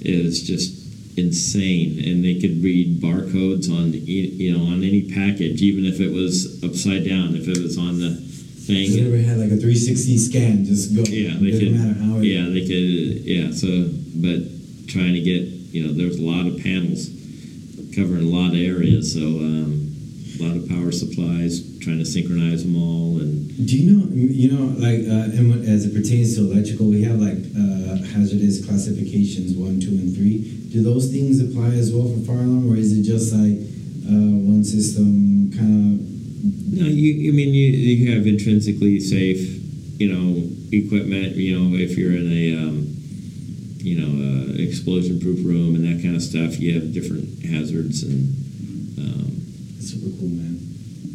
is 0.00 0.42
just 0.42 0.80
insane, 1.16 2.02
and 2.04 2.24
they 2.24 2.40
could 2.40 2.62
read 2.62 3.00
barcodes 3.00 3.70
on 3.70 3.92
you 3.92 4.56
know 4.56 4.64
on 4.64 4.82
any 4.82 5.02
package, 5.02 5.62
even 5.62 5.84
if 5.84 6.00
it 6.00 6.12
was 6.12 6.62
upside 6.64 7.06
down, 7.08 7.36
if 7.36 7.46
it 7.46 7.58
was 7.58 7.78
on 7.78 8.00
the 8.00 8.29
You 8.74 8.94
thing. 8.94 9.06
ever 9.06 9.22
had 9.22 9.38
like 9.38 9.50
a 9.52 9.56
360 9.60 10.18
scan? 10.18 10.64
Just 10.64 10.94
go. 10.94 11.02
Yeah, 11.02 11.34
they 11.38 11.50
Doesn't 11.50 11.66
could. 11.66 11.72
matter 11.80 12.00
how. 12.00 12.16
It, 12.18 12.24
Yeah, 12.24 12.44
they 12.48 12.60
could. 12.62 13.24
Yeah, 13.26 13.50
so 13.52 13.90
but 14.20 14.40
trying 14.88 15.14
to 15.14 15.20
get 15.20 15.42
you 15.74 15.86
know 15.86 15.92
there's 15.92 16.18
a 16.18 16.22
lot 16.22 16.46
of 16.46 16.58
panels 16.62 17.08
covering 17.94 18.22
a 18.24 18.30
lot 18.30 18.50
of 18.54 18.58
areas, 18.60 19.12
so 19.14 19.20
um, 19.20 19.90
a 20.38 20.42
lot 20.42 20.56
of 20.56 20.68
power 20.68 20.90
supplies, 20.92 21.78
trying 21.80 21.98
to 21.98 22.04
synchronize 22.04 22.62
them 22.64 22.76
all, 22.76 23.18
and 23.20 23.48
Do 23.66 23.76
you 23.76 23.90
know? 23.92 24.06
You 24.14 24.50
know, 24.52 24.64
like 24.78 25.00
uh, 25.06 25.30
as 25.70 25.86
it 25.86 25.94
pertains 25.94 26.34
to 26.36 26.50
electrical, 26.50 26.86
we 26.86 27.02
have 27.02 27.18
like 27.18 27.38
uh, 27.54 28.02
hazardous 28.14 28.64
classifications 28.64 29.54
one, 29.56 29.80
two, 29.80 29.90
and 29.90 30.14
three. 30.14 30.38
Do 30.70 30.82
those 30.82 31.10
things 31.10 31.40
apply 31.42 31.74
as 31.74 31.92
well 31.92 32.08
for 32.08 32.20
fire 32.26 32.44
alarm, 32.46 32.70
or 32.72 32.76
is 32.76 32.96
it 32.96 33.02
just 33.02 33.32
like 33.34 33.58
uh, 34.06 34.38
one 34.46 34.62
system 34.64 35.50
kind 35.52 35.98
No, 36.42 36.86
you. 36.86 37.30
I 37.30 37.34
mean, 37.34 37.52
you 37.52 37.66
you 37.68 38.12
have 38.14 38.26
intrinsically 38.26 39.00
safe, 39.00 39.40
you 40.00 40.08
know, 40.08 40.48
equipment. 40.72 41.36
You 41.36 41.58
know, 41.58 41.76
if 41.76 41.98
you're 41.98 42.12
in 42.12 42.32
a, 42.32 42.56
um, 42.56 42.86
you 43.78 44.00
know, 44.00 44.10
uh, 44.24 44.54
explosion-proof 44.62 45.44
room 45.44 45.74
and 45.74 45.84
that 45.84 46.02
kind 46.02 46.16
of 46.16 46.22
stuff, 46.22 46.58
you 46.58 46.74
have 46.80 46.92
different 46.94 47.44
hazards 47.44 48.02
and. 48.02 48.36
Um, 48.98 49.36
of 49.76 49.84
super 49.84 50.10
cool, 50.18 50.28
man? 50.28 50.60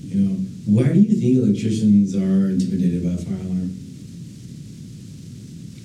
You 0.06 0.16
know, 0.22 0.36
why 0.66 0.94
do 0.94 1.00
you 1.00 1.16
think 1.20 1.38
electricians 1.38 2.16
are 2.16 2.50
intimidated 2.50 3.04
by 3.04 3.14
a 3.14 3.18
fire 3.18 3.42
alarm? 3.46 3.72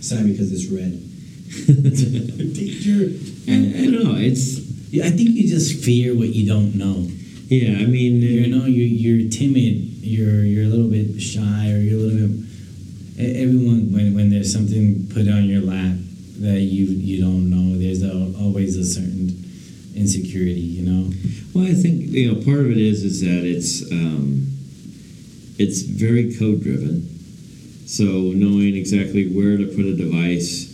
Aside 0.00 0.26
because 0.26 0.52
it's 0.52 0.66
red. 0.68 1.00
Danger. 2.54 3.16
I, 3.48 3.52
I 3.52 3.90
don't 3.90 4.04
know. 4.04 4.16
It's 4.16 4.58
Yeah, 4.90 5.06
I 5.06 5.10
think 5.10 5.30
you 5.30 5.48
just 5.48 5.82
fear 5.84 6.14
what 6.14 6.28
you 6.28 6.46
don't 6.46 6.74
know. 6.74 7.08
Yeah. 7.50 7.82
I 7.82 7.86
mean, 7.86 8.22
You 8.22 8.46
know, 8.46 8.64
you're, 8.66 8.86
you're 8.86 9.30
timid. 9.30 9.76
You're 10.00 10.44
you're 10.44 10.64
a 10.64 10.68
little 10.68 10.90
bit 10.90 11.20
shy, 11.20 11.72
or 11.72 11.78
you're 11.78 11.98
a 11.98 12.02
little 12.02 12.28
bit. 12.28 12.46
Everyone, 13.18 13.92
when, 13.92 14.14
when 14.14 14.30
there's 14.30 14.50
something 14.50 15.06
put 15.08 15.28
on 15.28 15.44
your 15.44 15.60
lap 15.60 15.96
that 16.40 16.60
you 16.60 16.86
you 16.86 17.20
don't 17.20 17.50
know, 17.50 17.76
there's 17.78 18.02
al 18.02 18.34
always 18.40 18.76
a 18.76 18.84
certain 18.84 19.28
insecurity. 19.94 20.60
You 20.60 20.84
know. 20.88 21.12
Well, 21.54 21.66
I 21.66 21.74
think 21.74 22.08
you 22.08 22.32
know 22.32 22.40
part 22.40 22.60
of 22.60 22.70
it 22.70 22.78
is 22.78 23.04
is 23.04 23.20
that 23.20 23.44
it's 23.44 23.90
um, 23.92 24.46
it's 25.58 25.82
very 25.82 26.34
code 26.34 26.62
driven. 26.62 27.06
So 27.86 28.04
knowing 28.32 28.76
exactly 28.76 29.26
where 29.28 29.58
to 29.58 29.66
put 29.66 29.84
a 29.84 29.96
device, 29.96 30.70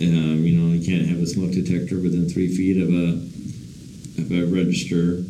um, 0.00 0.42
you 0.42 0.56
know, 0.56 0.72
you 0.72 0.80
can't 0.80 1.06
have 1.06 1.20
a 1.20 1.26
smoke 1.26 1.52
detector 1.52 2.00
within 2.00 2.26
three 2.28 2.48
feet 2.48 2.80
of 2.80 2.88
a 2.88 3.20
of 4.18 4.32
a 4.32 4.46
register, 4.46 5.22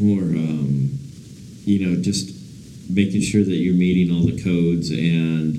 or 0.00 0.22
um, 0.22 0.98
you 1.64 1.86
know, 1.86 2.02
just 2.02 2.36
making 2.90 3.22
sure 3.22 3.44
that 3.44 3.56
you're 3.56 3.74
meeting 3.74 4.14
all 4.14 4.24
the 4.24 4.42
codes 4.42 4.90
and 4.90 5.56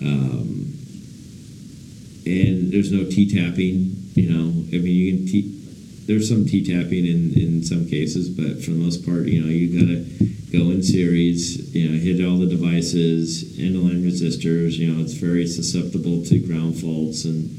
um, 0.00 0.72
and 2.26 2.72
there's 2.72 2.92
no 2.92 3.04
T 3.04 3.28
tapping. 3.28 3.96
You 4.14 4.30
know, 4.30 4.48
I 4.72 4.78
mean, 4.78 4.86
you 4.86 5.16
can 5.16 5.26
T 5.26 5.50
there's 6.06 6.28
some 6.28 6.46
T 6.46 6.64
tapping 6.64 7.06
in, 7.06 7.32
in 7.34 7.62
some 7.62 7.88
cases, 7.88 8.28
but 8.28 8.62
for 8.62 8.70
the 8.70 8.78
most 8.78 9.06
part, 9.06 9.26
you 9.26 9.40
know, 9.40 9.48
you 9.48 9.80
gotta 9.80 10.04
go 10.52 10.70
in 10.70 10.82
series, 10.82 11.74
you 11.74 11.88
know, 11.88 11.98
hit 11.98 12.24
all 12.24 12.38
the 12.38 12.46
devices, 12.46 13.58
end 13.58 13.82
line 13.82 14.04
resistors, 14.04 14.74
you 14.74 14.92
know, 14.92 15.02
it's 15.02 15.14
very 15.14 15.46
susceptible 15.46 16.22
to 16.24 16.38
ground 16.38 16.78
faults 16.78 17.24
and 17.24 17.50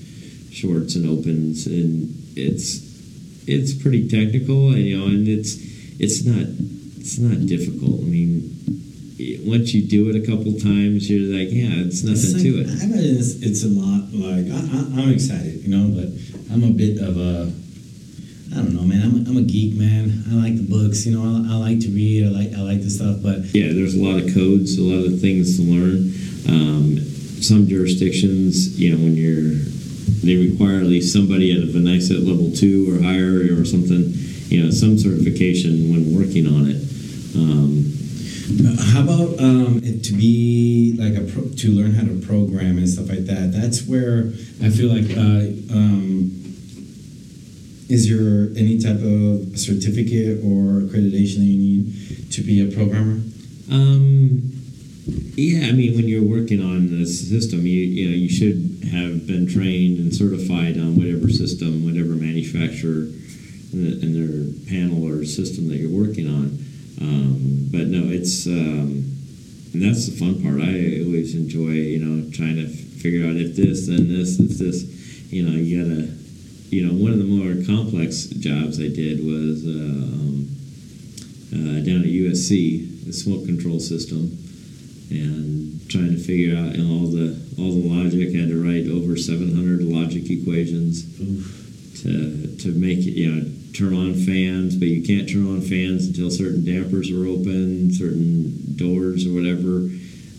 shorts 0.55 0.95
and 0.95 1.05
opens 1.05 1.67
and 1.67 2.15
it's 2.37 2.79
it's 3.45 3.73
pretty 3.73 4.07
technical 4.07 4.69
and 4.69 4.79
you 4.79 4.97
know 4.97 5.07
and 5.07 5.27
it's 5.27 5.74
it's 5.99 6.25
not 6.25 6.45
it's 6.99 7.17
not 7.19 7.45
difficult. 7.47 8.01
I 8.01 8.05
mean 8.05 8.51
once 9.45 9.73
you 9.73 9.87
do 9.87 10.09
it 10.09 10.15
a 10.15 10.25
couple 10.25 10.51
times, 10.59 11.09
you're 11.09 11.31
like, 11.37 11.47
yeah, 11.51 11.85
it's 11.87 12.03
nothing 12.03 12.19
It's 12.19 12.33
like- 12.33 12.43
to 12.43 12.59
it. 12.61 12.67
I 12.67 12.85
bet 12.91 13.03
it's, 13.05 13.35
it's 13.41 13.63
a 13.63 13.69
lot. 13.69 14.09
Like 14.11 14.47
I, 14.51 14.57
I, 14.57 15.01
I'm 15.03 15.09
excited, 15.13 15.61
you 15.63 15.69
know, 15.69 15.87
but 15.95 16.09
I'm 16.51 16.63
a 16.63 16.71
bit 16.71 16.97
of 16.99 17.17
a. 17.17 17.51
I 18.53 18.57
don't 18.63 18.73
know, 18.73 18.83
man. 18.83 19.01
I'm 19.03 19.15
a, 19.15 19.29
I'm 19.29 19.37
a 19.37 19.41
geek, 19.41 19.75
man. 19.75 20.23
I 20.31 20.35
like 20.35 20.55
the 20.55 20.63
books, 20.67 21.05
you 21.05 21.11
know. 21.17 21.23
I, 21.23 21.53
I 21.53 21.57
like 21.57 21.79
to 21.81 21.89
read. 21.89 22.25
I 22.25 22.29
like 22.29 22.53
I 22.53 22.61
like 22.61 22.81
the 22.81 22.89
stuff, 22.89 23.17
but 23.21 23.53
Yeah, 23.55 23.71
there's 23.73 23.95
a 23.95 24.03
lot 24.03 24.15
of 24.21 24.33
codes, 24.33 24.77
a 24.77 24.83
lot 24.83 25.05
of 25.05 25.19
things 25.21 25.57
to 25.57 25.63
learn. 25.63 26.11
Um, 26.47 26.97
some 27.41 27.67
jurisdictions, 27.67 28.79
you 28.79 28.91
know, 28.91 28.97
when 29.03 29.15
you're, 29.15 29.53
they 30.23 30.35
require 30.49 30.77
at 30.79 30.85
least 30.87 31.11
somebody 31.13 31.51
at 31.51 31.63
a 31.63 31.67
NICET 31.71 32.25
level 32.25 32.51
two 32.51 32.89
or 32.91 33.01
higher 33.03 33.43
or 33.59 33.65
something, 33.65 34.13
you 34.47 34.63
know, 34.63 34.71
some 34.71 34.97
certification 34.97 35.91
when 35.91 36.15
working 36.15 36.47
on 36.47 36.69
it. 36.69 36.81
Um, 37.35 37.91
How 38.93 39.01
about 39.01 39.39
um, 39.39 39.81
it 39.83 40.03
to 40.05 40.13
be 40.13 40.95
like 40.97 41.15
a 41.15 41.25
pro- 41.31 41.49
to 41.49 41.71
learn 41.71 41.93
how 41.93 42.03
to 42.03 42.21
program 42.25 42.77
and 42.77 42.87
stuff 42.87 43.09
like 43.09 43.25
that? 43.25 43.51
That's 43.51 43.85
where 43.87 44.31
I 44.63 44.69
feel 44.69 44.89
like. 44.89 45.09
Uh, 45.17 45.73
um, 45.73 46.41
is 47.87 48.09
there 48.09 48.49
any 48.57 48.79
type 48.79 48.97
of 48.97 49.59
certificate 49.59 50.39
or 50.43 50.81
accreditation 50.81 51.37
that 51.37 51.45
you 51.45 51.57
need 51.57 52.31
to 52.31 52.41
be 52.41 52.61
a 52.67 52.75
programmer? 52.75 53.21
Um, 53.71 54.51
yeah, 55.35 55.67
I 55.67 55.71
mean, 55.71 55.95
when 55.95 56.07
you're 56.07 56.23
working 56.23 56.61
on 56.61 56.89
the 56.89 57.05
system, 57.05 57.65
you 57.65 57.81
you 57.81 58.09
know 58.09 58.15
you 58.15 58.29
should 58.29 58.89
have 58.91 59.27
been 59.27 59.47
trained 59.47 59.99
and 59.99 60.13
certified 60.13 60.77
on 60.77 60.95
whatever 60.95 61.29
system, 61.29 61.85
whatever 61.85 62.15
manufacturer 62.15 63.07
in, 63.73 64.13
their 64.13 64.51
panel 64.69 65.07
or 65.07 65.25
system 65.25 65.67
that 65.69 65.77
you're 65.77 65.89
working 65.89 66.27
on. 66.27 66.59
Um, 67.01 67.67
but 67.71 67.87
no, 67.87 68.11
it's 68.11 68.47
um, 68.47 69.15
and 69.73 69.83
that's 69.83 70.07
the 70.07 70.15
fun 70.15 70.41
part. 70.41 70.61
I 70.61 71.03
always 71.03 71.35
enjoy 71.35 71.75
you 71.75 71.99
know 71.99 72.31
trying 72.31 72.55
to 72.55 72.67
figure 72.67 73.27
out 73.27 73.35
if 73.35 73.55
this, 73.55 73.87
then 73.87 74.07
this, 74.07 74.39
if 74.39 74.57
this. 74.57 74.83
You 75.31 75.43
know, 75.43 75.57
you 75.57 75.83
gotta. 75.83 76.15
You 76.69 76.87
know, 76.87 76.93
one 76.93 77.13
of 77.13 77.19
the 77.19 77.25
more 77.25 77.63
complex 77.63 78.25
jobs 78.25 78.79
I 78.79 78.89
did 78.89 79.23
was 79.23 79.63
uh, 79.63 79.69
um, 79.69 80.49
uh, 81.53 81.79
down 81.85 82.01
at 82.01 82.09
USC, 82.09 83.05
the 83.05 83.13
smoke 83.13 83.45
control 83.45 83.79
system, 83.79 84.35
and 85.11 85.79
trying 85.89 86.09
to 86.09 86.17
figure 86.17 86.57
out 86.57 86.75
know, 86.75 86.99
all 86.99 87.07
the 87.07 87.37
all 87.59 87.71
the 87.71 87.85
logic. 87.87 88.33
I 88.33 88.39
had 88.39 88.49
to 88.49 88.59
write 88.59 88.87
over 88.87 89.15
700 89.15 89.83
logic 89.83 90.29
equations 90.29 91.03
to 92.01 92.57
to 92.57 92.71
make 92.71 92.99
it 92.99 93.15
you 93.15 93.31
know 93.31 93.51
turn 93.73 93.93
on 93.93 94.13
fans, 94.13 94.75
but 94.75 94.87
you 94.87 95.03
can't 95.03 95.29
turn 95.29 95.47
on 95.47 95.61
fans 95.61 96.07
until 96.07 96.31
certain 96.31 96.63
dampers 96.63 97.11
are 97.11 97.25
open, 97.25 97.91
certain 97.93 98.75
doors 98.75 99.27
or 99.27 99.33
whatever. 99.33 99.89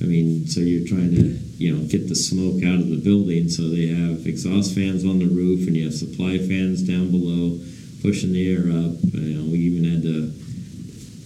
I 0.00 0.04
mean, 0.04 0.46
so 0.46 0.60
you're 0.60 0.86
trying 0.86 1.10
to 1.16 1.38
you 1.58 1.74
know 1.74 1.86
get 1.88 2.08
the 2.08 2.14
smoke 2.14 2.62
out 2.64 2.80
of 2.80 2.88
the 2.88 3.00
building. 3.02 3.48
So 3.48 3.68
they 3.68 3.88
have 3.88 4.26
exhaust 4.26 4.74
fans 4.74 5.04
on 5.04 5.18
the 5.18 5.26
roof, 5.26 5.66
and 5.66 5.76
you 5.76 5.84
have 5.84 5.94
supply 5.94 6.38
fans 6.38 6.82
down 6.82 7.10
below, 7.10 7.58
pushing 8.02 8.32
the 8.32 8.44
air 8.50 8.68
up. 8.68 8.96
You 9.12 9.34
know, 9.40 9.50
we 9.50 9.58
even 9.58 9.84
had 9.84 10.02
to 10.02 10.32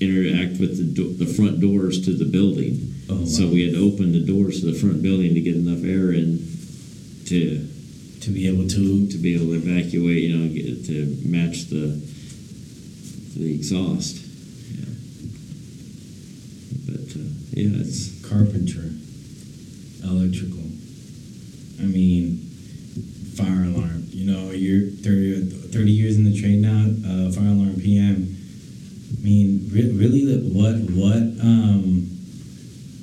interact 0.00 0.58
with 0.58 0.78
the 0.78 0.84
do- 0.84 1.12
the 1.14 1.26
front 1.26 1.60
doors 1.60 2.04
to 2.06 2.12
the 2.12 2.24
building. 2.24 2.94
Oh, 3.10 3.24
So 3.24 3.48
we 3.48 3.64
had 3.64 3.74
to 3.74 3.84
open 3.84 4.12
the 4.12 4.24
doors 4.24 4.60
to 4.60 4.66
the 4.72 4.78
front 4.78 5.02
building 5.02 5.34
to 5.34 5.40
get 5.40 5.56
enough 5.56 5.84
air 5.84 6.12
in 6.12 6.46
to 7.26 7.68
to 8.20 8.30
be 8.30 8.46
able 8.46 8.68
to 8.68 9.06
to 9.08 9.18
be 9.18 9.34
able 9.34 9.46
to 9.46 9.54
evacuate. 9.54 10.22
You 10.22 10.36
know, 10.36 10.54
get, 10.54 10.84
to 10.86 11.16
match 11.24 11.66
the 11.66 12.00
the 13.36 13.54
exhaust. 13.54 14.16
Yeah. 14.76 14.94
But 16.86 17.16
uh, 17.16 17.28
yeah, 17.52 17.80
it's 17.80 18.20
carpenter, 18.26 18.90
electrical. 20.04 20.60
I 21.80 21.84
mean, 21.84 22.38
fire 23.34 23.64
alarm. 23.64 24.04
You 24.10 24.30
know, 24.30 24.50
you're 24.50 24.90
30, 24.90 25.46
30 25.72 25.90
years 25.90 26.16
in 26.16 26.24
the 26.24 26.38
trade 26.38 26.60
now. 26.60 26.84
Uh, 27.08 27.32
fire 27.32 27.46
alarm 27.48 27.80
PM. 27.80 28.36
I 29.16 29.22
mean, 29.22 29.68
re- 29.72 29.92
really, 29.92 30.36
what 30.52 30.76
what 30.92 31.22
um, 31.42 32.10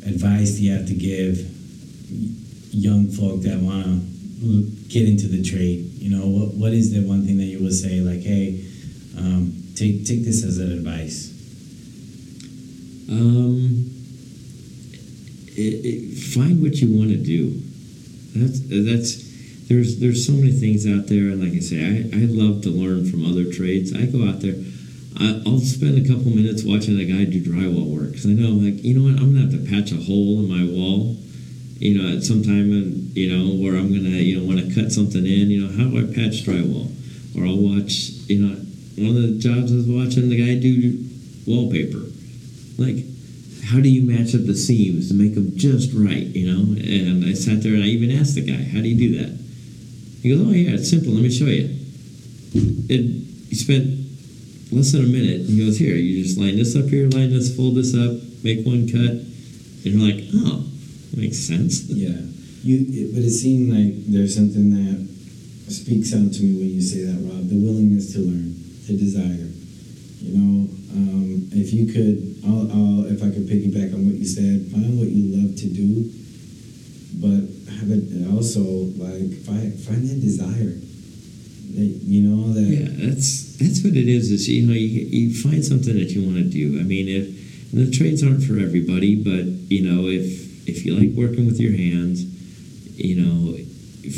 advice 0.06 0.56
do 0.56 0.64
you 0.64 0.74
have 0.74 0.88
to 0.88 0.94
give 0.94 1.54
young 2.72 3.08
folk 3.08 3.42
that 3.42 3.60
want 3.60 3.86
to 3.86 4.17
get 4.90 5.08
into 5.08 5.28
the 5.28 5.44
trade? 5.44 5.92
You 6.00 6.18
know, 6.18 6.28
what 6.28 6.54
what 6.56 6.74
is 6.74 6.94
the 6.94 7.08
one 7.08 7.26
thing 7.26 7.38
that 7.38 7.46
you 7.46 7.64
would 7.64 7.74
say, 7.74 8.00
like, 8.02 8.22
hey, 8.22 8.66
um, 9.18 9.54
take 9.76 10.06
take 10.06 10.24
this 10.24 10.44
as 10.44 10.58
an 10.60 10.72
advice? 10.72 11.38
um, 13.10 13.90
it, 15.56 15.86
it, 15.86 16.20
find 16.20 16.62
what 16.62 16.76
you 16.76 16.98
want 16.98 17.10
to 17.10 17.18
do. 17.18 17.62
That's 18.36 18.60
that's 18.60 19.68
there's 19.68 20.00
there's 20.00 20.26
so 20.26 20.34
many 20.34 20.52
things 20.52 20.86
out 20.86 21.08
there, 21.08 21.32
and 21.32 21.42
like 21.42 21.54
I 21.54 21.60
say, 21.60 21.80
I, 21.80 21.98
I 22.14 22.26
love 22.28 22.62
to 22.64 22.70
learn 22.70 23.10
from 23.10 23.26
other 23.26 23.52
trades. 23.52 23.94
I 23.96 24.06
go 24.06 24.28
out 24.28 24.42
there. 24.42 24.56
I'll 25.20 25.60
spend 25.60 25.98
a 25.98 26.08
couple 26.08 26.30
minutes 26.30 26.64
watching 26.64 27.00
a 27.00 27.06
guy 27.06 27.26
do 27.26 27.42
drywall 27.42 27.90
work 27.90 28.12
because 28.12 28.28
I 28.28 28.38
know, 28.38 28.50
like, 28.50 28.84
you 28.84 28.94
know 28.94 29.10
what, 29.10 29.20
I'm 29.20 29.34
gonna 29.34 29.50
have 29.50 29.58
to 29.58 29.66
patch 29.66 29.92
a 29.92 29.98
hole 29.98 30.38
in 30.38 30.48
my 30.48 30.62
wall, 30.62 31.18
you 31.80 31.98
know, 31.98 32.18
at 32.18 32.24
some 32.24 32.44
time, 32.44 32.72
and 32.72 33.16
you 33.16 33.30
know, 33.36 33.56
where 33.64 33.76
I'm 33.76 33.90
gonna, 33.90 34.18
you 34.18 34.40
know, 34.40 34.46
want 34.46 34.60
to 34.60 34.74
cut 34.74 34.92
something 34.92 35.26
in. 35.26 35.50
You 35.52 35.68
know, 35.68 35.72
how 35.78 35.90
do 35.90 36.00
I 36.00 36.06
patch 36.14 36.44
drywall? 36.44 36.92
Or 37.38 37.46
I'll 37.46 37.58
watch, 37.58 38.10
you 38.28 38.40
know, 38.40 38.56
one 38.98 39.16
of 39.16 39.22
the 39.22 39.38
jobs 39.38 39.72
I 39.72 39.76
was 39.76 39.88
watching 39.88 40.30
the 40.30 40.38
guy 40.38 40.60
do 40.60 41.06
wallpaper, 41.46 42.04
like 42.78 43.06
how 43.68 43.80
do 43.80 43.90
you 43.90 44.02
match 44.02 44.34
up 44.34 44.46
the 44.46 44.56
seams 44.56 45.10
to 45.10 45.14
make 45.14 45.36
them 45.36 45.52
just 45.56 45.94
right, 45.94 46.26
you 46.26 46.48
know? 46.48 46.64
And 46.80 47.26
I 47.26 47.34
sat 47.34 47.62
there 47.62 47.74
and 47.74 47.84
I 47.84 47.88
even 47.88 48.12
asked 48.12 48.36
the 48.36 48.42
guy, 48.42 48.64
how 48.64 48.80
do 48.82 48.88
you 48.88 48.98
do 48.98 49.20
that? 49.20 49.38
He 50.24 50.30
goes, 50.30 50.42
oh 50.42 50.52
yeah, 50.52 50.76
it's 50.76 50.90
simple. 50.90 51.12
Let 51.12 51.24
me 51.24 51.32
show 51.32 51.46
you. 51.46 51.70
It, 52.90 53.02
he 53.50 53.56
spent 53.56 54.08
less 54.72 54.92
than 54.94 55.04
a 55.04 55.08
minute. 55.08 55.42
And 55.42 55.50
he 55.50 55.66
goes, 55.66 55.78
here, 55.78 55.96
you 55.96 56.24
just 56.24 56.38
line 56.38 56.56
this 56.56 56.76
up 56.76 56.86
here, 56.86 57.10
line 57.10 57.30
this, 57.30 57.56
fold 57.56 57.76
this 57.76 57.94
up, 57.94 58.18
make 58.44 58.66
one 58.66 58.88
cut. 58.88 59.20
And 59.20 59.86
you're 59.86 60.00
like, 60.00 60.24
oh, 60.34 60.64
makes 61.16 61.38
sense. 61.38 61.86
Yeah, 61.90 62.20
you. 62.64 62.86
It, 62.90 63.16
but 63.16 63.24
it 63.24 63.32
seemed 63.32 63.72
like 63.72 64.06
there's 64.08 64.36
something 64.36 64.72
that 64.72 65.08
speaks 65.72 66.14
out 66.14 66.32
to 66.34 66.44
me 66.44 66.58
when 66.60 66.70
you 66.70 66.82
say 66.82 67.04
that, 67.04 67.20
Rob. 67.24 67.48
The 67.48 67.60
willingness 67.60 68.14
to 68.14 68.20
learn, 68.20 68.56
the 68.88 68.98
desire. 68.98 69.48
You 70.20 70.32
know, 70.34 70.68
um, 70.92 71.50
if 71.54 71.72
you 71.72 71.88
could, 71.88 72.42
I'll, 72.44 72.68
I'll, 72.72 73.06
if 73.06 73.24
I 73.24 73.30
could 73.30 73.48
piggyback 73.48 73.94
on 73.94 74.06
what 74.06 74.16
you 74.16 74.26
said, 74.26 74.72
find 74.72 74.98
what 75.00 75.08
you 75.08 75.36
love 75.38 75.56
to 75.56 75.68
do, 75.70 76.12
but 77.22 77.48
have 77.78 77.92
it 77.92 78.28
also 78.34 78.62
like 78.98 79.32
find 79.46 79.74
find 79.80 80.08
that 80.10 80.20
desire. 80.20 80.74
That 81.78 81.86
you 82.04 82.22
know 82.28 82.54
that. 82.54 82.62
Yeah, 82.62 82.90
that's 83.08 83.58
that's 83.58 83.84
what 83.84 83.94
it 83.96 84.08
is. 84.08 84.32
Is 84.32 84.50
you 84.50 84.66
know 84.66 84.74
you, 84.74 85.06
you 85.06 85.34
find 85.34 85.64
something 85.64 85.94
that 85.94 86.10
you 86.12 86.26
want 86.26 86.38
to 86.38 86.50
do. 86.50 86.80
I 86.80 86.84
mean, 86.84 87.08
if 87.08 87.72
and 87.72 87.88
the 87.88 87.92
trades 87.92 88.24
aren't 88.24 88.44
for 88.44 88.60
everybody, 88.60 89.16
but 89.16 89.46
you 89.70 89.84
know 89.84 90.08
if 90.08 90.47
if 90.68 90.86
you 90.86 90.96
like 90.96 91.12
working 91.16 91.46
with 91.46 91.60
your 91.60 91.72
hands, 91.72 92.24
you 93.00 93.16
know, 93.22 93.58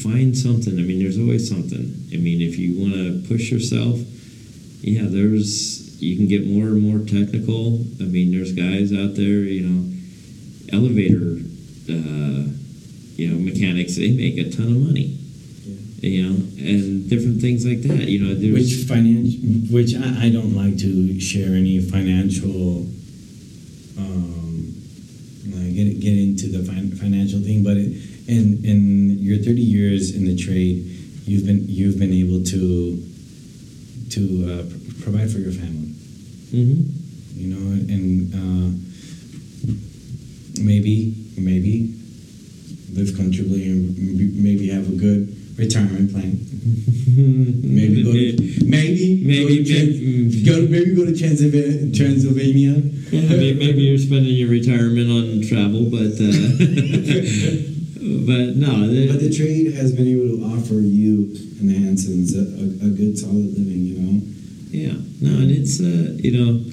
find 0.03 0.37
something. 0.37 0.77
I 0.77 0.81
mean, 0.81 0.99
there's 0.99 1.19
always 1.19 1.47
something. 1.47 2.07
I 2.13 2.17
mean, 2.17 2.41
if 2.41 2.57
you 2.57 2.79
want 2.79 2.93
to 2.93 3.27
push 3.27 3.51
yourself, 3.51 3.99
yeah, 4.81 5.05
there's 5.05 6.01
you 6.01 6.15
can 6.15 6.27
get 6.27 6.47
more 6.47 6.67
and 6.67 6.81
more 6.81 6.99
technical. 6.99 7.85
I 7.99 8.03
mean, 8.03 8.31
there's 8.31 8.53
guys 8.53 8.93
out 8.93 9.15
there, 9.15 9.43
you 9.43 9.67
know, 9.67 9.81
elevator, 10.71 11.43
uh, 11.91 12.47
you 13.15 13.27
know, 13.27 13.37
mechanics. 13.39 13.97
They 13.97 14.11
make 14.11 14.37
a 14.37 14.49
ton 14.49 14.67
of 14.67 14.81
money. 14.87 15.17
You 16.01 16.23
know, 16.23 16.35
and 16.63 17.09
different 17.09 17.41
things 17.41 17.65
like 17.65 17.81
that. 17.81 18.07
You 18.07 18.23
know, 18.23 18.33
there's 18.33 18.53
Which 18.53 18.87
financial, 18.87 19.39
which 19.75 19.93
I, 19.95 20.27
I 20.27 20.29
don't 20.29 20.55
like 20.55 20.77
to 20.79 21.19
share 21.19 21.53
any 21.53 21.81
financial, 21.81 22.87
um, 23.99 24.38
get 25.85 25.99
get 25.99 26.17
into 26.17 26.47
the 26.47 26.63
fin- 26.63 26.91
financial 26.91 27.39
thing. 27.39 27.63
But 27.63 27.77
it, 27.77 27.91
in 28.27 28.63
in 28.65 29.19
your 29.19 29.37
thirty 29.37 29.61
years 29.61 30.15
in 30.15 30.25
the 30.25 30.35
trade, 30.35 30.77
you've 31.25 31.45
been 31.45 31.65
you've 31.67 31.97
been 31.99 32.13
able 32.13 32.43
to 32.43 33.03
to 34.09 34.21
uh, 34.51 34.63
pr- 34.69 35.03
provide 35.03 35.31
for 35.31 35.39
your 35.39 35.51
family. 35.51 35.93
Mhm. 36.53 36.85
You 37.37 37.47
know, 37.53 37.65
and 37.95 38.33
uh, 38.35 38.69
maybe 40.61 41.15
maybe 41.37 41.93
live 42.93 43.15
comfortably 43.15 43.69
and 43.69 43.95
maybe 44.43 44.69
have 44.69 44.87
a 44.89 44.95
good 44.95 45.35
retirement 45.59 46.11
plan. 46.11 46.39
Maybe 47.19 48.03
go 48.03 48.11
to 48.13 48.65
maybe 48.65 49.19
Maybe- 49.25 49.63
go 49.63 49.63
to, 49.63 49.83
maybe- 49.83 50.43
go 50.45 50.55
to 50.61 50.67
maybe 50.69 50.95
go 50.95 51.05
to 51.05 51.11
Transylva- 51.11 51.91
Transylvania. 51.95 52.75
Yeah, 53.11 53.27
maybe, 53.29 53.53
maybe 53.59 53.81
you're 53.83 53.97
spending 53.97 54.33
your 54.35 54.49
retirement 54.49 55.09
on 55.11 55.41
travel, 55.47 55.89
but 55.89 56.13
uh, 56.15 56.29
but 58.29 58.55
no, 58.55 58.87
the- 58.87 59.07
But 59.11 59.19
the 59.19 59.33
trade 59.35 59.73
has 59.73 59.91
been 59.93 60.07
able 60.07 60.37
to 60.37 60.43
offer 60.55 60.75
you 60.79 61.35
and 61.59 61.69
the 61.69 61.75
Hansens 61.75 62.35
a, 62.35 62.43
a, 62.85 62.87
a 62.87 62.89
good 62.95 63.17
solid 63.17 63.51
living. 63.57 63.83
You 63.89 63.95
know. 63.99 64.21
yeah, 64.71 64.97
no, 65.21 65.39
and 65.41 65.51
it's 65.51 65.79
uh, 65.81 66.15
you 66.23 66.31
know, 66.37 66.63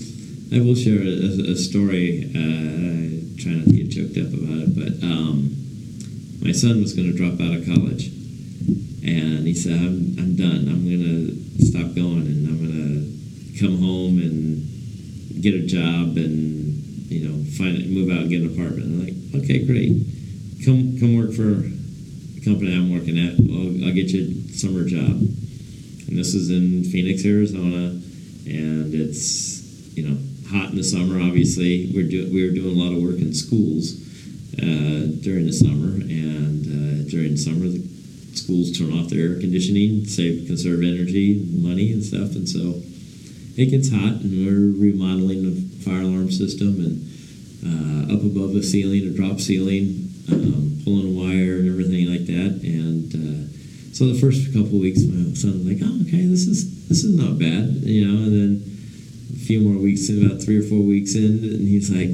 I 0.56 0.60
will 0.64 0.76
share 0.76 1.00
a, 1.02 1.52
a 1.52 1.56
story. 1.56 2.30
Uh, 2.30 3.18
try 3.40 3.52
not 3.52 3.66
to 3.68 3.72
get 3.74 3.90
choked 3.90 4.16
up 4.18 4.32
about 4.32 4.62
it, 4.68 4.72
but 4.78 4.94
um, 5.02 5.50
my 6.40 6.52
son 6.52 6.80
was 6.80 6.92
going 6.94 7.10
to 7.10 7.16
drop 7.16 7.40
out 7.40 7.54
of 7.56 7.66
college, 7.66 8.10
and 9.06 9.46
he 9.46 9.54
said, 9.54 9.78
"I'm 9.78 10.16
I'm 10.18 10.36
done. 10.36 10.68
I'm 10.68 10.84
going 10.84 11.02
to 11.02 11.64
stop 11.64 11.94
going, 11.94 12.26
and 12.26 12.48
I'm 12.48 12.58
going 12.58 12.72
to 12.74 13.60
come 13.60 13.78
home 13.78 14.18
and 14.18 15.42
get 15.42 15.54
a 15.54 15.66
job 15.66 16.16
and 16.16 16.82
you 17.10 17.28
know 17.28 17.44
find 17.56 17.76
it, 17.76 17.88
move 17.88 18.10
out 18.10 18.22
and 18.26 18.30
get 18.30 18.42
an 18.42 18.52
apartment." 18.52 18.86
I'm 18.86 19.04
like, 19.04 19.44
"Okay, 19.44 19.64
great. 19.64 19.94
Come 20.64 20.98
come 20.98 21.16
work 21.16 21.32
for 21.32 21.62
the 21.62 22.42
company 22.44 22.74
I'm 22.74 22.92
working 22.92 23.18
at. 23.18 23.38
Well, 23.38 23.86
I'll 23.86 23.94
get 23.94 24.10
you 24.10 24.44
a 24.50 24.52
summer 24.52 24.84
job." 24.84 25.22
And 26.08 26.16
this 26.16 26.34
is 26.34 26.50
in 26.50 26.84
Phoenix, 26.84 27.24
Arizona, 27.24 27.98
and 28.46 28.94
it's 28.94 29.94
you 29.96 30.08
know 30.08 30.18
hot 30.50 30.70
in 30.70 30.76
the 30.76 30.84
summer. 30.84 31.20
Obviously, 31.20 31.90
we're 31.94 32.08
do, 32.08 32.30
we 32.32 32.46
were 32.46 32.54
doing 32.54 32.76
a 32.76 32.82
lot 32.82 32.92
of 32.92 33.02
work 33.02 33.18
in 33.18 33.34
schools 33.34 34.02
uh, 34.58 35.10
during 35.22 35.46
the 35.46 35.52
summer, 35.52 35.94
and 36.00 36.66
uh, 36.66 37.10
during 37.10 37.32
the 37.32 37.36
summer, 37.36 37.66
schools 38.38 38.76
turn 38.76 38.92
off 38.92 39.10
their 39.10 39.34
air 39.34 39.40
conditioning, 39.40 40.04
save 40.04 40.46
conserve 40.46 40.82
energy, 40.82 41.44
money, 41.50 41.92
and 41.92 42.04
stuff. 42.04 42.34
And 42.34 42.48
so 42.48 42.82
it 43.56 43.70
gets 43.70 43.90
hot, 43.90 44.20
and 44.20 44.44
we're 44.44 44.72
remodeling 44.76 45.42
the 45.44 45.56
fire 45.82 46.02
alarm 46.02 46.30
system 46.30 46.76
and 46.76 47.00
uh, 47.64 48.14
up 48.14 48.22
above 48.22 48.52
the 48.52 48.62
ceiling, 48.62 49.06
a 49.06 49.10
drop 49.10 49.40
ceiling, 49.40 50.12
um, 50.30 50.80
pulling 50.84 51.16
wire 51.16 51.56
and 51.56 51.68
everything 51.68 52.06
like 52.10 52.26
that. 52.26 52.60
And 52.62 53.08
uh, 53.14 53.48
so 53.92 54.12
the 54.12 54.20
first 54.20 54.52
couple 54.52 54.78
weeks, 54.78 55.02
my 55.02 55.32
son 55.34 55.64
was 55.64 55.66
like, 55.66 55.80
"Oh, 55.82 56.00
okay, 56.06 56.26
this 56.26 56.46
is 56.46 56.88
this 56.88 57.02
is 57.02 57.16
not 57.16 57.38
bad," 57.38 57.80
you 57.82 58.06
know. 58.06 58.24
And 58.24 58.32
then 58.32 58.50
a 59.34 59.38
few 59.38 59.60
more 59.60 59.80
weeks, 59.80 60.08
about 60.10 60.42
three 60.42 60.58
or 60.58 60.62
four 60.62 60.82
weeks 60.84 61.14
in, 61.14 61.40
and 61.42 61.66
he's 61.66 61.90
like, 61.90 62.12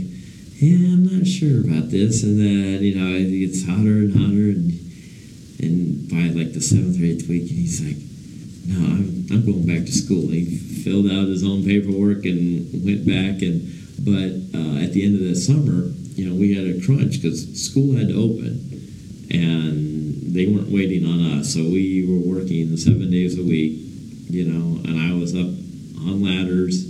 "Yeah, 0.62 0.94
I'm 0.94 1.04
not 1.04 1.26
sure 1.26 1.60
about 1.60 1.90
this." 1.90 2.22
And 2.22 2.38
then 2.38 2.82
you 2.82 2.94
know 2.94 3.10
it 3.18 3.28
gets 3.28 3.66
hotter 3.66 4.06
and 4.06 4.14
hotter, 4.14 4.54
and 4.54 4.81
and 5.62 6.08
by 6.10 6.28
like 6.38 6.52
the 6.52 6.60
seventh 6.60 7.00
or 7.00 7.04
eighth 7.04 7.28
week, 7.28 7.48
he's 7.48 7.80
like, 7.80 7.96
"No, 8.66 8.84
I'm 8.84 9.26
I'm 9.30 9.46
going 9.46 9.66
back 9.66 9.86
to 9.86 9.92
school." 9.92 10.28
He 10.28 10.56
filled 10.84 11.06
out 11.06 11.28
his 11.28 11.44
own 11.44 11.64
paperwork 11.64 12.24
and 12.24 12.68
went 12.84 13.06
back 13.06 13.42
and 13.42 13.82
but 14.02 14.58
uh, 14.58 14.82
at 14.82 14.92
the 14.92 15.06
end 15.06 15.14
of 15.14 15.28
the 15.28 15.36
summer, 15.36 15.86
you 16.18 16.28
know, 16.28 16.34
we 16.34 16.54
had 16.54 16.66
a 16.66 16.84
crunch 16.84 17.22
because 17.22 17.46
school 17.54 17.94
had 17.96 18.08
to 18.08 18.18
open, 18.18 18.58
and 19.30 20.34
they 20.34 20.46
weren't 20.46 20.74
waiting 20.74 21.06
on 21.06 21.38
us. 21.38 21.54
So 21.54 21.60
we 21.60 22.02
were 22.02 22.18
working 22.18 22.76
seven 22.76 23.12
days 23.12 23.38
a 23.38 23.42
week, 23.42 23.78
you 24.28 24.44
know, 24.44 24.82
and 24.82 24.98
I 24.98 25.14
was 25.14 25.34
up 25.36 25.46
on 26.02 26.18
ladders, 26.18 26.82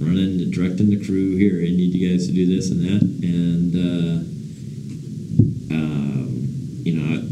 running, 0.00 0.50
directing 0.50 0.88
the 0.88 1.04
crew. 1.04 1.36
Here, 1.36 1.60
I 1.60 1.68
need 1.68 1.92
you 1.92 2.08
guys 2.08 2.28
to 2.28 2.32
do 2.32 2.46
this 2.46 2.70
and 2.70 2.80
that, 2.80 3.02
and 3.02 3.74
uh, 3.76 4.24
um, 5.74 6.48
you 6.80 6.96
know, 6.96 7.28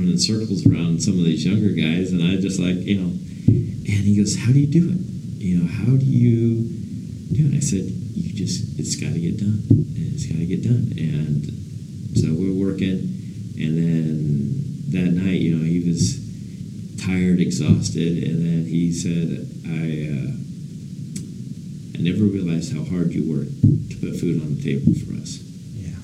running 0.00 0.18
circles 0.18 0.66
around 0.66 1.02
some 1.02 1.18
of 1.18 1.24
these 1.24 1.44
younger 1.44 1.70
guys, 1.70 2.12
and 2.12 2.22
I 2.22 2.40
just 2.40 2.58
like, 2.58 2.76
you 2.76 2.96
know, 3.00 3.12
and 3.12 4.00
he 4.08 4.16
goes, 4.16 4.36
"How 4.36 4.52
do 4.52 4.58
you 4.58 4.66
do 4.66 4.88
it? 4.90 5.00
You 5.44 5.60
know, 5.60 5.68
how 5.68 5.96
do 5.96 6.04
you 6.04 6.64
do 7.32 7.52
it?" 7.52 7.56
I 7.56 7.60
said, 7.60 7.84
"You 7.84 8.32
just, 8.32 8.78
it's 8.78 8.96
got 8.96 9.12
to 9.12 9.20
get 9.20 9.36
done. 9.38 9.62
It's 9.96 10.26
got 10.26 10.38
to 10.38 10.46
get 10.46 10.62
done." 10.62 10.92
And 10.96 11.44
so 12.16 12.32
we're 12.32 12.56
working, 12.56 13.12
and 13.60 13.76
then 13.76 14.64
that 14.96 15.12
night, 15.12 15.40
you 15.40 15.54
know, 15.54 15.64
he 15.64 15.80
was 15.84 16.18
tired, 16.96 17.40
exhausted, 17.40 18.24
and 18.24 18.40
then 18.40 18.64
he 18.64 18.92
said, 18.92 19.46
"I, 19.68 20.08
uh, 20.08 20.32
I 21.94 22.02
never 22.02 22.24
realized 22.24 22.72
how 22.72 22.84
hard 22.84 23.12
you 23.12 23.28
work 23.28 23.48
to 23.90 23.96
put 24.00 24.16
food 24.16 24.40
on 24.40 24.56
the 24.56 24.62
table 24.62 24.94
for 24.94 25.20
us." 25.20 25.44
Yeah. 25.76 26.00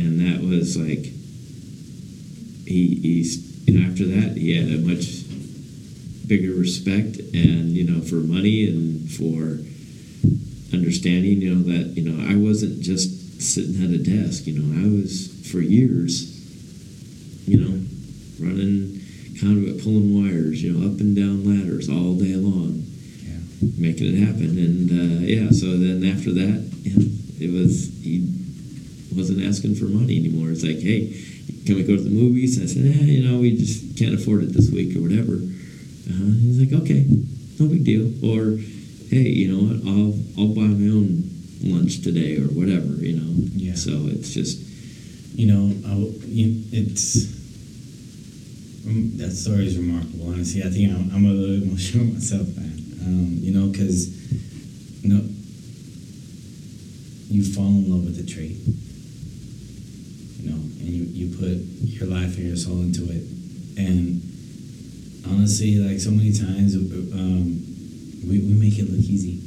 and 0.00 0.20
that 0.20 0.46
was 0.46 0.76
like 0.76 1.10
he 2.66 2.94
he's 2.96 3.66
you 3.68 3.78
know 3.78 3.88
after 3.90 4.04
that 4.06 4.36
he 4.36 4.56
had 4.56 4.68
a 4.68 4.78
much 4.82 5.22
bigger 6.26 6.54
respect 6.54 7.18
and 7.34 7.70
you 7.76 7.84
know 7.84 8.00
for 8.00 8.16
money 8.16 8.66
and 8.68 9.10
for 9.10 9.58
understanding 10.72 11.40
you 11.40 11.54
know 11.54 11.62
that 11.62 11.96
you 11.96 12.02
know 12.02 12.16
I 12.30 12.36
wasn't 12.36 12.80
just 12.82 13.40
sitting 13.42 13.82
at 13.84 13.90
a 13.90 13.98
desk 13.98 14.46
you 14.46 14.58
know 14.58 14.82
I 14.82 14.88
was 14.90 15.28
for 15.50 15.60
years 15.60 16.30
you 17.46 17.58
know 17.60 17.80
running 18.40 19.00
conduit 19.40 19.82
pulling 19.82 20.14
wires 20.14 20.62
you 20.62 20.72
know 20.72 20.86
up 20.86 20.98
and 21.00 21.14
down 21.14 21.44
ladders 21.44 21.88
all 21.88 22.14
day 22.14 22.34
long 22.34 22.82
Yeah. 23.22 23.38
making 23.78 24.14
it 24.16 24.26
happen 24.26 24.56
and 24.58 24.90
uh, 24.90 25.20
yeah 25.26 25.50
so 25.50 25.76
then 25.76 26.04
after 26.04 26.32
that 26.32 26.70
you 26.82 26.96
know 26.96 27.06
it 27.38 27.50
was 27.52 27.92
he 28.02 28.26
wasn't 29.16 29.40
asking 29.42 29.74
for 29.74 29.86
money 29.86 30.16
anymore 30.18 30.50
it's 30.50 30.62
like 30.64 30.80
hey 30.80 31.08
can 31.66 31.76
we 31.76 31.82
go 31.82 31.96
to 31.96 32.02
the 32.02 32.10
movies 32.10 32.60
i 32.62 32.66
said 32.66 32.84
eh, 32.84 33.04
you 33.04 33.22
know 33.26 33.38
we 33.40 33.56
just 33.56 33.96
can't 33.98 34.14
afford 34.14 34.42
it 34.42 34.52
this 34.52 34.70
week 34.70 34.96
or 34.96 35.00
whatever 35.00 35.34
uh, 35.34 36.30
he's 36.42 36.58
like 36.60 36.72
okay 36.82 37.06
no 37.58 37.66
big 37.68 37.84
deal 37.84 38.06
or 38.24 38.56
hey 39.10 39.28
you 39.40 39.46
know 39.50 39.62
what 39.68 39.78
i'll 39.86 40.14
i'll 40.38 40.54
buy 40.54 40.66
my 40.66 40.88
own 40.92 41.22
lunch 41.62 42.02
today 42.02 42.36
or 42.36 42.46
whatever 42.58 42.92
you 43.04 43.16
know 43.16 43.30
Yeah. 43.54 43.74
so 43.74 43.92
it's 44.10 44.30
just 44.34 44.60
You 45.34 45.46
know, 45.50 45.64
I, 45.90 45.94
you- 46.30 46.62
it's 46.70 47.26
um, 48.86 49.16
that 49.18 49.32
story 49.34 49.66
is 49.66 49.74
remarkable. 49.76 50.28
Honestly, 50.30 50.62
I 50.62 50.70
think 50.70 50.92
I'm, 50.94 51.10
I'm 51.10 51.26
a 51.26 51.34
little 51.34 51.58
emotional 51.66 52.04
myself, 52.14 52.46
man. 52.56 52.70
Um, 53.02 53.28
you 53.42 53.50
know, 53.50 53.66
because 53.66 54.14
you 55.02 55.08
know, 55.10 55.22
you 57.34 57.42
fall 57.52 57.66
in 57.66 57.90
love 57.90 58.04
with 58.04 58.16
the 58.16 58.26
trade. 58.32 58.60
And 60.84 60.92
you, 60.92 61.04
you 61.08 61.36
put 61.36 61.56
your 61.88 62.08
life 62.08 62.36
and 62.36 62.46
your 62.46 62.56
soul 62.56 62.80
into 62.80 63.04
it, 63.08 63.24
and 63.80 64.20
honestly, 65.26 65.76
like 65.76 65.98
so 66.00 66.10
many 66.10 66.32
times, 66.32 66.76
um, 66.76 67.64
we, 68.28 68.40
we 68.40 68.52
make 68.52 68.78
it 68.78 68.88
look 68.90 69.00
easy. 69.00 69.40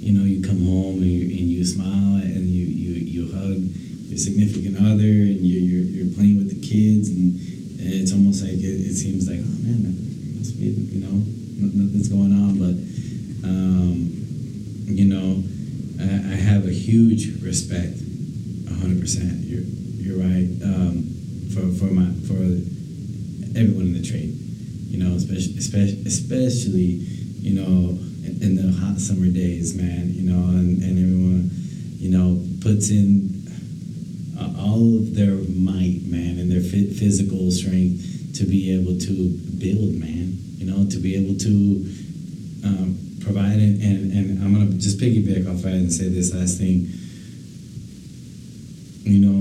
You 0.00 0.18
know, 0.18 0.24
you 0.24 0.40
come 0.42 0.64
home 0.64 1.02
and 1.02 1.10
you, 1.10 1.22
and 1.28 1.48
you 1.50 1.64
smile 1.64 2.22
and 2.22 2.46
you, 2.48 2.64
you, 2.64 2.92
you 3.04 3.32
hug 3.32 3.58
your 4.08 4.18
significant 4.18 4.76
other 4.78 5.04
and 5.04 5.40
you, 5.44 5.60
you're, 5.60 5.84
you're 5.84 6.14
playing 6.14 6.38
with 6.38 6.48
the 6.48 6.60
kids 6.66 7.08
and, 7.08 7.36
it's 7.80 8.12
almost 8.12 8.42
like 8.42 8.52
it, 8.52 8.64
it 8.64 8.94
seems 8.94 9.28
like, 9.28 9.38
oh 9.38 9.58
man, 9.62 10.36
must 10.36 10.58
be, 10.58 10.66
you 10.66 11.00
know, 11.00 11.14
nothing's 11.14 12.08
going 12.08 12.32
on. 12.32 12.58
But, 12.58 12.74
um, 13.48 14.12
you 14.84 15.06
know, 15.06 15.42
I, 16.02 16.34
I 16.34 16.36
have 16.36 16.66
a 16.66 16.72
huge 16.72 17.40
respect, 17.40 17.94
100%. 17.94 19.48
You're, 19.48 19.62
you're 20.08 20.18
right. 20.24 20.48
Um, 20.64 21.04
for, 21.52 21.68
for 21.76 21.92
my, 21.92 22.08
for 22.24 22.40
everyone 23.52 23.92
in 23.92 24.00
the 24.00 24.02
trade, 24.02 24.32
you 24.88 24.96
know, 24.96 25.14
especially, 25.14 25.58
especially, 25.58 26.02
especially 26.06 27.18
you 27.48 27.54
know, 27.60 27.96
in, 28.24 28.38
in 28.42 28.52
the 28.56 28.72
hot 28.80 28.98
summer 28.98 29.28
days, 29.28 29.74
man, 29.74 30.12
you 30.12 30.22
know, 30.22 30.48
and, 30.56 30.82
and 30.82 30.98
everyone, 30.98 31.50
you 31.96 32.10
know, 32.10 32.40
puts 32.60 32.90
in 32.90 33.30
uh, 34.38 34.52
all 34.60 34.96
of 34.96 35.14
their 35.14 35.36
might, 35.54 36.02
man, 36.04 36.38
and 36.38 36.50
their 36.50 36.60
phy- 36.60 36.92
physical 36.92 37.50
strength 37.50 38.36
to 38.36 38.44
be 38.44 38.72
able 38.74 38.98
to 38.98 39.32
build, 39.58 39.94
man, 39.94 40.36
you 40.58 40.66
know, 40.66 40.88
to 40.90 40.98
be 40.98 41.14
able 41.16 41.38
to 41.38 41.48
um, 42.64 42.98
provide 43.20 43.58
it. 43.58 43.80
And, 43.80 44.12
and 44.12 44.44
I'm 44.44 44.54
to 44.70 44.76
just 44.78 44.98
piggyback 44.98 45.48
off 45.48 45.62
that 45.62 45.72
and 45.72 45.92
say 45.92 46.08
this 46.08 46.34
last 46.34 46.58
thing. 46.58 46.90
You 49.08 49.24
know, 49.24 49.37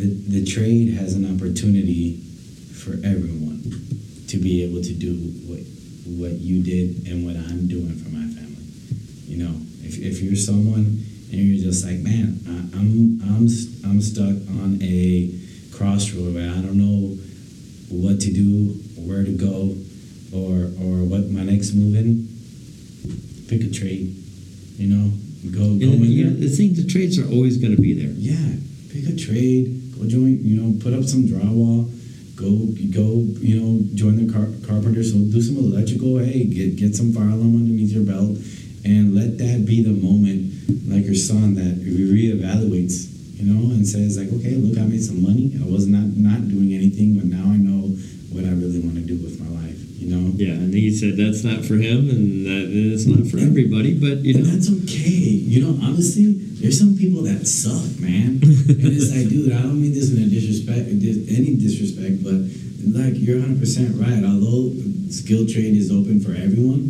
the, 0.00 0.40
the, 0.40 0.44
trade 0.44 0.94
has 0.94 1.14
an 1.14 1.28
opportunity 1.28 2.16
for 2.72 2.92
everyone 3.04 3.60
to 4.28 4.38
be 4.38 4.64
able 4.64 4.82
to 4.82 4.94
do 4.94 5.12
what 5.44 5.60
what 6.18 6.40
you 6.40 6.62
did 6.62 7.06
and 7.06 7.26
what 7.26 7.36
I'm 7.36 7.68
doing 7.68 7.94
for 7.96 8.08
my 8.08 8.24
family. 8.34 8.64
You 9.28 9.44
know, 9.44 9.54
if, 9.84 9.98
if 9.98 10.22
you're 10.22 10.36
someone 10.36 11.04
and 11.30 11.38
you're 11.38 11.62
just 11.62 11.84
like, 11.84 11.98
man, 11.98 12.40
I, 12.48 12.78
I'm 12.78 13.20
I'm 13.22 13.46
I'm 13.84 14.00
stuck 14.00 14.36
on 14.58 14.78
a 14.82 15.30
crossroad 15.72 16.34
where 16.34 16.48
I 16.50 16.60
don't 16.60 16.78
know 16.78 17.16
what 17.90 18.20
to 18.20 18.32
do, 18.32 18.80
where 18.96 19.24
to 19.24 19.32
go, 19.36 19.76
or 20.32 20.72
or 20.80 21.04
what 21.04 21.28
my 21.30 21.42
next 21.42 21.74
move 21.74 21.94
in. 21.94 22.26
Pick 23.48 23.62
a 23.68 23.70
trade. 23.70 24.16
You 24.78 24.88
know, 24.88 25.10
go 25.52 25.62
and 25.64 25.80
go 25.80 25.86
the, 25.86 25.92
in 25.92 26.04
you 26.04 26.30
there. 26.30 26.48
the 26.48 26.48
thing 26.48 26.74
the 26.74 26.86
trades 26.86 27.18
are 27.18 27.28
always 27.28 27.58
going 27.58 27.74
to 27.76 27.82
be 27.82 27.92
there 27.92 28.12
Yeah, 28.16 28.56
pick 28.92 29.08
a 29.12 29.16
trade. 29.16 29.79
Go 30.00 30.08
join. 30.08 30.40
You 30.42 30.60
know, 30.62 30.80
put 30.80 30.94
up 30.94 31.04
some 31.04 31.24
drywall. 31.24 31.92
Go, 32.36 32.72
go. 32.88 33.20
You 33.44 33.60
know, 33.60 33.84
join 33.94 34.16
the 34.16 34.32
car- 34.32 34.48
carpenter. 34.66 35.04
So 35.04 35.18
do 35.18 35.40
some 35.42 35.58
electrical. 35.58 36.18
Hey, 36.18 36.44
get 36.44 36.76
get 36.76 36.96
some 36.96 37.12
fire 37.12 37.28
alarm 37.28 37.54
underneath 37.56 37.92
your 37.92 38.04
belt, 38.04 38.38
and 38.84 39.14
let 39.14 39.36
that 39.38 39.66
be 39.66 39.82
the 39.82 39.92
moment, 39.92 40.88
like 40.88 41.04
your 41.04 41.14
son, 41.14 41.54
that 41.60 41.84
reevaluates. 41.84 43.12
You 43.40 43.52
know, 43.52 43.72
and 43.72 43.86
says 43.88 44.18
like, 44.18 44.28
okay, 44.40 44.56
look, 44.56 44.76
I 44.78 44.84
made 44.84 45.02
some 45.02 45.22
money. 45.22 45.52
I 45.60 45.64
was 45.64 45.86
not 45.86 46.04
not 46.16 46.48
doing 46.48 46.72
anything, 46.74 47.16
but 47.16 47.24
now 47.24 47.44
I 47.52 47.56
know 47.56 47.88
what 48.32 48.44
I 48.44 48.52
really 48.52 48.80
want 48.80 48.96
to 48.96 49.02
do 49.02 49.16
with 49.16 49.40
my 49.40 49.48
life. 49.48 49.76
You 50.00 50.08
know. 50.16 50.32
yeah 50.36 50.52
and 50.56 50.72
he 50.72 50.90
said 50.96 51.16
that's 51.18 51.44
not 51.44 51.62
for 51.64 51.74
him 51.76 52.08
and 52.08 52.46
that 52.46 52.72
it's 52.72 53.04
not 53.04 53.26
for 53.28 53.36
everybody 53.36 53.92
but 53.92 54.24
you 54.24 54.32
And 54.34 54.44
know 54.44 54.50
that's 54.50 54.70
okay. 54.84 55.28
You 55.52 55.60
know, 55.60 55.76
honestly, 55.84 56.40
there's 56.60 56.78
some 56.78 56.96
people 56.96 57.22
that 57.22 57.46
suck, 57.46 57.98
man. 58.00 58.40
and 58.42 58.88
it's 58.92 59.10
like, 59.14 59.28
dude, 59.28 59.52
I 59.52 59.62
don't 59.62 59.80
mean 59.80 59.92
this 59.92 60.12
in 60.12 60.22
a 60.22 60.28
disrespect, 60.28 60.88
any 60.88 61.56
disrespect, 61.56 62.22
but 62.22 62.36
like 62.92 63.16
you're 63.16 63.38
100 63.40 63.60
percent 63.60 63.96
right. 63.96 64.22
Although 64.24 64.72
skill 65.10 65.46
trade 65.48 65.76
is 65.76 65.90
open 65.90 66.20
for 66.20 66.32
everyone, 66.32 66.88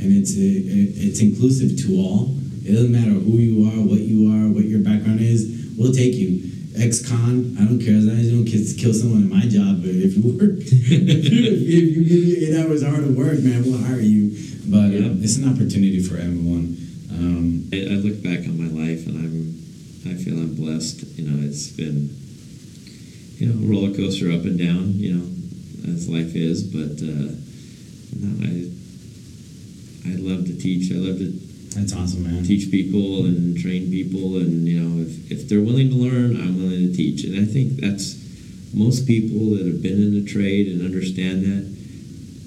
and 0.00 0.08
it's 0.16 0.36
a, 0.36 0.40
it, 0.42 0.96
it's 0.96 1.20
inclusive 1.20 1.76
to 1.86 1.96
all. 2.00 2.34
It 2.64 2.72
doesn't 2.72 2.92
matter 2.92 3.10
who 3.12 3.36
you 3.38 3.68
are, 3.68 3.80
what 3.84 4.00
you 4.00 4.32
are, 4.32 4.48
what 4.52 4.64
your 4.64 4.80
background 4.80 5.20
is. 5.20 5.72
We'll 5.76 5.92
take 5.92 6.14
you. 6.14 6.48
Ex-con, 6.76 7.56
I 7.60 7.64
don't 7.64 7.80
care 7.82 7.96
as 7.96 8.06
long 8.06 8.16
as 8.16 8.30
you 8.30 8.36
don't 8.40 8.46
kill, 8.46 8.62
kill 8.78 8.94
someone 8.94 9.22
in 9.26 9.28
my 9.28 9.42
job. 9.48 9.82
But 9.82 9.90
if 9.90 10.16
you 10.16 10.22
work, 10.32 10.60
if, 10.64 10.88
you, 10.88 11.44
if 11.50 11.96
you 11.96 12.04
give 12.04 12.20
me 12.24 12.46
eight 12.46 12.56
hours 12.62 12.82
hard 12.86 13.04
of 13.04 13.16
work, 13.16 13.40
man, 13.40 13.64
we'll 13.64 13.82
hire 13.82 14.00
you. 14.00 14.30
But 14.70 14.92
Yeah. 14.94 15.10
um, 15.10 15.18
it's 15.20 15.36
an 15.36 15.48
opportunity 15.50 16.00
for 16.00 16.14
everyone. 16.16 16.76
Um, 17.12 17.68
I, 17.72 17.76
I 17.76 17.96
look 17.98 18.22
back 18.22 18.40
on 18.46 18.56
my 18.58 18.70
life 18.70 19.06
and 19.06 19.16
I'm 19.18 19.60
I 20.10 20.14
feel 20.16 20.34
I'm 20.38 20.54
blessed. 20.54 21.04
You 21.18 21.28
know, 21.28 21.46
it's 21.46 21.68
been 21.68 22.10
you 23.36 23.46
know 23.52 23.66
roller 23.66 23.94
coaster 23.94 24.30
up 24.30 24.44
and 24.44 24.58
down. 24.58 24.94
You 24.94 25.14
know, 25.14 25.92
as 25.92 26.08
life 26.08 26.34
is, 26.34 26.62
but 26.64 27.02
uh, 27.02 27.34
no, 28.16 28.30
I 28.46 28.70
I 30.10 30.16
love 30.16 30.46
to 30.46 30.56
teach. 30.56 30.90
I 30.92 30.96
love 30.96 31.18
to 31.18 31.32
that's 31.74 31.92
awesome, 31.94 32.24
man. 32.24 32.42
teach 32.44 32.70
people 32.70 33.24
and 33.26 33.56
train 33.56 33.90
people, 33.90 34.38
and 34.38 34.66
you 34.66 34.80
know, 34.80 35.02
if 35.02 35.30
if 35.30 35.48
they're 35.48 35.60
willing 35.60 35.88
to 35.90 35.96
learn, 35.96 36.36
I'm 36.36 36.56
willing 36.56 36.90
to 36.90 36.96
teach. 36.96 37.24
And 37.24 37.38
I 37.38 37.44
think 37.44 37.80
that's 37.80 38.18
most 38.74 39.06
people 39.06 39.56
that 39.56 39.66
have 39.66 39.82
been 39.82 40.02
in 40.02 40.14
the 40.14 40.24
trade 40.24 40.66
and 40.68 40.82
understand 40.84 41.44
that. 41.44 41.76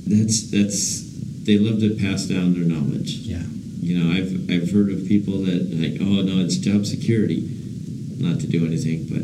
That's 0.05 0.51
that's 0.51 1.03
they 1.45 1.57
love 1.57 1.79
to 1.79 1.95
pass 1.95 2.25
down 2.25 2.53
their 2.53 2.63
knowledge 2.63 3.17
Yeah. 3.19 3.43
You 3.83 3.99
know, 3.99 4.11
I've 4.17 4.49
I've 4.49 4.71
heard 4.71 4.89
of 4.91 5.07
people 5.07 5.39
that 5.43 5.61
like, 5.71 5.99
oh 6.01 6.21
no, 6.23 6.43
it's 6.43 6.57
job 6.57 6.85
security, 6.85 7.41
not 8.17 8.39
to 8.41 8.47
do 8.47 8.65
anything, 8.65 9.05
but 9.09 9.23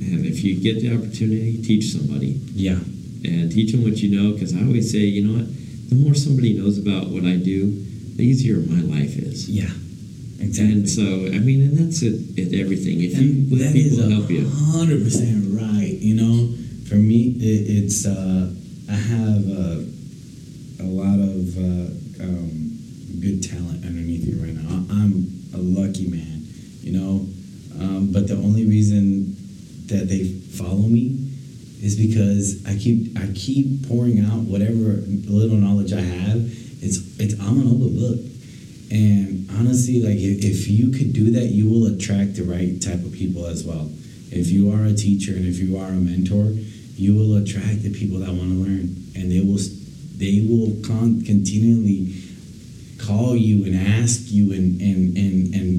man, 0.00 0.24
if 0.24 0.42
you 0.44 0.60
get 0.60 0.80
the 0.80 0.94
opportunity, 0.94 1.60
teach 1.62 1.92
somebody 1.92 2.40
Yeah. 2.54 2.78
and 3.24 3.50
teach 3.52 3.72
them 3.72 3.82
what 3.84 3.98
you 3.98 4.10
know. 4.16 4.32
Because 4.32 4.54
I 4.54 4.60
always 4.62 4.90
say, 4.90 4.98
you 5.00 5.22
know 5.26 5.38
what, 5.38 5.48
the 5.88 5.94
more 5.96 6.14
somebody 6.14 6.52
knows 6.58 6.78
about 6.78 7.08
what 7.08 7.24
I 7.24 7.36
do, 7.36 7.70
the 8.16 8.24
easier 8.24 8.56
my 8.60 8.82
life 8.82 9.16
is. 9.16 9.48
Yeah. 9.48 9.70
Exactly. 10.40 10.72
And 10.72 10.88
so, 10.88 11.02
I 11.36 11.38
mean, 11.38 11.60
and 11.62 11.76
that's 11.78 12.00
it. 12.02 12.16
At 12.40 12.54
everything, 12.58 13.00
if 13.02 13.12
you 13.20 13.30
And 13.30 13.52
let 13.52 13.72
that 13.72 13.74
people 13.74 14.08
help 14.10 14.30
you, 14.30 14.48
hundred 14.48 15.04
percent 15.04 15.44
right. 15.60 15.96
You 16.00 16.14
know, 16.16 16.36
for 16.88 16.94
me, 16.96 17.36
it, 17.38 17.84
it's 17.84 18.06
uh, 18.06 18.50
I 18.88 18.94
have 18.94 19.44
uh, 19.46 19.80
a 20.80 20.88
lot 20.88 21.18
of 21.20 21.44
uh, 21.58 22.24
um, 22.24 22.59
good 23.20 23.42
talent 23.42 23.84
underneath 23.84 24.26
me 24.26 24.34
right 24.42 24.54
now. 24.54 24.84
I'm 24.90 25.28
a 25.54 25.58
lucky 25.58 26.08
man, 26.08 26.42
you 26.80 26.92
know. 26.92 27.26
Um, 27.80 28.12
but 28.12 28.28
the 28.28 28.34
only 28.34 28.66
reason 28.66 29.36
that 29.86 30.08
they 30.08 30.24
follow 30.24 30.88
me 30.88 31.16
is 31.82 31.96
because 31.96 32.64
I 32.66 32.76
keep 32.76 33.16
I 33.18 33.28
keep 33.34 33.88
pouring 33.88 34.20
out 34.20 34.44
whatever 34.44 35.00
little 35.28 35.56
knowledge 35.56 35.92
I 35.92 36.00
have. 36.00 36.38
It's 36.82 37.18
it's 37.18 37.34
I'm 37.40 37.60
an 37.60 37.68
open 37.68 37.96
book. 37.98 38.20
And 38.90 39.48
honestly, 39.56 40.02
like 40.02 40.18
if, 40.18 40.44
if 40.44 40.68
you 40.68 40.90
could 40.90 41.12
do 41.12 41.30
that, 41.32 41.46
you 41.46 41.68
will 41.70 41.86
attract 41.94 42.36
the 42.36 42.42
right 42.42 42.80
type 42.82 43.04
of 43.04 43.12
people 43.12 43.46
as 43.46 43.64
well. 43.64 43.88
If 44.32 44.48
you 44.48 44.72
are 44.72 44.84
a 44.84 44.94
teacher 44.94 45.32
and 45.32 45.46
if 45.46 45.58
you 45.58 45.78
are 45.78 45.88
a 45.88 46.00
mentor, 46.00 46.52
you 46.96 47.14
will 47.14 47.36
attract 47.36 47.82
the 47.82 47.92
people 47.92 48.18
that 48.18 48.28
want 48.28 48.50
to 48.50 48.58
learn, 48.60 48.94
and 49.14 49.30
they 49.30 49.40
will 49.40 49.58
they 50.16 50.44
will 50.44 50.76
con- 50.86 51.22
continually 51.24 52.12
call 53.06 53.36
you 53.36 53.64
and 53.64 53.74
ask 53.74 54.30
you 54.30 54.52
and 54.52 54.80
and 54.80 55.16
and 55.16 55.54
and 55.54 55.70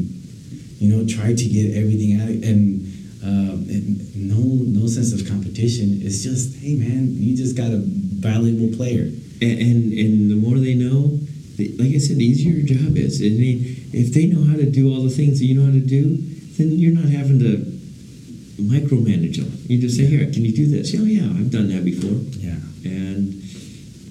you 0.79 0.89
know 0.89 1.05
try 1.07 1.33
to 1.33 1.45
get 1.49 1.75
everything 1.75 2.19
out 2.21 2.29
of, 2.29 2.43
and. 2.43 2.87
Um, 3.23 3.69
and 3.69 4.15
no, 4.15 4.41
no 4.81 4.87
sense 4.87 5.13
of 5.13 5.27
competition. 5.29 6.01
It's 6.01 6.23
just, 6.23 6.57
hey 6.57 6.73
man, 6.73 7.13
you 7.21 7.37
just 7.37 7.55
got 7.55 7.69
a 7.69 7.77
valuable 7.77 8.75
player. 8.75 9.13
and 9.41 9.57
and, 9.59 9.93
and 9.93 10.31
the 10.31 10.35
more 10.35 10.57
they 10.57 10.73
know, 10.73 11.17
the, 11.57 11.69
like 11.77 11.93
I 11.93 11.97
said, 11.97 12.17
the 12.17 12.25
easier 12.25 12.53
your 12.53 12.65
job 12.65 12.97
is. 12.97 13.21
I 13.21 13.29
mean, 13.29 13.89
if 13.93 14.13
they 14.13 14.25
know 14.25 14.43
how 14.43 14.55
to 14.55 14.69
do 14.69 14.93
all 14.93 15.03
the 15.03 15.09
things 15.09 15.39
that 15.39 15.45
you 15.45 15.53
know 15.59 15.65
how 15.65 15.71
to 15.71 15.85
do, 15.85 16.17
then 16.57 16.77
you're 16.79 16.93
not 16.93 17.09
having 17.09 17.39
to 17.39 17.57
micromanage 18.61 19.37
them. 19.37 19.51
You 19.67 19.79
just 19.81 19.97
say, 19.97 20.05
"Here, 20.05 20.25
can 20.31 20.45
you 20.45 20.53
do 20.53 20.67
this?" 20.67 20.93
Oh 20.97 21.03
yeah, 21.03 21.25
I've 21.25 21.51
done 21.51 21.69
that 21.69 21.83
before. 21.83 22.17
Yeah. 22.37 22.57
and 22.85 23.33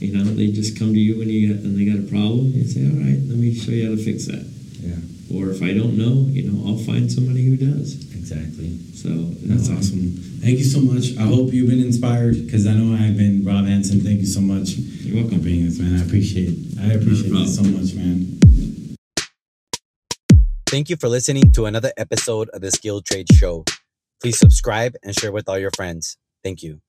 you 0.00 0.16
know 0.16 0.24
they 0.24 0.48
just 0.48 0.78
come 0.78 0.92
to 0.92 0.98
you 0.98 1.18
when 1.18 1.28
you 1.28 1.52
and 1.54 1.78
they 1.78 1.84
got 1.84 1.98
a 2.02 2.08
problem. 2.10 2.52
You 2.52 2.64
say, 2.64 2.84
"All 2.86 2.96
right, 2.96 3.20
let 3.28 3.38
me 3.38 3.54
show 3.54 3.70
you 3.72 3.90
how 3.90 3.96
to 3.96 4.02
fix 4.02 4.26
that." 4.26 4.44
Yeah. 4.80 4.96
Or 5.36 5.50
if 5.50 5.62
I 5.62 5.72
don't 5.72 5.96
know, 5.96 6.26
you 6.32 6.50
know, 6.50 6.66
I'll 6.66 6.78
find 6.78 7.10
somebody 7.10 7.44
who 7.46 7.56
does. 7.56 7.94
Exactly. 8.14 8.78
So 8.94 9.08
That's 9.46 9.68
no, 9.68 9.76
awesome. 9.76 10.12
Thank 10.40 10.58
you 10.58 10.64
so 10.64 10.80
much. 10.80 11.16
I 11.18 11.22
hope 11.22 11.52
you've 11.52 11.68
been 11.68 11.80
inspired 11.80 12.34
because 12.44 12.66
I 12.66 12.72
know 12.74 12.94
I've 12.96 13.16
been. 13.16 13.44
Rob 13.44 13.66
Hansen, 13.66 14.00
thank 14.00 14.20
you 14.20 14.26
so 14.26 14.40
much 14.40 14.70
You're 14.70 15.16
for 15.16 15.22
welcome. 15.22 15.40
being 15.40 15.64
this, 15.66 15.78
man. 15.78 16.00
I 16.00 16.04
appreciate 16.04 16.48
it. 16.50 16.78
I 16.80 16.92
appreciate 16.94 17.30
problem. 17.30 17.48
it 17.48 17.52
so 17.52 17.62
much, 17.62 17.94
man. 17.94 18.38
Thank 20.66 20.88
you 20.88 20.96
for 20.96 21.08
listening 21.08 21.50
to 21.52 21.66
another 21.66 21.92
episode 21.96 22.48
of 22.50 22.60
the 22.60 22.70
Skilled 22.70 23.04
Trade 23.04 23.26
Show. 23.32 23.64
Please 24.22 24.38
subscribe 24.38 24.94
and 25.02 25.14
share 25.18 25.32
with 25.32 25.48
all 25.48 25.58
your 25.58 25.72
friends. 25.76 26.16
Thank 26.44 26.62
you. 26.62 26.80